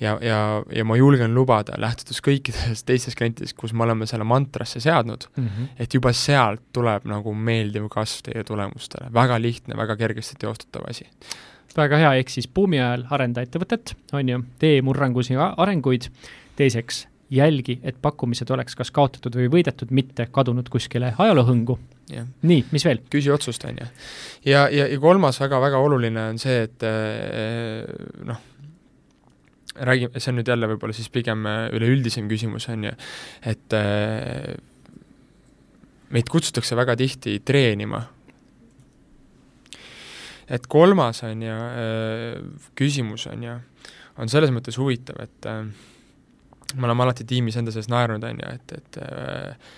ja, 0.00 0.18
ja, 0.22 0.38
ja 0.74 0.84
ma 0.86 0.96
julgen 0.98 1.34
lubada, 1.36 1.78
lähtudes 1.80 2.20
kõikidest 2.24 2.86
teistest 2.88 3.18
klientidest, 3.18 3.56
kus 3.58 3.74
me 3.74 3.86
oleme 3.86 4.08
selle 4.10 4.26
mantrasse 4.28 4.82
seadnud 4.82 5.28
mm, 5.36 5.46
-hmm. 5.48 5.72
et 5.78 5.94
juba 5.94 6.12
sealt 6.12 6.62
tuleb 6.72 7.06
nagu 7.10 7.34
meeldiv 7.34 7.88
kasv 7.92 8.28
teie 8.30 8.44
tulemustele, 8.44 9.12
väga 9.14 9.40
lihtne, 9.40 9.76
väga 9.76 9.96
kergesti 9.96 10.38
teostatav 10.40 10.88
asi 10.90 11.06
väga 11.76 11.98
hea, 12.02 12.12
ehk 12.20 12.30
siis 12.32 12.48
buumi 12.50 12.80
ajal 12.80 13.06
arenda 13.14 13.42
ettevõtet, 13.44 13.94
on 14.14 14.30
ju, 14.30 14.44
tee 14.62 14.78
murrangusi 14.84 15.36
arenguid, 15.38 16.08
teiseks 16.58 17.04
jälgi, 17.34 17.78
et 17.82 17.96
pakkumised 18.02 18.50
oleks 18.54 18.76
kas 18.78 18.90
kaotatud 18.94 19.36
või 19.38 19.48
võidetud, 19.58 19.90
mitte 19.94 20.26
kadunud 20.32 20.68
kuskile 20.72 21.14
ajaloohõngu. 21.18 21.78
nii, 22.42 22.64
mis 22.70 22.84
veel? 22.84 23.00
küsi 23.10 23.32
otsust, 23.32 23.64
on 23.64 23.80
ju. 23.80 23.86
ja, 24.44 24.66
ja, 24.68 24.86
ja 24.86 24.98
kolmas 25.00 25.40
väga-väga 25.40 25.80
oluline 25.80 26.28
on 26.34 26.38
see, 26.38 26.62
et 26.68 26.84
eh, 26.86 27.84
noh, 28.28 28.42
räägime, 29.74 30.20
see 30.20 30.32
on 30.32 30.38
nüüd 30.40 30.52
jälle 30.52 30.68
võib-olla 30.74 30.96
siis 30.96 31.10
pigem 31.10 31.46
eh, 31.48 31.66
üleüldisem 31.74 32.28
küsimus, 32.30 32.68
on 32.72 32.90
ju, 32.90 32.94
et 33.50 33.78
eh, 33.80 34.54
meid 36.14 36.28
kutsutakse 36.30 36.76
väga 36.78 36.96
tihti 37.00 37.40
treenima 37.44 38.04
et 40.48 40.66
kolmas 40.70 41.22
on 41.26 41.42
ju 41.42 41.54
äh, 41.54 42.66
küsimus 42.78 43.26
on 43.30 43.46
ju, 43.46 43.56
on 44.20 44.30
selles 44.30 44.52
mõttes 44.54 44.78
huvitav, 44.80 45.20
et 45.24 45.48
äh, 45.50 45.64
me 46.74 46.88
oleme 46.88 47.06
alati 47.06 47.26
tiimis 47.28 47.58
enda 47.60 47.74
sees 47.74 47.88
naernud, 47.92 48.24
on 48.26 48.42
ju, 48.42 48.52
et, 48.58 48.76
et 48.78 49.00
äh, 49.04 49.72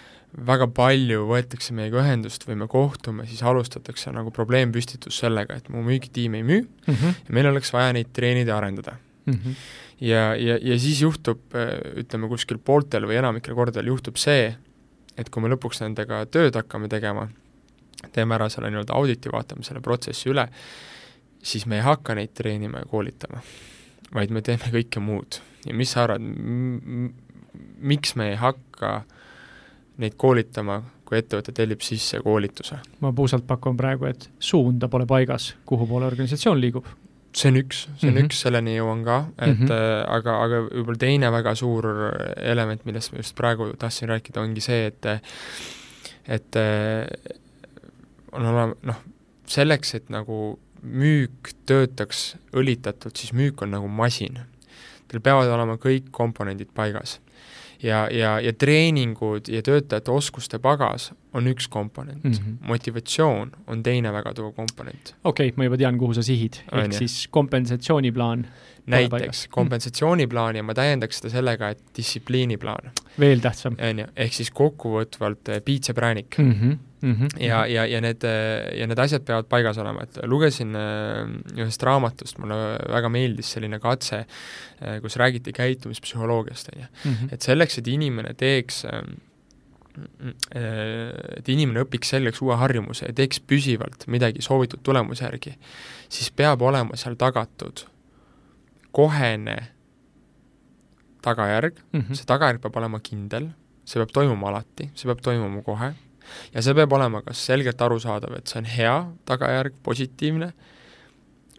väga 0.47 0.69
palju 0.77 1.25
võetakse 1.31 1.75
meiega 1.77 2.03
ühendust 2.03 2.45
või 2.49 2.59
me 2.61 2.69
kohtume, 2.71 3.25
siis 3.31 3.43
alustatakse 3.47 4.13
nagu 4.13 4.33
probleempüstitus 4.35 5.23
sellega, 5.23 5.57
et 5.57 5.71
mu 5.73 5.85
müügitiim 5.87 6.37
ei 6.37 6.45
müü 6.45 6.61
mm 6.63 6.95
-hmm. 6.95 7.19
ja 7.29 7.35
meil 7.39 7.51
oleks 7.53 7.73
vaja 7.73 7.95
neid 7.97 8.13
treenida 8.13 8.53
ja 8.53 8.59
arendada 8.59 8.97
mm. 9.25 9.33
-hmm. 9.33 9.55
ja, 10.01 10.35
ja, 10.35 10.59
ja 10.61 10.79
siis 10.79 11.01
juhtub, 11.01 11.41
ütleme 11.97 12.29
kuskil 12.29 12.59
pooltel 12.59 13.07
või 13.07 13.17
enamikel 13.23 13.55
kordadel 13.55 13.87
juhtub 13.87 14.17
see, 14.17 14.57
et 15.17 15.31
kui 15.31 15.43
me 15.43 15.49
lõpuks 15.49 15.81
nendega 15.81 16.27
tööd 16.27 16.55
hakkame 16.55 16.89
tegema, 16.89 17.29
teeme 18.13 18.37
ära 18.37 18.49
selle 18.53 18.71
nii-öelda 18.73 18.97
auditi, 18.97 19.33
vaatame 19.33 19.65
selle 19.67 19.81
protsessi 19.85 20.31
üle, 20.33 20.47
siis 21.43 21.67
me 21.67 21.81
ei 21.81 21.87
hakka 21.87 22.17
neid 22.19 22.35
treenima 22.37 22.83
ja 22.83 22.91
koolitama, 22.91 23.43
vaid 24.15 24.35
me 24.35 24.43
teeme 24.47 24.73
kõike 24.75 25.03
muud. 25.03 25.41
ja 25.67 25.75
mis 25.75 25.95
sa 25.95 26.05
arvad, 26.05 26.23
miks 27.79 28.15
me 28.17 28.31
ei 28.33 28.37
hakka 28.41 29.01
neid 30.03 30.15
koolitama, 30.21 30.83
kui 31.07 31.19
ettevõte 31.21 31.55
tellib 31.57 31.83
sisse 31.87 32.21
koolituse? 32.25 32.79
ma 33.01 33.13
puusalt 33.17 33.47
pakun 33.47 33.77
praegu, 33.77 34.11
et 34.11 34.29
suunda 34.39 34.89
pole 34.93 35.07
paigas, 35.07 35.55
kuhu 35.67 35.89
poole 35.89 36.07
organisatsioon 36.07 36.61
liigub 36.61 36.87
see 37.37 37.51
on 37.53 37.59
üks, 37.61 37.83
see 38.01 38.09
on 38.09 38.15
mm 38.15 38.19
-hmm. 38.19 38.27
üks, 38.27 38.39
selleni 38.47 38.77
jõuan 38.79 39.03
ka, 39.05 39.17
et 39.39 39.59
mm 39.59 39.67
-hmm. 39.67 39.73
äh, 39.73 40.05
aga, 40.09 40.37
aga 40.45 40.61
võib-olla 40.67 40.99
teine 40.99 41.33
väga 41.33 41.55
suur 41.55 41.89
element, 42.37 42.85
millest 42.85 43.13
ma 43.13 43.19
just 43.19 43.35
praegu 43.37 43.73
tahtsin 43.79 44.09
rääkida, 44.09 44.41
ongi 44.41 44.61
see, 44.61 44.87
et 44.87 45.07
et 46.27 46.57
on 48.37 48.47
olema, 48.47 48.75
noh, 48.87 49.03
selleks, 49.51 49.95
et 49.99 50.11
nagu 50.13 50.59
müük 50.87 51.53
töötaks 51.67 52.35
õlitatult, 52.57 53.17
siis 53.19 53.35
müük 53.37 53.63
on 53.65 53.75
nagu 53.75 53.89
masin. 53.91 54.41
Teil 55.07 55.23
peavad 55.23 55.51
olema 55.51 55.79
kõik 55.81 56.11
komponendid 56.15 56.73
paigas. 56.75 57.21
ja, 57.83 58.07
ja, 58.11 58.39
ja 58.41 58.53
treeningud 58.57 59.51
ja 59.53 59.61
töötajate 59.63 60.11
oskuste 60.11 60.59
pagas 60.59 61.11
on 61.37 61.47
üks 61.47 61.69
komponent 61.69 62.25
mm, 62.25 62.33
-hmm. 62.33 62.55
motivatsioon 62.69 63.51
on 63.67 63.83
teine 63.83 64.13
väga 64.13 64.33
tugev 64.35 64.55
komponent. 64.57 65.15
okei 65.25 65.49
okay,, 65.49 65.57
ma 65.57 65.65
juba 65.65 65.77
tean, 65.77 65.99
kuhu 65.99 66.15
sa 66.15 66.23
sihid, 66.23 66.57
ehk 66.73 66.93
siis 66.93 67.29
kompensatsiooniplaan 67.31 68.47
näiteks 68.87 69.49
kompensatsiooniplaan 69.51 70.57
ja 70.57 70.63
ma 70.63 70.75
täiendaks 70.75 71.21
seda 71.21 71.31
sellega, 71.31 71.69
et 71.69 71.83
distsipliiniplaan. 71.97 72.91
veel 73.21 73.41
tähtsam. 73.41 73.77
on 73.91 73.99
ju, 73.99 74.07
ehk 74.17 74.33
siis 74.33 74.51
kokkuvõtvalt 74.51 75.49
eh, 75.49 75.63
piits 75.65 75.89
ja 75.89 75.95
präänik 75.95 76.39
mm. 76.39 76.53
-hmm. 76.53 76.77
Mm 77.01 77.13
-hmm. 77.13 77.43
ja, 77.43 77.67
ja, 77.67 77.87
ja 77.87 78.01
need, 78.01 78.23
ja 78.79 78.87
need 78.87 78.99
asjad 78.99 79.25
peavad 79.25 79.45
paigas 79.49 79.79
olema, 79.79 80.03
et 80.03 80.19
lugesin 80.25 80.75
eh, 80.77 81.61
ühest 81.61 81.83
raamatust, 81.83 82.39
mulle 82.39 82.55
väga 82.89 83.09
meeldis 83.09 83.53
selline 83.53 83.79
katse, 83.79 84.25
eh, 84.81 85.01
kus 85.03 85.17
räägiti 85.17 85.53
käitumispsühholoogiast, 85.53 86.69
on 86.75 86.83
ju. 86.83 86.89
Mhm. 87.05 87.29
et 87.33 87.43
selleks, 87.43 87.79
et 87.79 87.87
inimene 87.87 88.35
teeks 88.35 88.85
et 90.55 91.49
inimene 91.49 91.81
õpiks 91.87 92.11
selgeks 92.13 92.43
uue 92.45 92.57
harjumuse 92.61 93.07
ja 93.07 93.13
teeks 93.17 93.41
püsivalt 93.41 94.07
midagi 94.13 94.43
soovitud 94.45 94.83
tulemuse 94.83 95.25
järgi, 95.25 95.55
siis 96.09 96.31
peab 96.31 96.63
olema 96.63 96.97
seal 96.97 97.17
tagatud 97.17 97.87
kohene 98.93 99.57
tagajärg 101.23 101.79
mm, 101.93 102.01
-hmm. 102.01 102.15
see 102.15 102.29
tagajärg 102.29 102.61
peab 102.61 102.77
olema 102.77 103.01
kindel, 103.01 103.49
see 103.85 104.01
peab 104.01 104.13
toimuma 104.13 104.49
alati, 104.49 104.91
see 104.95 105.09
peab 105.09 105.21
toimuma 105.25 105.63
kohe 105.63 105.95
ja 106.55 106.63
see 106.63 106.75
peab 106.75 106.93
olema 106.93 107.23
kas 107.23 107.47
selgelt 107.47 107.83
arusaadav, 107.83 108.37
et 108.39 108.47
see 108.51 108.61
on 108.63 108.69
hea 108.71 108.97
tagajärg, 109.29 109.79
positiivne, 109.83 110.53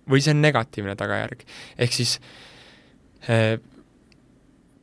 või 0.10 0.24
see 0.24 0.36
on 0.36 0.42
negatiivne 0.42 0.96
tagajärg. 0.96 1.44
ehk 1.78 1.94
siis 1.94 2.20
eh, 3.28 3.58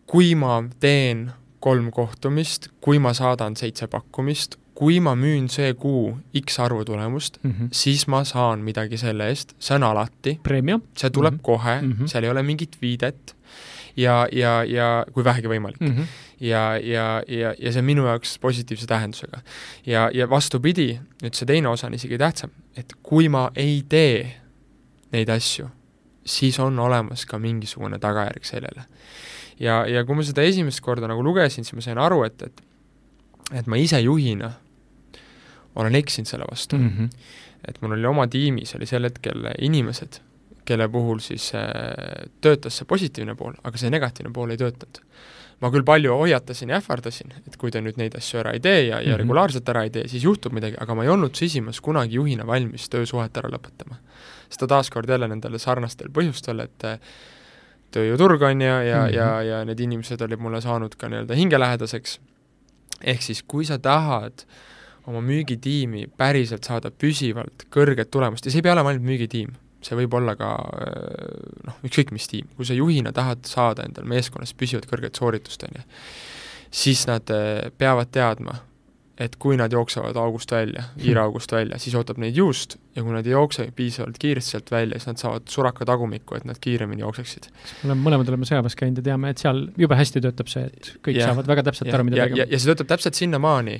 kui 0.07 0.35
ma 0.35 0.63
teen 0.81 1.31
kolm 1.65 1.89
kohtumist, 1.91 2.69
kui 2.85 3.01
ma 3.01 3.15
saadan 3.17 3.57
seitse 3.57 3.89
pakkumist, 3.89 4.59
kui 4.75 4.99
ma 5.01 5.15
müün 5.17 5.47
see 5.49 5.71
kuu 5.79 6.17
X 6.41 6.59
arvu 6.61 6.85
tulemust 6.85 7.39
mm, 7.43 7.51
mm 7.51 7.55
-hmm. 7.57 7.69
siis 7.73 8.07
ma 8.07 8.25
saan 8.25 8.61
midagi 8.61 8.99
selle 8.99 9.29
eest, 9.29 9.55
see 9.59 9.77
on 9.77 9.83
alati, 9.83 10.41
see 10.97 11.11
tuleb 11.11 11.35
mm. 11.35 11.39
-hmm. 11.39 11.43
kohe 11.43 11.81
mm. 11.81 11.93
-hmm. 11.93 12.07
seal 12.07 12.25
ei 12.25 12.31
ole 12.31 12.43
mingit 12.43 12.77
viidet 12.83 13.37
ja, 13.97 14.27
ja, 14.33 14.65
ja 14.65 14.89
kui 15.13 15.25
vähegi 15.25 15.49
võimalik 15.49 15.81
mm. 15.81 15.93
-hmm. 15.97 16.07
ja, 16.41 16.65
ja, 16.79 17.23
ja, 17.29 17.55
ja 17.59 17.73
see 17.73 17.79
on 17.79 17.85
minu 17.85 18.07
jaoks 18.07 18.39
positiivse 18.39 18.87
tähendusega. 18.87 19.41
ja, 19.87 20.11
ja 20.15 20.31
vastupidi, 20.31 21.01
nüüd 21.23 21.35
see 21.35 21.47
teine 21.47 21.69
osa 21.69 21.87
on 21.87 21.95
isegi 21.95 22.19
tähtsam, 22.19 22.51
et 22.77 22.93
kui 23.03 23.29
ma 23.29 23.51
ei 23.57 23.83
tee 23.89 24.41
neid 25.13 25.29
asju, 25.29 25.69
siis 26.27 26.59
on 26.59 26.79
olemas 26.79 27.27
ka 27.27 27.39
mingisugune 27.39 27.99
tagajärg 27.99 28.45
sellele. 28.45 28.85
ja, 29.61 29.87
ja 29.87 30.05
kui 30.05 30.17
ma 30.17 30.23
seda 30.23 30.43
esimest 30.43 30.81
korda 30.81 31.09
nagu 31.09 31.23
lugesin, 31.23 31.65
siis 31.65 31.75
ma 31.75 31.81
sain 31.81 31.99
aru, 31.99 32.25
et, 32.25 32.43
et 32.43 32.63
et 33.53 33.67
ma 33.67 33.77
ise 33.77 34.01
juhina 34.01 34.53
olen 35.75 35.95
eksinud 35.95 36.29
selle 36.29 36.45
vastu 36.51 36.77
mm. 36.77 36.83
Mm 36.83 36.91
-hmm. 36.99 37.09
et 37.69 37.83
mul 37.83 37.93
oli 37.93 38.07
oma 38.07 38.27
tiimis, 38.27 38.75
oli 38.75 38.87
sel 38.87 39.05
hetkel 39.05 39.51
inimesed, 39.59 40.21
kelle 40.65 40.89
puhul 40.89 41.21
siis 41.25 41.51
äh, 41.55 41.65
töötas 42.41 42.81
see 42.81 42.89
positiivne 42.89 43.37
pool, 43.39 43.57
aga 43.65 43.81
see 43.81 43.93
negatiivne 43.93 44.33
pool 44.35 44.55
ei 44.55 44.61
töötanud. 44.61 45.03
ma 45.63 45.71
küll 45.71 45.85
palju 45.87 46.13
hoiatasin 46.19 46.73
ja 46.73 46.81
ähvardasin, 46.81 47.31
et 47.47 47.55
kui 47.57 47.71
te 47.73 47.81
nüüd 47.81 47.97
neid 47.97 48.17
asju 48.19 48.41
ära 48.41 48.53
ei 48.53 48.61
tee 48.61 48.81
ja, 48.83 48.99
ja 48.99 49.01
mm. 49.01 49.13
-hmm. 49.13 49.19
regulaarselt 49.23 49.69
ära 49.69 49.85
ei 49.85 49.91
tee, 49.91 50.09
siis 50.09 50.25
juhtub 50.25 50.53
midagi, 50.53 50.77
aga 50.81 50.95
ma 50.95 51.05
ei 51.05 51.09
olnud 51.09 51.35
sisimas 51.35 51.81
kunagi 51.81 52.15
juhina 52.15 52.47
valmis 52.47 52.89
töösuhet 52.89 53.37
ära 53.37 53.49
lõpetama. 53.49 53.97
seda 54.51 54.67
taaskord 54.67 55.09
jälle 55.09 55.29
nendel 55.29 55.59
sarnastel 55.59 56.11
põhjustel, 56.11 56.61
et 56.61 56.85
äh, 56.85 56.99
tööjõuturg 57.95 58.43
on 58.43 58.61
ju, 58.61 58.67
ja, 58.67 58.83
ja 58.83 59.01
mm, 59.01 59.09
-hmm. 59.09 59.17
ja, 59.17 59.43
ja 59.43 59.65
need 59.65 59.81
inimesed 59.81 60.21
olid 60.21 60.41
mulle 60.41 60.61
saanud 60.61 60.95
ka 60.99 61.09
nii-öelda 61.09 61.35
hingelähedaseks, 61.35 62.21
ehk 63.05 63.23
siis 63.23 63.43
kui 63.43 63.65
sa 63.65 63.79
tahad 63.79 64.45
oma 65.07 65.21
müügitiimi 65.21 66.07
päriselt 66.17 66.65
saada 66.65 66.91
püsivalt 66.91 67.67
kõrget 67.71 68.11
tulemust 68.11 68.47
ja 68.47 68.53
see 68.53 68.63
ei 68.63 68.67
pea 68.67 68.73
olema 68.73 68.93
ainult 68.93 69.05
müügitiim, 69.05 69.53
see 69.85 69.99
võib 69.99 70.15
olla 70.19 70.37
ka 70.41 70.51
noh, 71.69 71.81
ükskõik 71.87 72.13
mis 72.17 72.29
tiim, 72.31 72.51
kui 72.57 72.69
sa 72.69 72.77
juhina 72.77 73.13
tahad 73.17 73.45
saada 73.49 73.87
endal 73.87 74.07
meeskonnas 74.09 74.55
püsivat 74.57 74.89
kõrget 74.91 75.21
sooritust, 75.21 75.67
on 75.69 75.81
ju, 75.81 75.89
siis 76.75 77.07
nad 77.11 77.31
eh, 77.35 77.69
peavad 77.79 78.11
teadma, 78.15 78.57
et 79.21 79.37
kui 79.39 79.55
nad 79.55 79.71
jooksevad 79.71 80.17
august 80.19 80.51
välja, 80.51 80.89
hiiraugust 80.99 81.53
välja, 81.59 81.79
siis 81.79 81.95
ootab 81.95 82.19
neid 82.19 82.35
juust 82.35 82.79
ja 82.97 83.05
kui 83.05 83.15
nad 83.15 83.27
ei 83.29 83.35
jookse 83.37 83.69
piisavalt 83.77 84.19
kiiresti 84.19 84.57
sealt 84.57 84.73
välja, 84.75 84.99
siis 84.99 85.13
nad 85.13 85.23
saavad 85.23 85.47
suraka 85.53 85.87
tagumikku, 85.87 86.35
et 86.39 86.49
nad 86.49 86.59
kiiremini 86.61 87.05
jookseksid. 87.05 87.47
me 87.53 87.91
oleme, 87.93 88.03
mõlemad 88.09 88.33
oleme 88.33 88.49
sõjaväes 88.49 88.75
käinud 88.81 88.99
ja 88.99 89.11
teame, 89.13 89.31
et 89.31 89.43
seal 89.45 89.69
jube 89.79 90.01
hästi 90.01 90.25
töötab 90.25 90.51
see, 90.51 90.67
et 90.67 90.97
kõik 91.05 91.21
Ja. 91.21 91.29
saavad 91.31 91.47
väga 91.53 91.69
täpselt 91.71 91.93
ja, 91.93 91.95
aru, 91.95 92.09
mida 92.09 92.23
ja, 92.23 92.27
tegema 92.31 92.51
ja 92.51 92.59
see 92.59 92.73
töötab 92.73 92.91
täpselt 92.97 93.21
sinnamaani, 93.21 93.79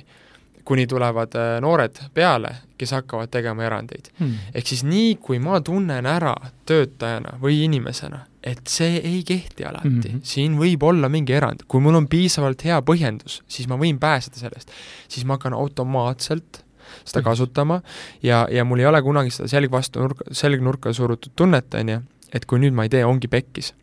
kuni 0.65 0.87
tulevad 0.87 1.35
äh, 1.37 1.55
noored 1.61 1.99
peale, 2.13 2.55
kes 2.77 2.91
hakkavad 2.91 3.31
tegema 3.31 3.63
erandeid. 3.63 4.09
hmm. 4.19 4.51
ehk 4.53 4.67
siis 4.67 4.83
nii, 4.83 5.15
kui 5.21 5.39
ma 5.39 5.61
tunnen 5.61 6.05
ära 6.09 6.33
töötajana 6.65 7.37
või 7.41 7.61
inimesena, 7.65 8.25
et 8.43 8.67
see 8.69 8.99
ei 8.99 9.23
kehti 9.25 9.65
alati 9.65 9.89
mm. 9.89 10.01
-hmm. 10.01 10.19
siin 10.23 10.57
võib 10.59 10.83
olla 10.83 11.09
mingi 11.09 11.33
erand, 11.33 11.63
kui 11.67 11.81
mul 11.81 11.95
on 11.95 12.07
piisavalt 12.07 12.65
hea 12.65 12.81
põhjendus, 12.81 13.41
siis 13.47 13.67
ma 13.67 13.77
võin 13.81 13.99
pääseda 13.99 14.41
sellest. 14.41 14.71
siis 15.07 15.25
ma 15.25 15.37
hakkan 15.39 15.53
automaatselt 15.53 16.65
seda 17.05 17.19
Mhm. 17.19 17.25
kasutama 17.25 17.81
ja, 18.23 18.47
ja 18.51 18.65
mul 18.65 18.79
ei 18.79 18.85
ole 18.85 19.01
kunagi 19.01 19.31
seda 19.31 19.47
selg 19.47 19.71
vastu 19.71 19.99
nurka, 19.99 20.25
selg 20.31 20.61
nurka 20.61 20.93
surutud 20.93 21.31
tunnet, 21.35 21.73
on 21.73 21.89
ju, 21.89 22.01
et 22.33 22.45
kui 22.45 22.59
nüüd 22.59 22.73
ma 22.73 22.83
ei 22.83 22.89
tee, 22.89 23.05
ongi 23.05 23.27
pekkis 23.27 23.73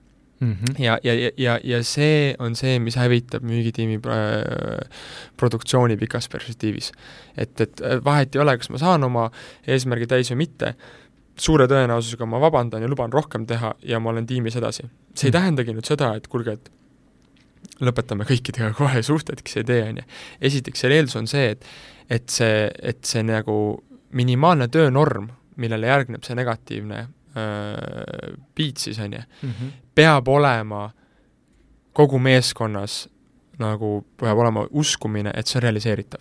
Mm 0.43 0.53
-hmm. 0.53 0.83
ja, 0.83 0.99
ja, 1.03 1.15
ja, 1.15 1.31
ja, 1.37 1.59
ja 1.65 1.83
see 1.87 2.35
on 2.39 2.57
see, 2.59 2.79
mis 2.83 2.97
hävitab 2.99 3.45
müügitiimi 3.47 4.01
äh, 4.03 4.89
produktsiooni 5.37 5.97
pikas 5.97 6.29
perspektiivis. 6.29 6.93
et, 7.37 7.61
et 7.61 7.81
äh, 7.81 8.05
vahet 8.05 8.35
ei 8.35 8.41
ole, 8.41 8.57
kas 8.59 8.71
ma 8.71 8.79
saan 8.79 9.05
oma 9.05 9.31
eesmärgi 9.67 10.07
täis 10.07 10.31
või 10.31 10.37
mitte, 10.37 10.75
suure 11.39 11.67
tõenäosusega 11.71 12.27
ma 12.27 12.41
vabandan 12.41 12.83
ja 12.83 12.89
luban 12.89 13.13
rohkem 13.13 13.47
teha 13.47 13.75
ja 13.83 14.01
ma 14.01 14.11
olen 14.11 14.27
tiimis 14.27 14.57
edasi. 14.57 14.83
see 15.15 15.29
ei 15.29 15.31
Mm. 15.31 15.39
tähendagi 15.39 15.73
nüüd 15.73 15.87
seda, 15.87 16.15
et 16.17 16.29
kuulge, 16.29 16.53
et 16.53 16.71
lõpetame 17.81 18.25
kõikidega 18.25 18.75
kohe 18.83 19.03
suhted, 19.03 19.43
kes 19.43 19.57
ei 19.57 19.65
tee, 19.65 19.83
on 19.89 19.97
ju. 19.97 20.03
esiteks, 20.41 20.81
selle 20.81 20.95
eeldus 20.95 21.17
on 21.17 21.27
see, 21.27 21.51
et 21.51 21.65
et 22.11 22.29
see, 22.29 22.71
et 22.83 23.05
see 23.05 23.23
nagu 23.23 23.83
minimaalne 24.11 24.69
töönorm, 24.69 25.31
millele 25.57 25.87
järgneb 25.87 26.25
see 26.25 26.35
negatiivne 26.35 27.07
beat 28.55 28.77
siis, 28.77 28.99
on 28.99 29.13
ju, 29.13 29.19
-hmm. 29.43 29.71
peab 29.95 30.29
olema 30.29 30.91
kogu 31.93 32.19
meeskonnas 32.19 33.09
nagu, 33.59 34.05
peab 34.17 34.39
olema 34.39 34.67
uskumine, 34.71 35.31
et 35.35 35.47
see 35.47 35.59
on 35.59 35.63
realiseeritav. 35.63 36.21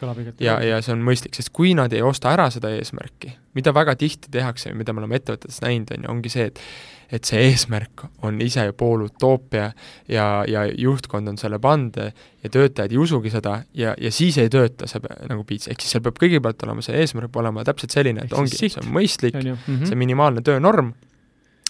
Kõlab 0.00 0.22
igati 0.22 0.46
ja, 0.46 0.58
ja 0.64 0.78
see 0.84 0.94
on 0.96 1.04
mõistlik, 1.06 1.36
sest 1.36 1.52
kui 1.56 1.74
nad 1.78 1.92
ei 1.96 2.02
osta 2.04 2.32
ära 2.32 2.48
seda 2.52 2.72
eesmärki, 2.76 3.34
mida 3.58 3.74
väga 3.76 3.96
tihti 4.00 4.32
tehakse 4.32 4.72
ja 4.72 4.78
mida 4.78 4.94
me 4.94 5.04
oleme 5.04 5.20
ettevõtetes 5.20 5.60
näinud, 5.64 5.92
on 5.96 6.06
ju, 6.06 6.14
ongi 6.16 6.32
see, 6.32 6.48
et 6.50 6.64
et 7.10 7.26
see 7.26 7.40
eesmärk 7.48 8.04
on 8.26 8.38
ise 8.44 8.62
pool 8.78 9.02
utoopia 9.08 9.72
ja, 10.08 10.26
ja 10.46 10.62
juhtkond 10.68 11.26
on 11.32 11.38
selle 11.40 11.58
pannud 11.62 11.96
ja 11.98 12.50
töötajad 12.52 12.94
ei 12.94 13.00
usugi 13.02 13.32
seda 13.34 13.56
ja, 13.74 13.96
ja 13.98 14.12
siis 14.14 14.38
ei 14.38 14.50
tööta 14.52 14.86
see 14.90 15.02
nagu 15.26 15.42
piits, 15.48 15.66
ehk 15.72 15.82
siis 15.82 15.96
seal 15.96 16.04
peab 16.06 16.20
kõigepealt 16.22 16.62
olema 16.68 16.84
see 16.86 17.00
eesmärk 17.02 17.32
peab 17.32 17.42
olema 17.42 17.66
täpselt 17.66 17.96
selline, 17.96 18.22
et 18.22 18.30
Ehk 18.30 18.38
ongi, 18.38 18.60
see 18.60 18.78
on 18.82 18.92
mõistlik, 18.94 19.40
ju. 19.42 19.56
Mm 19.56 19.58
-hmm. 19.66 19.90
see 19.90 19.98
minimaalne 19.98 20.44
töönorm 20.46 20.94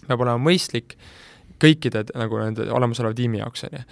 peab 0.07 0.21
olema 0.21 0.37
mõistlik 0.51 0.99
kõikide 1.61 2.05
nagu 2.15 2.41
nende 2.41 2.69
olemasoleva 2.73 3.17
tiimi 3.17 3.43
jaoks, 3.43 3.67
on 3.69 3.77
ju. 3.79 3.85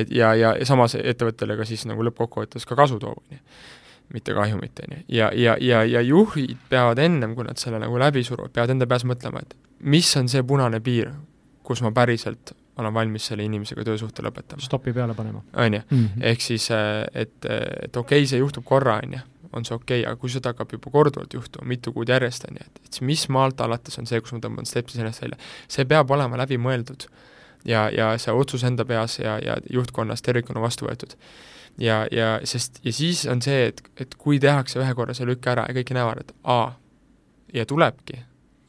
et 0.00 0.12
ja, 0.14 0.34
ja, 0.34 0.54
ja 0.58 0.68
samas 0.68 0.96
ettevõttele 0.98 1.56
ka 1.58 1.66
siis 1.68 1.86
nagu 1.88 2.04
lõppkokkuvõttes 2.08 2.68
ka 2.68 2.78
kasu 2.78 3.00
toov, 3.02 3.22
on 3.22 3.38
ju. 3.38 3.42
mitte 4.14 4.34
kahjumit, 4.34 4.84
on 4.84 4.98
ju. 4.98 5.02
ja, 5.18 5.30
ja, 5.34 5.56
ja, 5.60 5.84
ja 5.84 6.04
juhid 6.04 6.58
peavad 6.68 7.00
ennem, 7.02 7.34
kui 7.34 7.48
nad 7.48 7.58
selle 7.62 7.80
nagu 7.82 7.98
läbi 7.98 8.24
suruvad, 8.24 8.54
peavad 8.54 8.76
enda 8.76 8.86
peas 8.86 9.06
mõtlema, 9.08 9.42
et 9.42 9.56
mis 9.80 10.12
on 10.16 10.28
see 10.32 10.44
punane 10.46 10.80
piir, 10.80 11.12
kus 11.66 11.82
ma 11.82 11.92
päriselt 11.92 12.54
olen 12.76 12.94
valmis 12.94 13.26
selle 13.30 13.44
inimesega 13.46 13.84
töösuhte 13.84 14.24
lõpetama, 14.24 14.60
stopi 14.64 14.92
peale 14.92 15.14
panema 15.16 15.40
on 15.54 15.74
ju. 15.74 15.80
-hmm. 15.80 16.24
ehk 16.30 16.40
siis, 16.40 16.68
et, 17.12 17.36
et 17.44 17.96
okei 17.96 18.20
okay,, 18.20 18.26
see 18.26 18.38
juhtub 18.38 18.64
korra, 18.64 19.00
on 19.04 19.16
ju, 19.16 19.20
on 19.52 19.64
see 19.64 19.74
okei 19.76 20.00
okay,, 20.00 20.10
aga 20.10 20.20
kui 20.20 20.32
seda 20.32 20.52
hakkab 20.52 20.72
juba 20.76 20.92
korduvalt 20.94 21.34
juhtuma, 21.34 21.68
mitu 21.68 21.92
kuud 21.92 22.10
järjest, 22.10 22.48
on 22.50 22.60
ju, 22.60 22.66
et, 22.66 22.80
et 22.84 23.00
mis 23.06 23.26
maalt 23.32 23.60
alates 23.60 23.98
on 24.00 24.08
see, 24.08 24.20
kus 24.20 24.34
ma 24.36 24.42
tõmban 24.44 24.68
stepsi 24.68 25.00
sellest 25.00 25.22
välja. 25.22 25.38
see 25.68 25.86
peab 25.88 26.10
olema 26.10 26.38
läbimõeldud 26.42 27.08
ja, 27.66 27.88
ja 27.90 28.12
see 28.22 28.34
otsus 28.34 28.64
enda 28.64 28.84
peas 28.84 29.18
ja, 29.18 29.38
ja 29.42 29.56
juhtkonnas 29.72 30.22
tervikuna 30.22 30.62
vastu 30.62 30.88
võetud. 30.88 31.16
ja, 31.78 32.06
ja 32.12 32.40
sest, 32.44 32.80
ja 32.84 32.92
siis 32.92 33.26
on 33.30 33.42
see, 33.42 33.66
et, 33.70 33.82
et 34.00 34.14
kui 34.18 34.40
tehakse 34.42 34.80
ühe 34.80 34.94
korra 34.94 35.14
see 35.14 35.28
lükk 35.28 35.46
ära 35.52 35.66
ja 35.68 35.76
kõik 35.76 35.92
näevad, 35.96 36.24
et 36.24 36.34
aa, 36.44 36.74
ja 37.54 37.66
tulebki, 37.66 38.20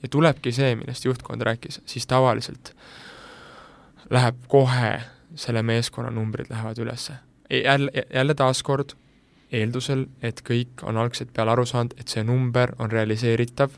ja 0.03 0.09
tulebki 0.11 0.51
see, 0.55 0.75
millest 0.79 1.05
juhtkond 1.05 1.41
rääkis, 1.41 1.81
siis 1.85 2.07
tavaliselt 2.07 2.73
läheb 4.13 4.39
kohe, 4.47 4.97
selle 5.37 5.61
meeskonna 5.63 6.11
numbrid 6.11 6.49
lähevad 6.49 6.79
üles. 6.79 7.11
jälle, 7.49 7.91
jälle 8.13 8.33
taaskord 8.33 8.95
eeldusel, 9.51 10.05
et 10.21 10.41
kõik 10.43 10.83
on 10.83 10.97
algselt 10.97 11.29
peale 11.33 11.51
aru 11.51 11.65
saanud, 11.65 11.93
et 11.99 12.07
see 12.07 12.23
number 12.23 12.73
on 12.79 12.91
realiseeritav 12.91 13.71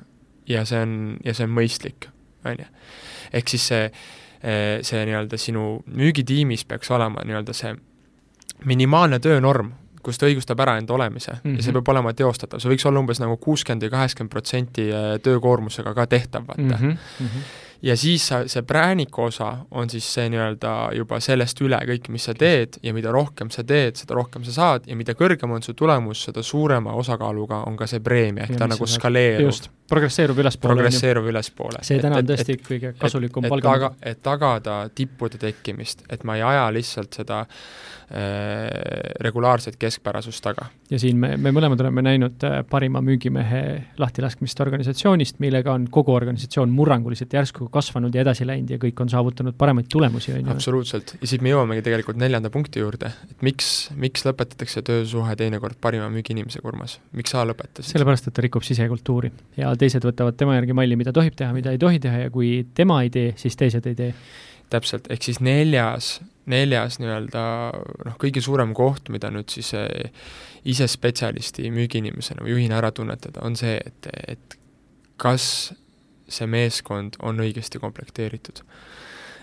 ja 0.49 0.65
see 0.65 0.81
on, 0.81 1.17
ja 1.25 1.33
see 1.33 1.45
on 1.45 1.53
mõistlik, 1.53 2.07
on 2.45 2.55
ju. 2.59 2.65
ehk 3.33 3.47
siis 3.49 3.67
see, 3.67 3.91
see 4.81 5.05
nii-öelda 5.05 5.37
sinu 5.37 5.83
müügitiimis 5.85 6.65
peaks 6.65 6.91
olema 6.91 7.21
nii-öelda 7.25 7.53
see 7.53 7.75
minimaalne 8.65 9.19
töönorm, 9.19 9.71
kus 10.03 10.17
ta 10.17 10.25
õigustab 10.25 10.59
ära 10.63 10.77
enda 10.79 10.93
olemise 10.93 11.31
mm 11.31 11.39
-hmm. 11.43 11.55
ja 11.55 11.63
see 11.63 11.71
Mhm. 11.71 11.77
peab 11.77 11.87
olema 11.95 12.13
teostatav, 12.13 12.59
see 12.59 12.71
võiks 12.71 12.87
olla 12.87 12.99
umbes 12.99 13.19
nagu 13.19 13.37
kuuskümmend 13.37 13.83
või 13.83 13.89
kaheksakümmend 13.89 14.31
protsenti 14.31 14.89
töökoormusega 15.23 15.93
ka 15.93 16.05
tehtav, 16.07 16.47
vaata 16.47 16.61
mm. 16.61 16.85
Mm 16.85 16.97
-hmm. 17.25 17.41
Ja 17.81 17.95
siis 17.97 18.27
sa, 18.27 18.41
see 18.47 18.63
prääniku 18.67 19.27
osa 19.29 19.51
on 19.71 19.89
siis 19.89 20.07
see 20.13 20.29
nii-öelda 20.33 20.73
juba 20.97 21.19
sellest 21.23 21.61
üle 21.63 21.79
kõik, 21.91 22.09
mis 22.13 22.27
sa 22.29 22.35
teed 22.37 22.79
ja 22.83 22.93
mida 22.93 23.11
rohkem 23.15 23.51
sa 23.53 23.63
teed, 23.63 23.99
seda 23.99 24.17
rohkem 24.19 24.43
sa 24.47 24.55
saad 24.55 24.87
ja 24.89 24.97
mida 24.99 25.15
kõrgem 25.17 25.51
on 25.55 25.63
su 25.65 25.73
tulemus, 25.73 26.25
seda 26.29 26.43
suurema 26.43 26.93
osakaaluga 26.99 27.63
on 27.69 27.77
ka 27.79 27.87
see 27.87 28.03
preemia, 28.03 28.43
ehk 28.47 28.57
Ja 28.57 28.65
ta 28.65 28.71
nagu 28.73 28.87
skaleerub, 28.87 29.69
progresseerub 29.89 30.37
ülespoole. 30.43 30.75
progresseerub 30.75 31.29
ülespoole. 31.31 31.83
see 31.85 31.99
täna 32.01 32.21
on 32.21 32.29
tõesti 32.29 32.57
et, 32.57 32.65
kõige 32.65 32.93
kasulikum 32.99 33.45
et, 33.45 33.53
palga 33.53 33.69
taga, 33.69 33.93
et 34.01 34.21
tagada 34.25 34.79
tippude 34.95 35.39
tekkimist, 35.41 36.05
et 36.09 36.23
ma 36.27 36.37
ei 36.37 36.43
aja 36.45 36.67
lihtsalt 36.73 37.19
seda 37.21 37.41
äh, 37.43 37.49
regulaarset 39.21 39.77
keskpärasust 39.79 40.43
taga. 40.43 40.69
ja 40.89 40.99
siin 40.99 41.17
me, 41.21 41.35
me 41.37 41.53
mõlemad 41.55 41.81
oleme 41.83 42.03
näinud 42.05 42.45
äh, 42.47 42.59
parima 42.69 43.01
müügimehe 43.05 43.61
lahtilaskmist 44.01 44.59
organisatsioonist, 44.65 45.39
millega 45.43 45.73
on 45.73 45.87
kogu 45.91 46.13
organisatsioon 46.13 46.71
murranguliselt 46.73 47.33
järsku 47.33 47.69
kasvanud 47.69 48.15
ja 48.15 48.23
edasi 48.25 48.47
läinud 48.47 48.73
ja 48.73 48.79
kõik 48.81 49.01
on 49.03 49.11
saavutanud 49.13 49.57
paremaid 49.57 49.89
tulemusi, 49.91 50.33
on 50.33 50.45
ju. 50.45 50.55
absoluutselt, 50.55 51.15
ja 51.21 51.29
siit 51.29 51.45
me 51.45 51.53
jõuamegi 51.53 51.85
tegelikult 51.85 52.19
neljanda 52.21 52.49
punkti 52.53 52.83
juurde, 52.83 53.13
et 53.29 53.45
miks, 53.45 53.89
miks 53.99 54.25
lõpetatakse 54.27 54.83
töösuhe 54.85 55.35
teinekord 55.39 55.77
parima 55.81 56.09
müügiinimesega, 56.13 56.65
Urmas, 56.69 56.99
miks 57.15 57.33
sa 57.35 57.45
lõpetasid? 57.47 57.93
sellepärast, 57.93 58.29
et 58.29 58.35
ta 58.35 58.45
rikub 58.45 58.65
sisekultuuri 58.65 59.31
ja 59.57 59.73
teised 59.79 60.05
võtavad 60.05 60.37
tema 60.39 60.57
järgi 60.57 60.75
malli, 60.77 60.97
mida 60.99 61.13
tohib 61.15 61.37
teha, 61.39 61.53
mida 61.55 61.73
ei 61.73 61.81
tohi 61.81 62.01
teha 62.03 62.25
ja 62.25 62.33
kui 62.33 62.51
tema 62.75 63.01
ei 63.05 63.11
tee, 63.13 63.33
siis 63.39 63.57
teised 63.59 63.87
ei 63.89 63.97
tee. 63.97 64.13
täpselt, 64.69 65.07
ehk 65.09 65.25
siis 65.25 65.39
neljas, 65.41 66.19
neljas 66.45 66.99
nii-öelda 67.01 67.43
noh, 68.05 68.17
kõige 68.21 68.41
suurem 68.45 68.75
koht, 68.77 69.09
mida 69.09 69.31
nüüd 69.33 69.49
siis 69.49 69.71
eh, 69.73 70.11
ise 70.69 70.85
spetsialisti, 70.87 71.71
müügiinimesena 71.73 72.45
või 72.45 72.53
juhina 72.53 72.77
ära 72.77 72.91
tunnetada, 72.93 73.41
on 73.45 73.57
see, 73.57 73.79
et, 73.81 74.09
et 74.27 74.59
kas 75.17 75.73
see 76.29 76.47
meeskond 76.49 77.17
on 77.25 77.41
õigesti 77.41 77.81
komplekteeritud. 77.81 78.61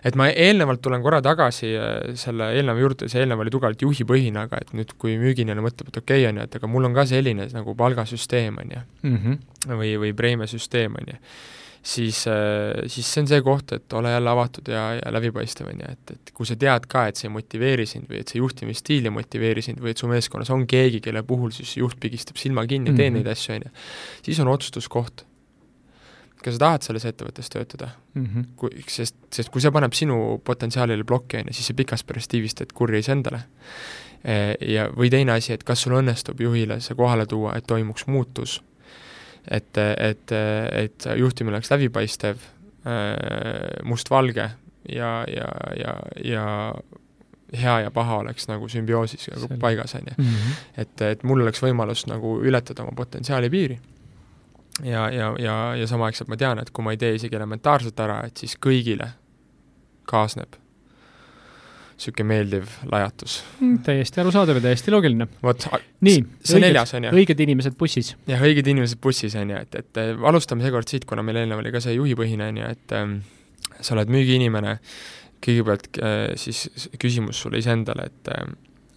Et 0.07 0.15
ma 0.19 0.29
eelnevalt 0.31 0.81
tulen 0.85 1.03
korra 1.03 1.19
tagasi 1.25 1.73
eh, 1.75 2.15
selle 2.21 2.53
eelneva 2.55 2.79
juurde, 2.85 3.09
see 3.11 3.25
eelnev 3.25 3.43
oli 3.43 3.51
tugevalt 3.55 3.83
juhipõhine, 3.83 4.45
aga 4.47 4.61
et 4.63 4.71
nüüd, 4.77 4.95
kui 5.01 5.17
müügiinimene 5.19 5.65
mõtleb, 5.65 5.91
et 5.91 6.01
okei 6.03 6.23
okay,, 6.23 6.31
on 6.31 6.39
ju, 6.41 6.47
et 6.47 6.57
aga 6.61 6.71
mul 6.71 6.87
on 6.89 6.95
ka 6.95 7.05
selline 7.11 7.49
nagu 7.53 7.75
palgasüsteem, 7.75 8.59
on 8.63 8.75
ju, 8.77 8.83
Mhm. 9.11 9.39
või, 9.75 9.97
või 10.05 10.15
preemiasüsteem, 10.15 10.95
on 11.01 11.15
ju 11.15 11.19
siis, 11.87 12.25
siis 12.91 13.07
see 13.07 13.21
on 13.23 13.29
see 13.31 13.39
koht, 13.47 13.71
et 13.77 13.93
ole 13.95 14.11
jälle 14.11 14.31
avatud 14.33 14.67
ja, 14.73 14.81
ja 14.99 15.13
läbipaistev, 15.15 15.69
on 15.71 15.83
ju, 15.85 15.91
et, 15.93 16.11
et 16.17 16.33
kui 16.35 16.49
sa 16.49 16.57
tead 16.59 16.89
ka, 16.91 17.05
et 17.07 17.17
see 17.21 17.29
ei 17.29 17.35
motiveeri 17.37 17.87
sind 17.87 18.09
või 18.11 18.19
et 18.25 18.33
see 18.33 18.41
juhtimisstiil 18.41 19.07
ei 19.07 19.15
motiveeri 19.15 19.63
sind 19.63 19.79
või 19.79 19.93
et 19.95 20.03
su 20.03 20.09
meeskonnas 20.11 20.51
on 20.51 20.65
keegi, 20.67 20.99
kelle 21.05 21.23
puhul 21.23 21.55
siis 21.55 21.77
juht 21.79 22.01
pigistab 22.03 22.41
silma 22.43 22.67
kinni 22.67 22.91
ja 22.91 22.97
teeb 22.99 23.13
Mhm. 23.15 23.21
neid 23.23 23.31
asju, 23.37 23.55
on 23.55 23.63
ju, 23.69 23.71
siis 24.27 24.41
on 24.43 24.49
otsustuskoht. 24.51 25.25
Kas 26.47 26.57
sa 26.57 26.63
tahad 26.65 26.87
selles 26.87 27.05
ettevõttes 27.09 27.51
töötada? 27.53 27.91
Mhm. 28.15 28.53
kui, 28.57 28.85
sest, 28.89 29.19
sest 29.35 29.53
kui 29.53 29.65
see 29.65 29.75
paneb 29.75 29.95
sinu 29.97 30.39
potentsiaalile 30.45 31.05
plokki, 31.05 31.43
on 31.43 31.51
ju, 31.51 31.59
siis 31.59 31.73
sa 31.73 31.77
pikas 31.79 32.07
perspektiivis 32.07 32.57
teed 32.57 32.73
kurja 32.77 33.03
iseendale. 33.03 33.43
Ja, 34.67 34.89
või 34.91 35.07
teine 35.13 35.37
asi, 35.37 35.53
et 35.55 35.63
kas 35.63 35.85
sul 35.85 35.93
õnnestub 36.01 36.41
juhile 36.43 36.81
see 36.83 36.97
kohale 36.99 37.29
tuua, 37.31 37.53
et 37.55 37.67
toimuks 37.69 38.09
muutus 38.11 38.57
et, 39.51 39.79
et, 39.79 40.33
et 40.73 41.09
juhtimine 41.17 41.55
oleks 41.55 41.71
läbipaistev, 41.71 42.43
mustvalge 43.85 44.51
ja, 44.89 45.11
ja, 45.29 45.49
ja, 45.79 45.95
ja 46.25 46.47
hea 47.57 47.81
ja 47.81 47.91
paha 47.91 48.21
oleks 48.23 48.49
nagu 48.51 48.69
sümbioosis 48.69 49.29
nagu 49.33 49.59
paigas, 49.61 49.95
on 49.95 50.11
ju. 50.11 50.15
Mhm. 50.23 50.57
et, 50.83 51.03
et 51.03 51.23
mul 51.27 51.43
oleks 51.43 51.63
võimalus 51.63 52.07
nagu 52.11 52.39
ületada 52.43 52.85
oma 52.85 52.95
potentsiaali 52.97 53.51
piiri. 53.51 53.79
Ja, 54.85 55.09
ja, 55.13 55.33
ja, 55.39 55.57
ja 55.81 55.87
samaaegselt 55.89 56.29
ma 56.29 56.39
tean, 56.41 56.61
et 56.63 56.71
kui 56.71 56.85
ma 56.85 56.95
ei 56.95 57.01
tee 57.01 57.17
isegi 57.17 57.37
elementaarset 57.39 58.01
ära, 58.05 58.21
et 58.29 58.45
siis 58.45 58.57
kõigile 58.61 59.13
kaasneb 60.07 60.59
niisugune 61.97 62.29
meeldiv 62.29 62.73
lajatus. 62.93 63.39
Mm, 63.57 63.79
täiesti 63.87 64.21
arusaadav 64.21 64.59
ja 64.59 64.67
täiesti 64.67 64.93
loogiline. 64.93 65.29
vot, 65.43 65.65
nii, 66.05 66.19
see 66.45 66.61
neljas 66.61 66.93
on 66.99 67.07
ju. 67.09 67.13
õiged 67.23 67.41
inimesed 67.41 67.79
bussis. 67.81 68.13
jah, 68.29 68.43
õiged 68.45 68.69
inimesed 68.69 69.01
bussis, 69.01 69.33
on 69.41 69.55
ju, 69.55 69.63
et, 69.65 69.79
et 69.81 70.03
alustame 70.29 70.65
seekord 70.67 70.93
siit, 70.93 71.09
kuna 71.09 71.25
meil 71.25 71.41
eelnev 71.41 71.63
oli 71.63 71.73
ka 71.73 71.81
see 71.81 71.97
juhipõhine, 71.97 72.51
on 72.53 72.61
ju, 72.61 72.69
et 72.77 72.97
ähm, 72.99 73.17
sa 73.81 73.97
oled 73.97 74.13
müügiinimene, 74.13 74.77
kõigepealt 75.47 75.89
äh, 76.05 76.21
siis 76.37 76.91
küsimus 77.01 77.41
sulle 77.41 77.65
iseendale, 77.65 78.11
et 78.13 78.33
äh, 78.35 78.45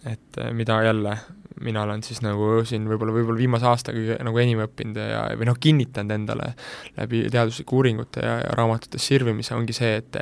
et 0.04 0.38
äh, 0.38 0.52
mida 0.52 0.82
jälle 0.82 1.16
mina 1.60 1.82
olen 1.82 2.02
siis 2.02 2.22
nagu 2.24 2.62
siin 2.64 2.86
võib-olla, 2.88 3.12
võib-olla 3.12 3.38
viimase 3.38 3.66
aasta 3.68 3.92
kõige 3.92 4.16
nagu 4.24 4.38
enim 4.38 4.62
õppinud 4.64 4.96
ja, 4.96 5.22
või 5.36 5.48
noh, 5.50 5.58
kinnitanud 5.60 6.14
endale 6.14 6.54
läbi 6.96 7.26
teaduslike 7.30 7.74
uuringute 7.76 8.24
ja, 8.24 8.38
ja 8.44 8.54
raamatutes 8.56 9.06
sirvimise, 9.06 9.54
ongi 9.54 9.76
see, 9.76 9.96
et 10.00 10.16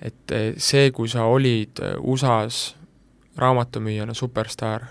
et 0.00 0.32
see, 0.56 0.90
kui 0.96 1.08
sa 1.12 1.24
olid 1.28 1.80
USA-s 2.00 2.74
raamatumüüjana 3.36 4.14
superstaar, 4.14 4.86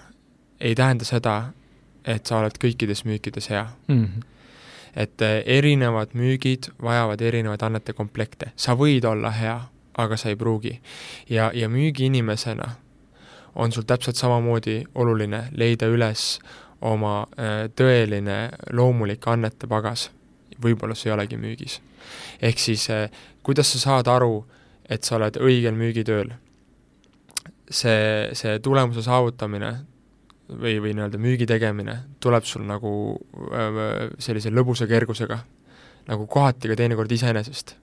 ei 0.59 0.75
tähenda 0.75 1.05
seda, 1.05 1.37
et 2.05 2.25
sa 2.25 2.37
oled 2.39 2.57
kõikides 2.61 3.05
müükides 3.05 3.49
hea 3.49 3.67
Mhm. 3.87 4.21
et 4.95 5.21
eh, 5.21 5.43
erinevad 5.45 6.13
müügid 6.13 6.71
vajavad 6.81 7.21
erinevaid 7.21 7.61
annete 7.61 7.93
komplekte, 7.93 8.51
sa 8.55 8.73
võid 8.75 9.05
olla 9.05 9.29
hea, 9.31 9.59
aga 9.97 10.17
sa 10.17 10.29
ei 10.29 10.35
pruugi. 10.35 10.79
ja, 11.29 11.51
ja 11.53 11.69
müügiinimesena 11.69 12.69
on 13.55 13.71
sul 13.71 13.83
täpselt 13.83 14.15
samamoodi 14.15 14.83
oluline 14.95 15.47
leida 15.51 15.87
üles 15.87 16.39
oma 16.81 17.27
eh, 17.37 17.67
tõeline 17.75 18.39
loomulik 18.71 19.27
annete 19.27 19.67
pagas. 19.67 20.09
võib-olla 20.63 20.95
see 20.95 21.09
ei 21.09 21.13
olegi 21.13 21.37
müügis. 21.37 21.81
ehk 22.41 22.59
siis 22.59 22.89
eh, 22.89 23.09
kuidas 23.43 23.71
sa 23.71 23.79
saad 23.79 24.07
aru, 24.07 24.45
et 24.89 25.03
sa 25.03 25.15
oled 25.15 25.37
õigel 25.37 25.75
müügitööl? 25.75 26.33
see, 27.69 28.29
see 28.33 28.59
tulemuse 28.59 29.01
saavutamine 29.05 29.73
või, 30.49 30.79
või 30.81 30.93
nii-öelda 30.95 31.19
müügi 31.21 31.45
tegemine 31.49 31.95
tuleb 32.19 32.47
sul 32.49 32.65
nagu 32.67 32.91
öö, 33.51 34.09
sellise 34.21 34.49
lõbusa 34.49 34.87
kergusega, 34.89 35.39
nagu 36.09 36.25
kohati 36.27 36.71
ka 36.71 36.79
teinekord 36.79 37.11
iseenesest. 37.11 37.75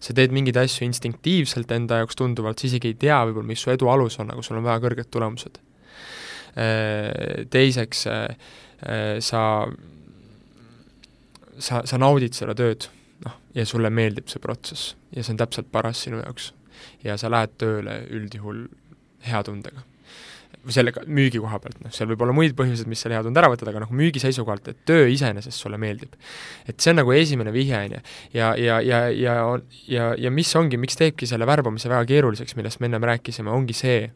Sa 0.00 0.14
teed 0.16 0.32
mingeid 0.32 0.56
asju 0.60 0.86
instinktiivselt 0.88 1.72
enda 1.76 2.00
jaoks 2.00 2.18
tunduvalt, 2.18 2.60
sa 2.60 2.68
isegi 2.70 2.92
ei 2.92 3.00
tea 3.00 3.18
võib-olla, 3.28 3.50
mis 3.50 3.64
su 3.64 3.72
edu 3.72 3.90
alus 3.92 4.16
on, 4.22 4.32
aga 4.32 4.44
sul 4.44 4.60
on 4.60 4.64
väga 4.66 4.80
kõrged 4.86 5.10
tulemused. 5.12 5.60
Teiseks, 7.52 8.06
sa, 9.28 9.42
sa, 11.68 11.82
sa 11.92 12.00
naudid 12.00 12.34
seda 12.36 12.56
tööd, 12.58 12.88
noh, 13.26 13.36
ja 13.54 13.68
sulle 13.68 13.92
meeldib 13.92 14.32
see 14.32 14.42
protsess 14.42 14.94
ja 15.12 15.22
see 15.22 15.36
on 15.36 15.42
täpselt 15.44 15.70
paras 15.72 16.06
sinu 16.06 16.22
jaoks. 16.24 16.52
ja 17.04 17.16
sa 17.20 17.30
lähed 17.30 17.58
tööle 17.60 18.00
üldjuhul 18.08 18.66
hea 19.26 19.42
tundega 19.44 19.84
või 20.64 20.74
sellega 20.74 21.02
müügi 21.08 21.40
koha 21.40 21.58
pealt, 21.62 21.78
noh, 21.80 21.92
seal 21.94 22.08
võib 22.10 22.22
olla 22.24 22.34
muid 22.36 22.54
põhjuseid, 22.56 22.88
mis 22.90 23.00
selle 23.00 23.16
hea 23.16 23.24
tunde 23.24 23.40
ära 23.40 23.48
võtavad, 23.52 23.72
aga 23.72 23.84
noh, 23.84 23.92
müügi 23.96 24.20
seisukohalt, 24.20 24.68
et 24.68 24.82
töö 24.88 25.06
iseenesest 25.08 25.56
sulle 25.56 25.78
meeldib. 25.80 26.16
et 26.68 26.80
see 26.80 26.92
on 26.92 27.00
nagu 27.00 27.12
esimene 27.16 27.52
vihje, 27.54 27.78
on 27.78 27.94
ju. 27.96 28.00
ja, 28.36 28.50
ja, 28.60 28.80
ja, 28.84 28.98
ja, 29.08 29.36
ja, 29.88 30.10
ja 30.18 30.30
mis 30.30 30.52
ongi, 30.56 30.76
miks 30.80 31.00
teebki 31.00 31.26
selle 31.26 31.48
värbamise 31.48 31.88
väga 31.88 32.04
keeruliseks, 32.12 32.56
millest 32.56 32.80
me 32.80 32.90
ennem 32.90 33.08
rääkisime, 33.08 33.50
ongi 33.50 33.76
see, 33.76 34.10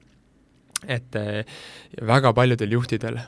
et 0.84 1.16
eh, 1.16 1.56
väga 2.04 2.34
paljudel 2.36 2.76
juhtidel 2.76 3.22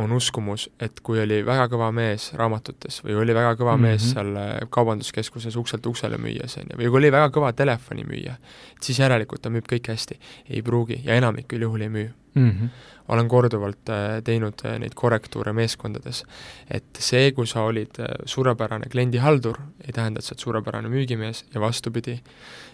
on 0.00 0.12
uskumus, 0.16 0.70
et 0.80 1.02
kui 1.04 1.20
oli 1.20 1.42
väga 1.44 1.66
kõva 1.68 1.90
mees 1.92 2.30
raamatutes 2.38 3.02
või 3.04 3.18
oli 3.26 3.34
väga 3.36 3.52
kõva 3.60 3.76
mm 3.76 3.84
-hmm. 3.84 3.90
mees 3.90 4.08
seal 4.14 4.32
eh, 4.40 4.54
kaubanduskeskuses 4.70 5.56
ukselt 5.60 5.86
uksele 5.86 6.16
müües, 6.16 6.56
on 6.56 6.72
ju, 6.72 6.80
või 6.80 6.88
kui 6.88 7.04
oli 7.04 7.12
väga 7.12 7.28
kõva 7.28 7.52
telefonimüüja, 7.52 8.38
siis 8.80 9.04
järelikult 9.04 9.42
ta 9.42 9.52
müüb 9.52 9.68
kõik 9.68 9.92
hästi. 9.92 10.18
ei 10.48 10.62
pruugi 10.62 11.02
ja 11.04 11.14
enamikul 11.14 11.68
juhul 11.68 11.80
ei 11.80 11.88
müü 11.88 12.10
Mhm. 12.34 12.66
olen 13.12 13.28
korduvalt 13.28 13.90
äh, 13.92 14.22
teinud 14.24 14.62
äh, 14.64 14.78
neid 14.80 14.94
korrektuure 14.96 15.52
meeskondades, 15.52 16.22
et 16.70 16.96
see, 17.02 17.32
kui 17.36 17.46
sa 17.50 17.66
olid 17.68 17.98
äh, 18.00 18.14
suurepärane 18.24 18.88
kliendihaldur, 18.88 19.58
ei 19.84 19.92
tähenda, 19.92 20.22
et 20.22 20.24
sa 20.24 20.32
oled 20.32 20.44
suurepärane 20.46 20.88
müügimees 20.88 21.44
ja 21.52 21.60
vastupidi. 21.60 22.20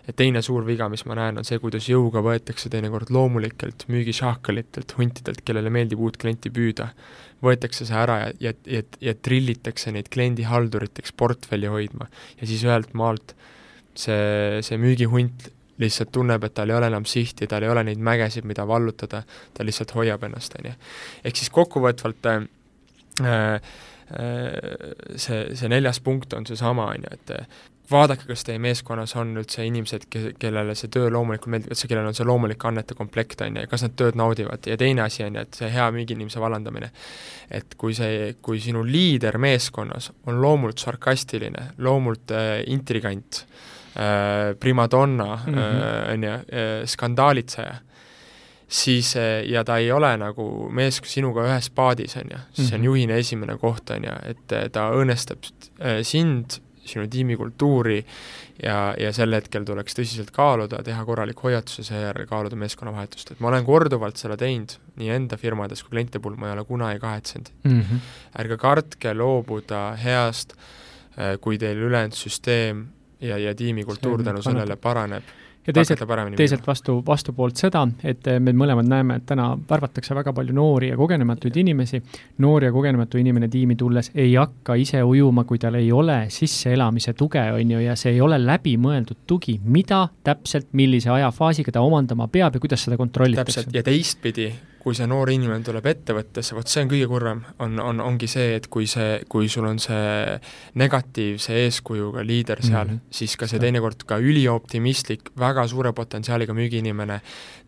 et 0.09 0.17
teine 0.17 0.41
suur 0.43 0.65
viga, 0.67 0.89
mis 0.89 1.05
ma 1.05 1.17
näen, 1.19 1.39
on 1.39 1.45
see, 1.45 1.59
kuidas 1.59 1.89
jõuga 1.89 2.23
võetakse 2.25 2.71
teinekord 2.73 3.11
loomulikelt 3.11 3.85
müügišahkalitelt, 3.93 4.95
huntidelt, 4.97 5.43
kellele 5.45 5.71
meeldib 5.71 6.01
uut 6.01 6.17
klienti 6.17 6.49
püüda, 6.55 6.93
võetakse 7.45 7.85
see 7.85 7.99
ära 7.99 8.21
ja, 8.23 8.31
ja, 8.41 8.55
ja, 8.79 8.83
ja 9.01 9.15
trillitakse 9.15 9.93
neid 9.93 10.09
kliendihalduriteks 10.15 11.13
portfelli 11.13 11.69
hoidma 11.69 12.09
ja 12.41 12.47
siis 12.47 12.65
ühelt 12.65 12.95
maalt 12.95 13.35
see, 13.99 14.63
see 14.63 14.79
müügihunt 14.81 15.51
lihtsalt 15.79 16.13
tunneb, 16.13 16.45
et 16.45 16.55
tal 16.55 16.71
ei 16.71 16.77
ole 16.77 16.91
enam 16.91 17.07
sihti, 17.09 17.47
tal 17.51 17.67
ei 17.67 17.73
ole 17.73 17.85
neid 17.87 18.03
mägesid, 18.03 18.47
mida 18.49 18.67
vallutada, 18.69 19.23
ta 19.55 19.67
lihtsalt 19.67 19.95
hoiab 19.95 20.27
ennast, 20.29 20.59
on 20.59 20.71
ju. 20.73 20.77
ehk 21.25 21.41
siis 21.41 21.51
kokkuvõtvalt 21.55 22.31
äh, 22.33 22.45
äh, 23.29 23.57
see, 25.17 25.43
see 25.55 25.71
neljas 25.71 26.03
punkt 26.05 26.35
on 26.35 26.47
seesama, 26.49 26.91
on 26.95 27.07
ju, 27.07 27.19
et 27.19 27.35
äh, 27.37 27.61
vaadake, 27.89 28.27
kas 28.29 28.45
teie 28.45 28.61
meeskonnas 28.61 29.15
on 29.17 29.33
üldse 29.41 29.65
inimesed, 29.65 30.09
ke-, 30.13 30.35
kellele 30.41 30.75
see 30.77 30.91
töö 30.93 31.09
loomulikult 31.15 31.55
meeldib, 31.55 31.73
üldse 31.73 31.89
kellel 31.89 32.11
on 32.11 32.19
see 32.19 32.27
loomulik 32.29 32.69
annete 32.69 32.99
komplekt, 32.99 33.41
on 33.47 33.57
ju, 33.57 33.65
ja 33.65 33.71
kas 33.71 33.87
nad 33.87 33.97
tööd 33.99 34.19
naudivad 34.19 34.67
ja 34.69 34.77
teine 34.81 35.07
asi 35.07 35.25
on 35.25 35.39
ju, 35.39 35.47
et 35.47 35.63
see 35.63 35.71
hea 35.73 35.89
müügiinimese 35.95 36.43
vallandamine. 36.43 36.91
et 37.55 37.79
kui 37.81 37.95
see, 37.97 38.35
kui 38.43 38.61
sinu 38.61 38.83
liider 38.85 39.39
meeskonnas 39.41 40.11
on 40.27 40.43
loomult 40.43 40.83
sarkastiline, 40.83 41.71
loomult 41.79 42.35
äh, 42.35 42.61
intrigant 42.67 43.45
äh,, 43.47 43.78
primadonna 44.61 45.39
mm. 45.47 45.55
-hmm. 45.55 46.13
on 46.13 46.23
ju, 46.25 46.31
äh, 46.31 46.87
skandaalitseja, 46.87 47.75
siis 48.69 49.17
äh, 49.17 49.43
ja 49.49 49.65
ta 49.65 49.79
ei 49.81 49.93
ole 49.93 50.13
nagu 50.21 50.69
mees 50.71 51.01
sinuga 51.09 51.47
ühes 51.49 51.71
paadis, 51.75 52.17
on 52.21 52.33
ju, 52.33 52.39
siis 52.53 52.69
see 52.69 52.77
on 52.77 52.83
Mhm. 52.83 52.87
juhina 52.87 53.15
esimene 53.15 53.59
koht, 53.59 53.91
on 53.91 54.05
ju, 54.05 54.17
et 54.29 54.53
äh, 54.53 54.69
ta 54.73 54.91
õõnestab 54.93 55.39
äh, 55.81 56.03
sind, 56.03 56.61
sinu 56.89 57.05
tiimi 57.09 57.37
kultuuri 57.37 57.99
ja, 58.63 58.95
ja 58.99 59.13
sel 59.13 59.33
hetkel 59.37 59.65
tuleks 59.65 59.97
tõsiselt 59.97 60.31
kaaluda, 60.33 60.83
teha 60.83 61.05
korralik 61.05 61.41
hoiatus 61.45 61.79
ja 61.79 61.85
seejärel 61.85 62.27
kaaluda 62.27 62.57
meeskonnavahetust, 62.57 63.33
et 63.33 63.41
ma 63.41 63.49
olen 63.49 63.65
korduvalt 63.65 64.17
seda 64.17 64.37
teinud, 64.41 64.73
nii 64.97 65.11
enda 65.17 65.37
firmades 65.37 65.83
kui 65.83 65.91
klientide 65.97 66.23
puhul, 66.25 66.39
ma 66.41 66.49
ei 66.49 66.57
ole 66.57 66.65
kunagi 66.65 67.01
kahetsenud. 67.01 67.51
Mhm. 67.65 68.05
ärge 68.41 68.57
kartke 68.57 69.15
loobuda 69.15 69.97
heast, 70.01 70.55
kui 71.41 71.59
teil 71.59 71.77
ülejäänud 71.77 72.17
süsteem 72.17 72.87
ja, 73.21 73.39
ja 73.39 73.55
tiimikultuur 73.55 74.23
tänu 74.23 74.43
sellele 74.43 74.77
paraneb. 74.77 75.23
ja 75.67 75.73
teiselt, 75.73 76.01
teiselt 76.37 76.67
vastu, 76.67 77.03
vastupoolt 77.07 77.57
seda, 77.61 77.83
et 78.05 78.25
me 78.41 78.55
mõlemad 78.57 78.89
näeme, 78.89 79.19
et 79.21 79.27
täna 79.29 79.51
värvatakse 79.71 80.15
väga 80.17 80.33
palju 80.33 80.55
noori 80.57 80.89
ja 80.89 80.97
kogenematuid 80.97 81.57
inimesi, 81.61 82.01
noor 82.39 82.65
ja 82.65 82.73
kogenematu 82.73 83.19
inimene 83.19 83.49
tiimi 83.53 83.77
tulles 83.77 84.11
ei 84.15 84.35
hakka 84.35 84.79
ise 84.81 85.03
ujuma, 85.05 85.45
kui 85.45 85.59
tal 85.59 85.77
ei 85.77 85.93
ole 85.93 86.23
sisseelamise 86.33 87.13
tuge, 87.13 87.43
on 87.53 87.75
ju, 87.77 87.83
ja 87.85 87.97
see 87.97 88.15
ei 88.17 88.21
ole 88.25 88.41
läbimõeldud 88.47 89.27
tugi, 89.27 89.59
mida 89.65 90.07
täpselt, 90.25 90.73
millise 90.73 91.11
ajafaasiga 91.11 91.75
ta 91.75 91.85
omandama 91.85 92.31
peab 92.33 92.57
ja 92.57 92.65
kuidas 92.65 92.89
seda 92.89 92.97
kontrollitakse. 92.97 93.61
täpselt, 93.61 93.77
ja 93.77 93.83
teistpidi, 93.83 94.49
kui 94.79 94.95
see 94.95 95.09
noor 95.11 95.31
inimene 95.33 95.65
tuleb 95.67 95.87
ettevõttesse, 95.91 96.55
vot 96.57 96.71
see 96.71 96.85
on 96.85 96.91
kõige 96.93 97.09
kurvem, 97.11 97.43
on, 97.65 97.79
on, 97.83 98.01
ongi 98.05 98.29
see, 98.31 98.55
et 98.59 98.69
kui 98.73 98.87
see, 98.91 99.19
kui 99.31 99.51
sul 99.51 99.67
on 99.69 99.81
see 99.83 100.37
negatiivse 100.79 101.57
eeskujuga 101.65 102.23
liider 102.27 102.63
seal 102.63 102.87
mm, 102.87 102.95
-hmm. 102.95 103.15
siis 103.21 103.37
ka 103.37 103.49
see 103.51 103.61
teinekord 103.63 104.07
ka 104.09 104.21
ülioptimistlik, 104.23 105.33
väga 105.39 105.67
suure 105.69 105.93
potentsiaaliga 105.93 106.55
müügiinimene 106.55 107.21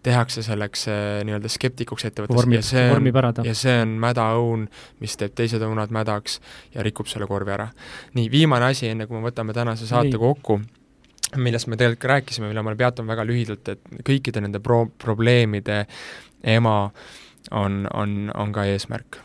tehakse 0.03 0.43
selleks 0.43 0.89
äh, 0.89 1.21
nii-öelda 1.27 1.51
skeptikuks 1.53 2.07
ettevõttes 2.09 2.47
ja 2.55 2.63
see 2.63 2.87
on, 2.95 3.11
ja 3.45 3.55
see 3.55 3.77
on 3.83 3.97
mädaõun, 4.01 4.69
mis 5.01 5.17
teeb 5.21 5.35
teised 5.35 5.63
õunad 5.67 5.93
mädaks 5.93 6.41
ja 6.75 6.83
rikub 6.87 7.11
selle 7.11 7.27
korvi 7.27 7.53
ära. 7.53 7.69
nii, 8.15 8.31
viimane 8.31 8.71
asi, 8.71 8.89
enne 8.89 9.07
kui 9.07 9.19
me 9.19 9.29
võtame 9.29 9.53
tänase 9.57 9.87
saate 9.87 10.15
nii. 10.15 10.23
kokku, 10.23 10.61
millest 11.37 11.69
me 11.71 11.77
tegelikult 11.77 12.11
rääkisime, 12.11 12.49
mille 12.49 12.63
ma 12.63 12.75
peatun 12.77 13.07
väga 13.07 13.25
lühidalt, 13.27 13.69
et 13.69 14.03
kõikide 14.07 14.43
nende 14.43 14.61
pro-, 14.63 14.89
probleemide 14.99 15.85
ema 16.45 16.77
on, 17.51 17.83
on, 17.95 18.31
on 18.35 18.53
ka 18.53 18.65
eesmärk. 18.69 19.21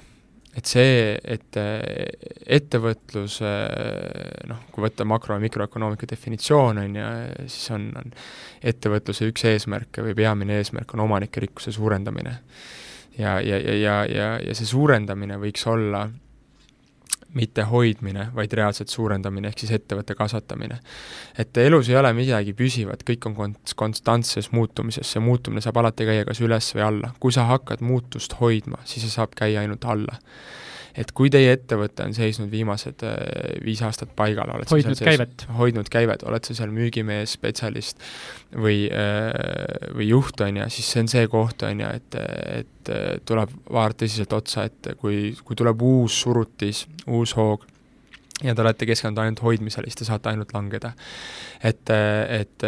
et 0.55 0.69
see, 0.71 1.17
et 1.19 1.57
eh, 1.59 1.81
ettevõtlus, 2.47 3.41
noh, 4.47 4.61
kui 4.71 4.85
võtta 4.85 5.03
makro- 5.03 5.35
ja 5.35 5.43
mikroökonoomika 5.43 6.07
definitsioon, 6.07 6.79
on 6.79 6.95
ju, 6.95 7.09
siis 7.51 7.73
on, 7.75 7.89
on 7.99 8.13
ettevõtluse 8.63 9.27
üks 9.33 9.43
eesmärke 9.51 10.05
või 10.05 10.15
peamine 10.15 10.61
eesmärk 10.61 10.95
on 10.95 11.03
omanike 11.03 11.43
rikkuse 11.43 11.75
suurendamine. 11.75 12.37
ja, 13.17 13.39
ja, 13.41 13.59
ja, 13.59 13.75
ja, 13.75 13.97
ja, 14.05 14.29
ja 14.47 14.55
see 14.55 14.69
suurendamine 14.69 15.35
võiks 15.43 15.67
olla 15.67 16.05
mitte 17.35 17.65
hoidmine, 17.67 18.29
vaid 18.35 18.53
reaalselt 18.55 18.89
suurendamine, 18.89 19.51
ehk 19.51 19.59
siis 19.63 19.73
ettevõtte 19.75 20.15
kasvatamine. 20.15 20.79
et 21.37 21.57
elus 21.57 21.89
ei 21.89 21.97
ole 21.99 22.13
midagi 22.13 22.53
püsivat, 22.53 23.03
kõik 23.03 23.29
on 23.29 23.35
kont-, 23.35 23.75
konstantses 23.75 24.51
muutumises, 24.51 25.11
see 25.11 25.23
muutumine 25.23 25.61
saab 25.61 25.77
alati 25.83 26.07
käia 26.07 26.25
kas 26.25 26.41
üles 26.41 26.73
või 26.75 26.85
alla. 26.87 27.13
kui 27.19 27.31
sa 27.31 27.47
hakkad 27.51 27.81
muutust 27.81 28.39
hoidma, 28.39 28.79
siis 28.85 29.05
see 29.05 29.17
saab 29.19 29.35
käia 29.35 29.61
ainult 29.65 29.85
alla 29.85 30.19
et 30.95 31.11
kui 31.15 31.29
teie 31.33 31.51
ettevõte 31.55 32.05
on 32.05 32.15
seisnud 32.15 32.49
viimased 32.51 33.03
äh, 33.07 33.15
viis 33.65 33.81
aastat 33.85 34.13
paigal, 34.17 34.51
oled 34.55 34.71
hoidnud 34.71 34.97
sa 34.97 35.07
käivet, 35.09 35.45
hoidnud 35.57 35.91
käivet, 35.91 36.25
oled 36.27 36.47
sa 36.47 36.55
seal 36.57 36.73
müügimees, 36.75 37.35
spetsialist 37.37 38.01
või, 38.55 38.85
äh, 38.87 39.31
või 39.95 40.09
juht, 40.09 40.41
on 40.45 40.61
ju, 40.61 40.67
siis 40.73 40.91
see 40.93 41.05
on 41.05 41.11
see 41.11 41.29
koht, 41.31 41.65
on 41.67 41.83
ju, 41.83 41.93
et, 41.99 42.19
et 42.63 42.93
tuleb 43.27 43.55
vaadata 43.65 44.05
tõsiselt 44.05 44.35
otsa, 44.37 44.67
et 44.69 44.93
kui, 45.01 45.33
kui 45.43 45.57
tuleb 45.57 45.81
uus 45.85 46.21
surutis, 46.25 46.85
uus 47.07 47.35
hoog, 47.37 47.65
ja 48.43 48.55
te 48.55 48.63
olete 48.63 48.87
keskendunud 48.87 49.23
ainult 49.23 49.43
hoidmisele, 49.43 49.89
siis 49.89 50.03
te 50.03 50.07
saate 50.07 50.31
ainult 50.31 50.53
langeda. 50.55 50.93
et, 51.63 51.91
et 52.39 52.65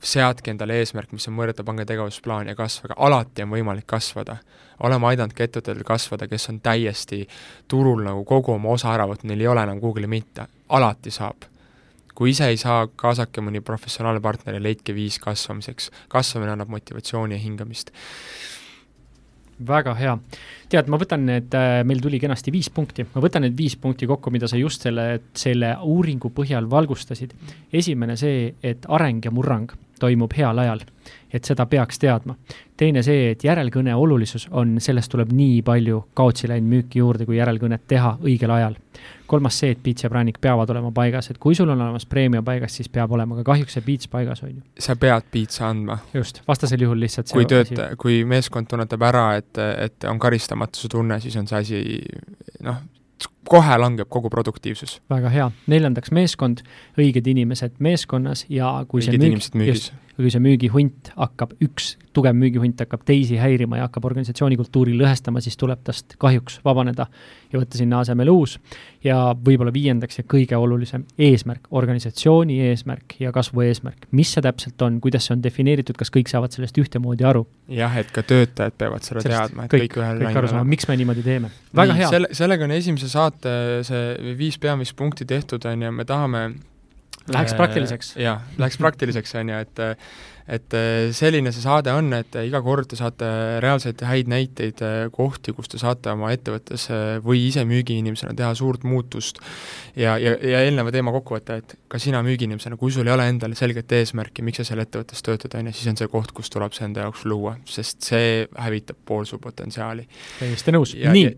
seadke 0.00 0.52
endale 0.52 0.78
eesmärk, 0.78 1.12
mis 1.12 1.26
on 1.28 1.34
mõõdetav, 1.36 1.66
pange 1.66 1.84
tegevusplaan 1.88 2.50
ja 2.50 2.54
kasvage, 2.58 2.94
alati 2.96 3.42
on 3.42 3.52
võimalik 3.54 3.86
kasvada. 3.86 4.38
oleme 4.82 5.06
aidanud 5.06 5.34
ka 5.34 5.42
ettevõtetel 5.44 5.82
kasvada, 5.84 6.28
kes 6.28 6.48
on 6.48 6.60
täiesti 6.60 7.26
turul 7.68 8.04
nagu 8.04 8.24
kogu 8.24 8.52
oma 8.52 8.68
osa 8.70 8.92
ära 8.94 9.08
võtnud, 9.10 9.26
neil 9.32 9.40
ei 9.40 9.48
ole 9.48 9.62
enam 9.62 9.80
kuhugile 9.80 10.06
mitte, 10.06 10.46
alati 10.68 11.10
saab. 11.10 11.48
kui 12.14 12.30
ise 12.30 12.46
ei 12.46 12.56
saa, 12.56 12.86
kaasake 12.86 13.40
mõni 13.40 13.60
professionaalne 13.60 14.20
partner 14.20 14.54
ja 14.54 14.62
leidke 14.62 14.94
viis 14.94 15.18
kasvamiseks. 15.18 15.90
kasvamine 16.08 16.52
annab 16.52 16.68
motivatsiooni 16.68 17.34
ja 17.34 17.40
hingamist 17.40 17.90
väga 19.66 19.94
hea. 19.94 20.18
tead, 20.68 20.86
ma 20.88 20.96
võtan 20.96 21.26
need, 21.26 21.54
äh, 21.54 21.82
meil 21.84 22.00
tuli 22.00 22.20
kenasti 22.20 22.52
viis 22.52 22.70
punkti, 22.70 23.06
ma 23.14 23.20
võtan 23.20 23.42
need 23.42 23.56
viis 23.56 23.76
punkti 23.76 24.06
kokku, 24.06 24.30
mida 24.30 24.46
sa 24.46 24.56
just 24.56 24.82
selle, 24.82 25.20
selle 25.34 25.76
uuringu 25.82 26.30
põhjal 26.30 26.70
valgustasid. 26.70 27.34
esimene 27.72 28.16
see, 28.16 28.54
et 28.62 28.86
areng 28.88 29.24
ja 29.24 29.30
murrang 29.30 29.72
toimub 29.98 30.32
heal 30.36 30.58
ajal, 30.58 30.80
et 31.32 31.44
seda 31.44 31.66
peaks 31.66 31.98
teadma. 31.98 32.34
teine 32.76 33.02
see, 33.02 33.32
et 33.32 33.44
järelkõne 33.44 33.94
olulisus 33.94 34.48
on, 34.50 34.76
sellest 34.80 35.10
tuleb 35.10 35.32
nii 35.34 35.62
palju 35.66 36.04
kaotsi 36.14 36.48
läinud 36.48 36.70
müüki 36.70 37.00
juurde, 37.02 37.26
kui 37.26 37.36
järelkõnet 37.36 37.86
teha 37.88 38.16
õigel 38.22 38.50
ajal. 38.54 38.76
kolmas 39.26 39.58
see, 39.60 39.70
et 39.70 39.80
piits 39.82 40.04
ja 40.04 40.10
präänik 40.10 40.38
peavad 40.40 40.70
olema 40.70 40.90
paigas, 40.94 41.30
et 41.30 41.38
kui 41.38 41.54
sul 41.54 41.68
on 41.68 41.80
olemas 41.80 42.06
preemia 42.06 42.42
paigas, 42.42 42.76
siis 42.76 42.88
peab 42.88 43.12
olema 43.12 43.36
ka 43.36 43.44
kahjuks 43.52 43.76
see 43.76 43.84
piits 43.84 44.08
paigas, 44.08 44.42
on 44.42 44.54
ju. 44.54 44.62
sa 44.78 44.96
pead 44.96 45.26
piitsa 45.30 45.68
andma. 45.68 45.98
just, 46.14 46.42
vastasel 46.48 46.82
juhul 46.82 47.00
lihtsalt 47.00 47.32
kui 47.32 47.46
töötaja, 47.46 47.96
kui 47.96 48.22
meeskond 48.24 48.70
tunnetab 48.70 49.02
ära, 49.10 49.26
et, 49.36 49.58
et 49.78 50.08
on 50.08 50.18
karistamatuse 50.18 50.88
tunne, 50.88 51.20
siis 51.20 51.36
on 51.36 51.50
see 51.50 51.58
asi 51.58 51.82
noh, 52.64 52.80
kohe 53.48 53.78
langeb 53.80 54.08
kogu 54.08 54.30
produktiivsus. 54.32 54.98
väga 55.10 55.32
hea, 55.32 55.50
neljandaks 55.66 56.12
meeskond, 56.14 56.62
õiged 56.98 57.26
inimesed 57.30 57.78
meeskonnas 57.78 58.44
ja 58.48 58.72
kui 58.88 59.02
õiged 59.02 59.18
see 59.18 59.58
müüg, 59.58 59.72
just, 59.72 59.94
kui 60.18 60.32
see 60.34 60.42
müügihunt 60.42 61.12
hakkab, 61.14 61.52
üks 61.62 61.92
tugev 62.16 62.34
müügihunt 62.34 62.80
hakkab 62.82 63.04
teisi 63.06 63.36
häirima 63.38 63.78
ja 63.78 63.86
hakkab 63.86 64.08
organisatsiooni 64.08 64.56
kultuuri 64.58 64.96
lõhestama, 64.98 65.38
siis 65.44 65.54
tuleb 65.60 65.84
tast 65.86 66.16
kahjuks 66.18 66.58
vabaneda 66.64 67.06
ja 67.52 67.60
võtta 67.60 67.78
sinna 67.78 68.00
asemele 68.02 68.32
uus. 68.34 68.56
ja 69.04 69.14
võib-olla 69.46 69.70
viiendaks 69.70 70.18
ja 70.18 70.24
kõige 70.26 70.58
olulisem, 70.58 71.04
eesmärk, 71.22 71.68
organisatsiooni 71.70 72.56
eesmärk 72.66 73.14
ja 73.22 73.30
kasvu 73.32 73.62
eesmärk. 73.62 74.08
mis 74.10 74.32
see 74.34 74.42
täpselt 74.42 74.82
on, 74.82 75.00
kuidas 75.00 75.28
see 75.28 75.36
on 75.36 75.44
defineeritud, 75.44 75.96
kas 75.98 76.10
kõik 76.10 76.30
saavad 76.32 76.54
sellest 76.56 76.78
ühtemoodi 76.82 77.26
aru? 77.28 77.44
jah, 77.70 77.94
et 78.00 78.10
ka 78.10 78.24
töötajad 78.26 78.74
peavad 78.78 79.06
seda 79.06 79.22
sellest 79.22 79.38
teadma, 79.38 79.68
et 79.68 79.76
kõik, 79.76 79.86
kõik 79.86 80.00
ühel 80.02 80.24
kõik 80.24 80.40
aru 80.42 80.50
saama, 80.50 80.70
miks 80.74 80.88
me 80.90 80.98
niimoodi 80.98 81.22
teeme. 81.26 81.52
väga 81.70 81.92
Nii, 81.92 82.02
hea. 82.02 82.10
selle, 82.16 82.32
sellega 82.40 82.66
on 82.66 82.74
esimese 82.74 83.12
saate 83.12 83.54
see 83.86 84.34
viis 84.38 84.58
peamist 84.58 84.98
punkti 84.98 85.28
tehtud, 85.28 85.62
on 85.70 85.86
ju, 85.86 85.94
me 85.94 86.08
tahame 86.08 86.48
Läheks 87.34 87.54
praktiliseks. 87.58 88.16
jaa, 88.20 88.40
läheks 88.58 88.80
praktiliseks, 88.80 89.34
on 89.40 89.54
ju, 89.54 89.62
et 89.66 89.86
et 90.48 90.74
selline 91.12 91.50
see 91.52 91.60
saade 91.60 91.92
on, 91.92 92.06
et 92.16 92.36
iga 92.40 92.62
kord 92.64 92.88
te 92.88 92.96
saate 92.96 93.26
reaalseid 93.60 94.00
häid 94.08 94.30
näiteid, 94.32 94.80
kohti, 95.12 95.52
kus 95.52 95.68
te 95.68 95.80
saate 95.80 96.08
oma 96.14 96.30
ettevõttes 96.32 96.86
või 97.20 97.42
ise 97.50 97.66
müügiinimesena 97.68 98.32
teha 98.36 98.54
suurt 98.56 98.86
muutust 98.88 99.42
ja, 99.92 100.16
ja, 100.16 100.32
ja 100.40 100.62
eelneva 100.64 100.94
teema 100.94 101.12
kokkuvõte, 101.18 101.58
et 101.60 101.76
ka 101.92 102.00
sina 102.00 102.22
müügiinimesena, 102.24 102.80
kui 102.80 102.94
sul 102.94 103.10
ei 103.10 103.12
ole 103.12 103.28
endal 103.28 103.52
selget 103.60 103.92
eesmärki, 104.00 104.46
miks 104.46 104.62
sa 104.62 104.70
seal 104.70 104.86
ettevõttes 104.86 105.20
töötad, 105.26 105.58
on 105.60 105.68
ju, 105.68 105.76
siis 105.76 105.92
on 105.92 106.00
see 106.00 106.12
koht, 106.16 106.32
kus 106.32 106.48
tuleb 106.54 106.72
see 106.72 106.88
enda 106.88 107.04
jaoks 107.04 107.28
luua, 107.28 107.58
sest 107.68 108.08
see 108.08 108.46
hävitab 108.56 109.04
pool 109.04 109.28
su 109.28 109.36
potentsiaali. 109.42 110.08
täiesti 110.40 110.72
nõus, 110.72 110.96
nii 110.96 111.28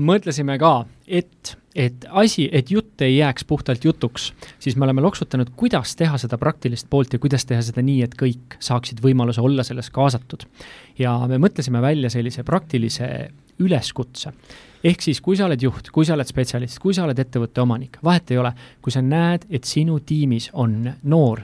mõtlesime 0.00 0.56
ka, 0.60 0.84
et, 1.06 1.52
et 1.74 2.06
asi, 2.22 2.48
et 2.52 2.70
jutt 2.72 3.02
ei 3.04 3.16
jääks 3.18 3.44
puhtalt 3.48 3.84
jutuks, 3.84 4.30
siis 4.58 4.76
me 4.76 4.86
oleme 4.86 5.04
loksutanud, 5.04 5.52
kuidas 5.56 5.94
teha 5.98 6.18
seda 6.20 6.38
praktilist 6.40 6.88
poolt 6.90 7.12
ja 7.12 7.22
kuidas 7.22 7.46
teha 7.48 7.62
seda 7.64 7.84
nii, 7.84 8.02
et 8.06 8.16
kõik 8.18 8.56
saaksid 8.62 9.02
võimaluse 9.04 9.42
olla 9.44 9.66
selles 9.66 9.90
kaasatud. 9.94 10.46
ja 10.98 11.18
me 11.28 11.38
mõtlesime 11.38 11.82
välja 11.82 12.10
sellise 12.10 12.42
praktilise 12.44 13.30
üleskutse. 13.60 14.32
ehk 14.84 15.02
siis, 15.02 15.20
kui 15.20 15.36
sa 15.36 15.44
oled 15.44 15.62
juht, 15.62 15.90
kui 15.92 16.04
sa 16.04 16.14
oled 16.14 16.26
spetsialist, 16.26 16.78
kui 16.78 16.94
sa 16.94 17.04
oled 17.04 17.18
ettevõtte 17.18 17.60
omanik, 17.60 17.98
vahet 18.04 18.30
ei 18.30 18.38
ole, 18.38 18.52
kui 18.82 18.92
sa 18.92 19.02
näed, 19.02 19.44
et 19.50 19.64
sinu 19.64 20.00
tiimis 20.00 20.50
on 20.52 20.92
noor 21.02 21.42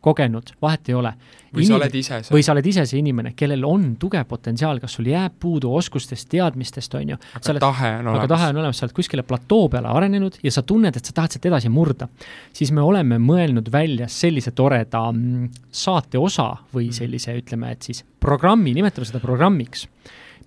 kogenud, 0.00 0.54
vahet 0.62 0.88
ei 0.88 0.94
ole. 0.94 1.12
või 1.54 1.66
sa 1.66 1.74
oled 1.76 1.94
ise 1.98 2.20
see. 2.22 2.32
või 2.32 2.44
sa 2.46 2.52
oled 2.54 2.66
ise 2.70 2.84
see 2.86 3.00
inimene, 3.02 3.32
kellel 3.36 3.64
on 3.66 3.84
tugev 4.00 4.24
potentsiaal, 4.30 4.78
kas 4.80 4.94
sul 4.96 5.10
jääb 5.10 5.34
puudu 5.42 5.72
oskustest, 5.76 6.28
teadmistest, 6.30 6.94
on 6.94 7.14
ju. 7.14 7.18
aga 7.36 7.52
oled, 7.52 7.64
tahe 7.64 7.90
on 7.98 8.06
olemas. 8.06 8.20
aga 8.22 8.32
tahe 8.34 8.48
on 8.52 8.60
olemas, 8.62 8.80
sa 8.80 8.86
oled 8.86 8.96
kuskile 8.96 9.24
platoo 9.26 9.68
peale 9.72 9.92
arenenud 9.92 10.38
ja 10.46 10.54
sa 10.54 10.62
tunned, 10.62 10.96
et 10.96 11.10
sa 11.10 11.16
tahad 11.16 11.36
sealt 11.36 11.50
edasi 11.50 11.72
murda. 11.72 12.08
siis 12.52 12.72
me 12.72 12.84
oleme 12.86 13.18
mõelnud 13.18 13.72
välja 13.72 14.08
sellise 14.08 14.54
toreda 14.56 15.04
mm, 15.12 15.50
saate 15.70 16.18
osa 16.18 16.52
või 16.74 16.88
mm. 16.88 16.98
sellise, 17.02 17.36
ütleme, 17.42 17.74
et 17.74 17.90
siis 17.90 18.04
programmi, 18.20 18.74
nimetame 18.76 19.08
seda 19.08 19.20
programmiks, 19.20 19.88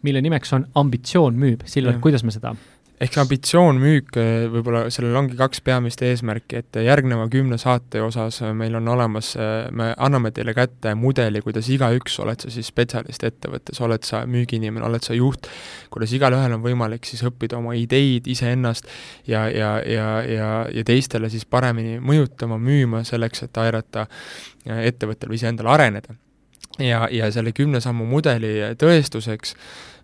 mille 0.04 0.22
nimeks 0.22 0.54
on 0.54 0.66
Ambitsioon 0.76 1.36
müüb. 1.40 1.68
Silver, 1.70 2.00
kuidas 2.04 2.24
me 2.24 2.34
seda 2.34 2.56
ehk 3.04 3.16
see 3.16 3.22
ambitsioon 3.24 3.80
müük, 3.82 4.16
eh, 4.20 4.46
võib-olla 4.52 4.86
sellel 4.94 5.18
ongi 5.20 5.36
kaks 5.40 5.62
peamist 5.66 6.02
eesmärki, 6.06 6.62
et 6.62 6.80
järgneva 6.86 7.26
kümne 7.32 7.58
saate 7.62 8.02
osas 8.04 8.40
eh, 8.42 8.54
meil 8.56 8.78
on 8.80 8.88
olemas, 8.94 9.34
eh, 9.36 9.68
me 9.76 9.90
anname 9.98 10.32
teile 10.36 10.56
kätte 10.56 10.94
mudeli, 11.00 11.42
kuidas 11.44 11.70
igaüks, 11.74 12.16
oled 12.24 12.46
sa 12.46 12.52
siis 12.54 12.70
spetsialist 12.72 13.26
ettevõttes, 13.28 13.82
oled 13.84 14.08
sa 14.08 14.24
müügiinimene, 14.30 14.86
oled 14.88 15.04
sa 15.04 15.18
juht, 15.18 15.50
kuidas 15.94 16.16
igalühel 16.16 16.56
on 16.56 16.64
võimalik 16.64 17.08
siis 17.10 17.26
õppida 17.28 17.60
oma 17.60 17.76
ideid 17.80 18.30
iseennast 18.32 18.88
ja, 19.28 19.46
ja, 19.52 19.76
ja, 19.88 20.10
ja, 20.28 20.52
ja 20.72 20.88
teistele 20.88 21.32
siis 21.34 21.46
paremini 21.46 22.00
mõjutama, 22.00 22.60
müüma, 22.62 23.04
selleks 23.08 23.48
et 23.48 23.64
aidata 23.64 24.08
ettevõttel 24.64 25.32
või 25.32 25.42
iseendal 25.42 25.74
areneda. 25.74 26.16
ja, 26.80 27.08
ja 27.12 27.28
selle 27.32 27.52
kümne 27.54 27.82
sammu 27.84 28.06
mudeli 28.10 28.56
tõestuseks 28.80 29.54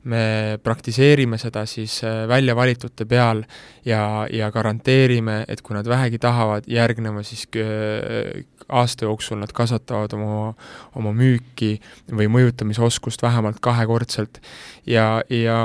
me 0.04 0.58
praktiseerime 0.64 1.38
seda 1.38 1.66
siis 1.68 2.00
äh, 2.08 2.24
väljavalitute 2.28 3.06
peal 3.10 3.44
ja, 3.86 4.28
ja 4.32 4.52
garanteerime, 4.52 5.44
et 5.48 5.62
kui 5.62 5.76
nad 5.76 5.88
vähegi 5.88 6.20
tahavad 6.24 6.68
järgnema 6.72 7.24
siis 7.28 7.46
äh, 7.60 8.46
aasta 8.70 9.06
jooksul 9.06 9.42
nad 9.42 9.52
kasvatavad 9.56 10.14
oma, 10.16 10.54
oma 10.96 11.14
müüki 11.16 11.80
või 12.12 12.30
mõjutamisoskust 12.32 13.24
vähemalt 13.26 13.60
kahekordselt. 13.62 14.40
ja, 14.86 15.22
ja, 15.30 15.60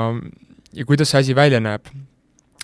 ja 0.73 0.85
kuidas 0.85 1.13
see 1.13 1.23
asi 1.23 1.35
välja 1.35 1.63
näeb? 1.63 1.87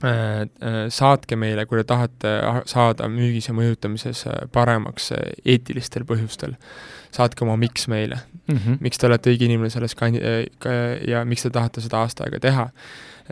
Äh, 0.01 0.47
saatke 0.89 1.37
meile, 1.37 1.67
kui 1.69 1.77
te 1.77 1.85
tahate 1.87 2.29
saada 2.65 3.07
müügis 3.07 3.47
ja 3.47 3.53
mõjutamises 3.53 4.25
paremaks 4.51 5.11
eetilistel 5.45 6.07
põhjustel. 6.09 6.57
Saatke 7.15 7.45
oma 7.45 7.55
miks 7.59 7.87
meile 7.91 8.17
mm. 8.47 8.55
-hmm. 8.55 8.77
miks 8.79 8.97
te 8.97 9.07
olete 9.07 9.29
õige 9.31 9.43
inimene 9.47 9.69
selles 9.73 9.95
kandi- 9.95 10.21
ja 11.07 11.25
miks 11.25 11.41
te 11.43 11.49
tahate 11.49 11.81
seda 11.81 11.97
aasta 12.05 12.23
aega 12.27 12.39
teha. 12.39 12.69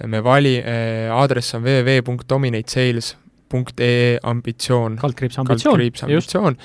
me 0.06 0.24
vali, 0.24 0.64
aadress 1.12 1.54
on 1.56 1.64
www.dominatesales.ee 1.64 4.20
ambitsioon. 4.24 4.96
kaldkriips 5.02 5.40
ambitsioon. 5.40 5.74
kaldkriips 5.74 6.04
ambitsioon. 6.04 6.58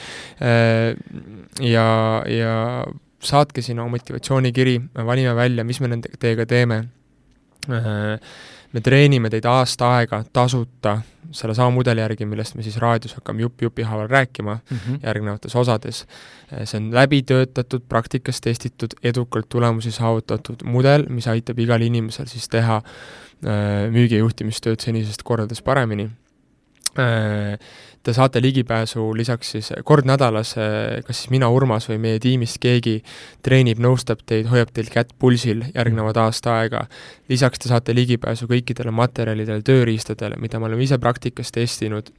ja, 1.61 2.23
ja 2.27 2.85
saatke 3.25 3.63
sinna 3.63 3.89
motivatsioonikiri, 3.89 4.81
me 4.95 5.07
valime 5.07 5.37
välja, 5.37 5.65
mis 5.65 5.81
me 5.81 5.89
nende, 5.89 6.09
teiega 6.21 6.47
teeme 6.47 6.85
me 8.75 8.83
treenime 8.83 9.31
teid 9.31 9.47
aasta 9.47 9.91
aega 9.97 10.25
tasuta 10.33 10.99
sellesama 11.35 11.71
mudeli 11.75 12.03
järgi, 12.03 12.27
millest 12.27 12.55
me 12.55 12.63
siis 12.63 12.77
raadios 12.83 13.15
hakkame 13.17 13.43
jupp 13.43 13.63
jupi 13.63 13.83
haaval 13.83 14.09
rääkima 14.11 14.55
mm 14.55 14.77
-hmm. 14.77 14.99
järgnevates 15.03 15.57
osades. 15.57 16.07
see 16.65 16.81
on 16.81 16.95
läbi 16.95 17.23
töötatud, 17.23 17.83
praktikas 17.89 18.41
testitud, 18.41 18.91
edukalt 19.03 19.49
tulemusi 19.49 19.91
saavutatud 19.91 20.63
mudel, 20.65 21.07
mis 21.09 21.27
aitab 21.27 21.59
igal 21.59 21.81
inimesel 21.81 22.27
siis 22.27 22.49
teha 22.49 22.77
äh, 22.77 23.91
müügi- 23.91 24.15
ja 24.15 24.19
juhtimistööd 24.19 24.81
senisest 24.81 25.23
kordades 25.23 25.63
paremini 25.63 26.11
Te 28.05 28.13
saate 28.13 28.43
ligipääsu 28.45 29.15
lisaks 29.17 29.55
siis 29.55 29.71
kord 29.85 30.05
nädalas, 30.05 30.53
kas 31.07 31.23
siis 31.23 31.31
mina, 31.33 31.49
Urmas 31.49 31.89
või 31.89 31.97
meie 32.03 32.19
tiimist 32.21 32.59
keegi 32.61 32.99
treenib, 33.43 33.81
nõustab 33.81 34.21
teid, 34.29 34.51
hoiab 34.53 34.75
teil 34.77 34.91
kätt 34.93 35.15
pulsil 35.19 35.65
järgnevad 35.75 36.21
aasta 36.21 36.59
aega. 36.61 36.85
lisaks 37.29 37.65
te 37.65 37.73
saate 37.73 37.95
ligipääsu 37.95 38.47
kõikidele 38.51 38.93
materjalidele, 38.93 39.65
tööriistadele, 39.65 40.37
mida 40.37 40.61
me 40.61 40.69
oleme 40.69 40.85
ise 40.85 40.99
praktikas 40.99 41.51
testinud 41.51 42.13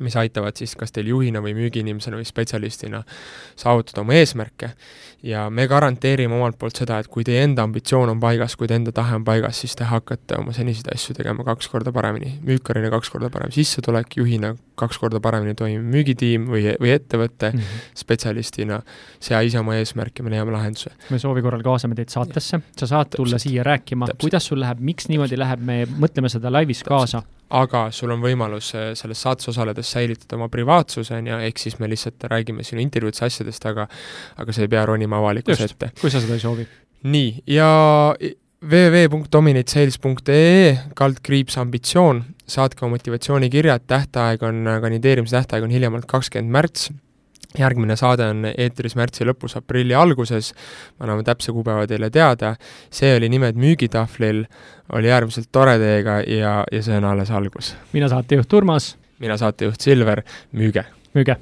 mis 0.00 0.16
aitavad 0.16 0.56
siis 0.56 0.74
kas 0.78 0.92
teil 0.92 1.10
juhina 1.12 1.42
või 1.44 1.54
müügiinimesena 1.58 2.18
või 2.18 2.26
spetsialistina 2.28 3.02
saavutada 3.58 4.02
oma 4.04 4.16
eesmärke. 4.18 4.72
ja 5.22 5.50
me 5.50 5.66
garanteerime 5.68 6.34
omalt 6.34 6.56
poolt 6.58 6.78
seda, 6.80 6.98
et 6.98 7.08
kui 7.12 7.24
teie 7.24 7.42
enda 7.44 7.62
ambitsioon 7.66 8.08
on 8.08 8.20
paigas, 8.20 8.56
kui 8.56 8.68
teie 8.68 8.78
enda 8.80 8.92
tahe 8.96 9.18
on 9.18 9.24
paigas, 9.24 9.60
siis 9.60 9.76
te 9.76 9.84
hakkate 9.84 10.38
oma 10.40 10.54
seniseid 10.56 10.88
asju 10.94 11.14
tegema 11.18 11.44
kaks 11.44 11.68
korda 11.68 11.92
paremini. 11.92 12.38
müükarina 12.46 12.90
kaks 12.90 13.10
korda 13.12 13.28
parem 13.30 13.52
sissetulek, 13.52 14.16
juhina 14.16 14.54
kaks 14.80 14.98
korda 14.98 15.20
paremini 15.20 15.54
toimiv 15.54 15.84
müügitiim 15.94 16.46
või, 16.48 16.64
või 16.80 16.94
ettevõte 16.94 17.52
mm 17.52 17.58
-hmm. 17.58 17.90
spetsialistina, 17.94 18.80
sea 19.20 19.40
ise 19.40 19.60
oma 19.60 19.76
eesmärki, 19.76 20.22
me 20.22 20.30
leiame 20.30 20.52
lahenduse. 20.52 20.90
me 21.10 21.18
soovi 21.18 21.42
korral 21.42 21.62
kaasame 21.62 21.94
teid 21.94 22.08
saatesse, 22.08 22.60
sa 22.76 22.86
saad 22.86 23.12
tulla 23.16 23.36
Täpselt. 23.36 23.50
siia 23.50 23.62
rääkima, 23.62 24.08
kuidas 24.20 24.46
sul 24.46 24.60
läheb, 24.60 24.80
miks 24.80 25.08
niimoodi 25.08 25.38
läheb, 25.38 25.60
me 25.60 25.84
mõtleme 25.84 26.28
seda 26.28 26.52
laivis 26.52 26.82
kaasa 26.84 27.22
aga 27.50 27.88
sul 27.94 28.12
on 28.14 28.22
võimalus 28.22 28.70
äh, 28.78 28.90
selles 28.98 29.22
saates 29.24 29.50
osaledes 29.52 29.90
säilitada 29.90 30.38
oma 30.38 30.48
privaatsuse, 30.52 31.16
on 31.16 31.30
ju, 31.30 31.38
ehk 31.48 31.62
siis 31.62 31.78
me 31.80 31.86
lihtsalt 31.90 32.28
räägime 32.30 32.66
sinu 32.66 32.82
intervjuudest, 32.84 33.24
asjadest, 33.26 33.66
aga 33.70 33.88
aga 34.40 34.50
sa 34.54 34.64
ei 34.64 34.70
pea 34.70 34.84
ronima 34.90 35.16
avalikkuse 35.18 35.70
ette. 35.70 35.86
kui 36.00 36.12
sa 36.12 36.22
seda 36.22 36.34
ei 36.38 36.44
soovi. 36.44 36.64
nii, 37.10 37.30
ja 37.50 37.70
www.dominatesales.ee 38.60 40.64
kaldkriips 40.94 41.56
ambitsioon, 41.62 42.18
saatke 42.50 42.84
oma 42.84 42.98
motivatsioonikirjad, 42.98 43.82
tähtaeg 43.88 44.42
on, 44.44 44.56
kandideerimise 44.82 45.38
tähtaeg 45.38 45.64
on 45.64 45.72
hiljemalt 45.72 46.06
kakskümmend 46.10 46.52
märts 46.52 46.90
järgmine 47.58 47.96
saade 47.98 48.28
on 48.30 48.44
eetris 48.50 48.94
märtsi 48.98 49.26
lõpus, 49.26 49.56
aprilli 49.58 49.94
alguses, 49.96 50.52
me 50.98 51.06
anname 51.06 51.26
täpse 51.26 51.52
kuupäeva 51.54 51.86
teile 51.90 52.10
teada, 52.14 52.54
see 52.94 53.14
oli 53.16 53.30
Nimed 53.32 53.58
müügitahvlil, 53.60 54.44
oli 54.98 55.12
äärmiselt 55.12 55.50
tore 55.52 55.78
teiega 55.82 56.20
ja, 56.26 56.60
ja 56.70 56.82
see 56.86 57.00
on 57.00 57.08
alles 57.10 57.30
algus. 57.34 57.74
mina 57.92 58.08
saatejuht 58.08 58.52
Urmas. 58.52 58.94
mina 59.18 59.36
saatejuht 59.36 59.80
Silver, 59.80 60.22
müüge! 60.52 60.86
müüge! 61.14 61.40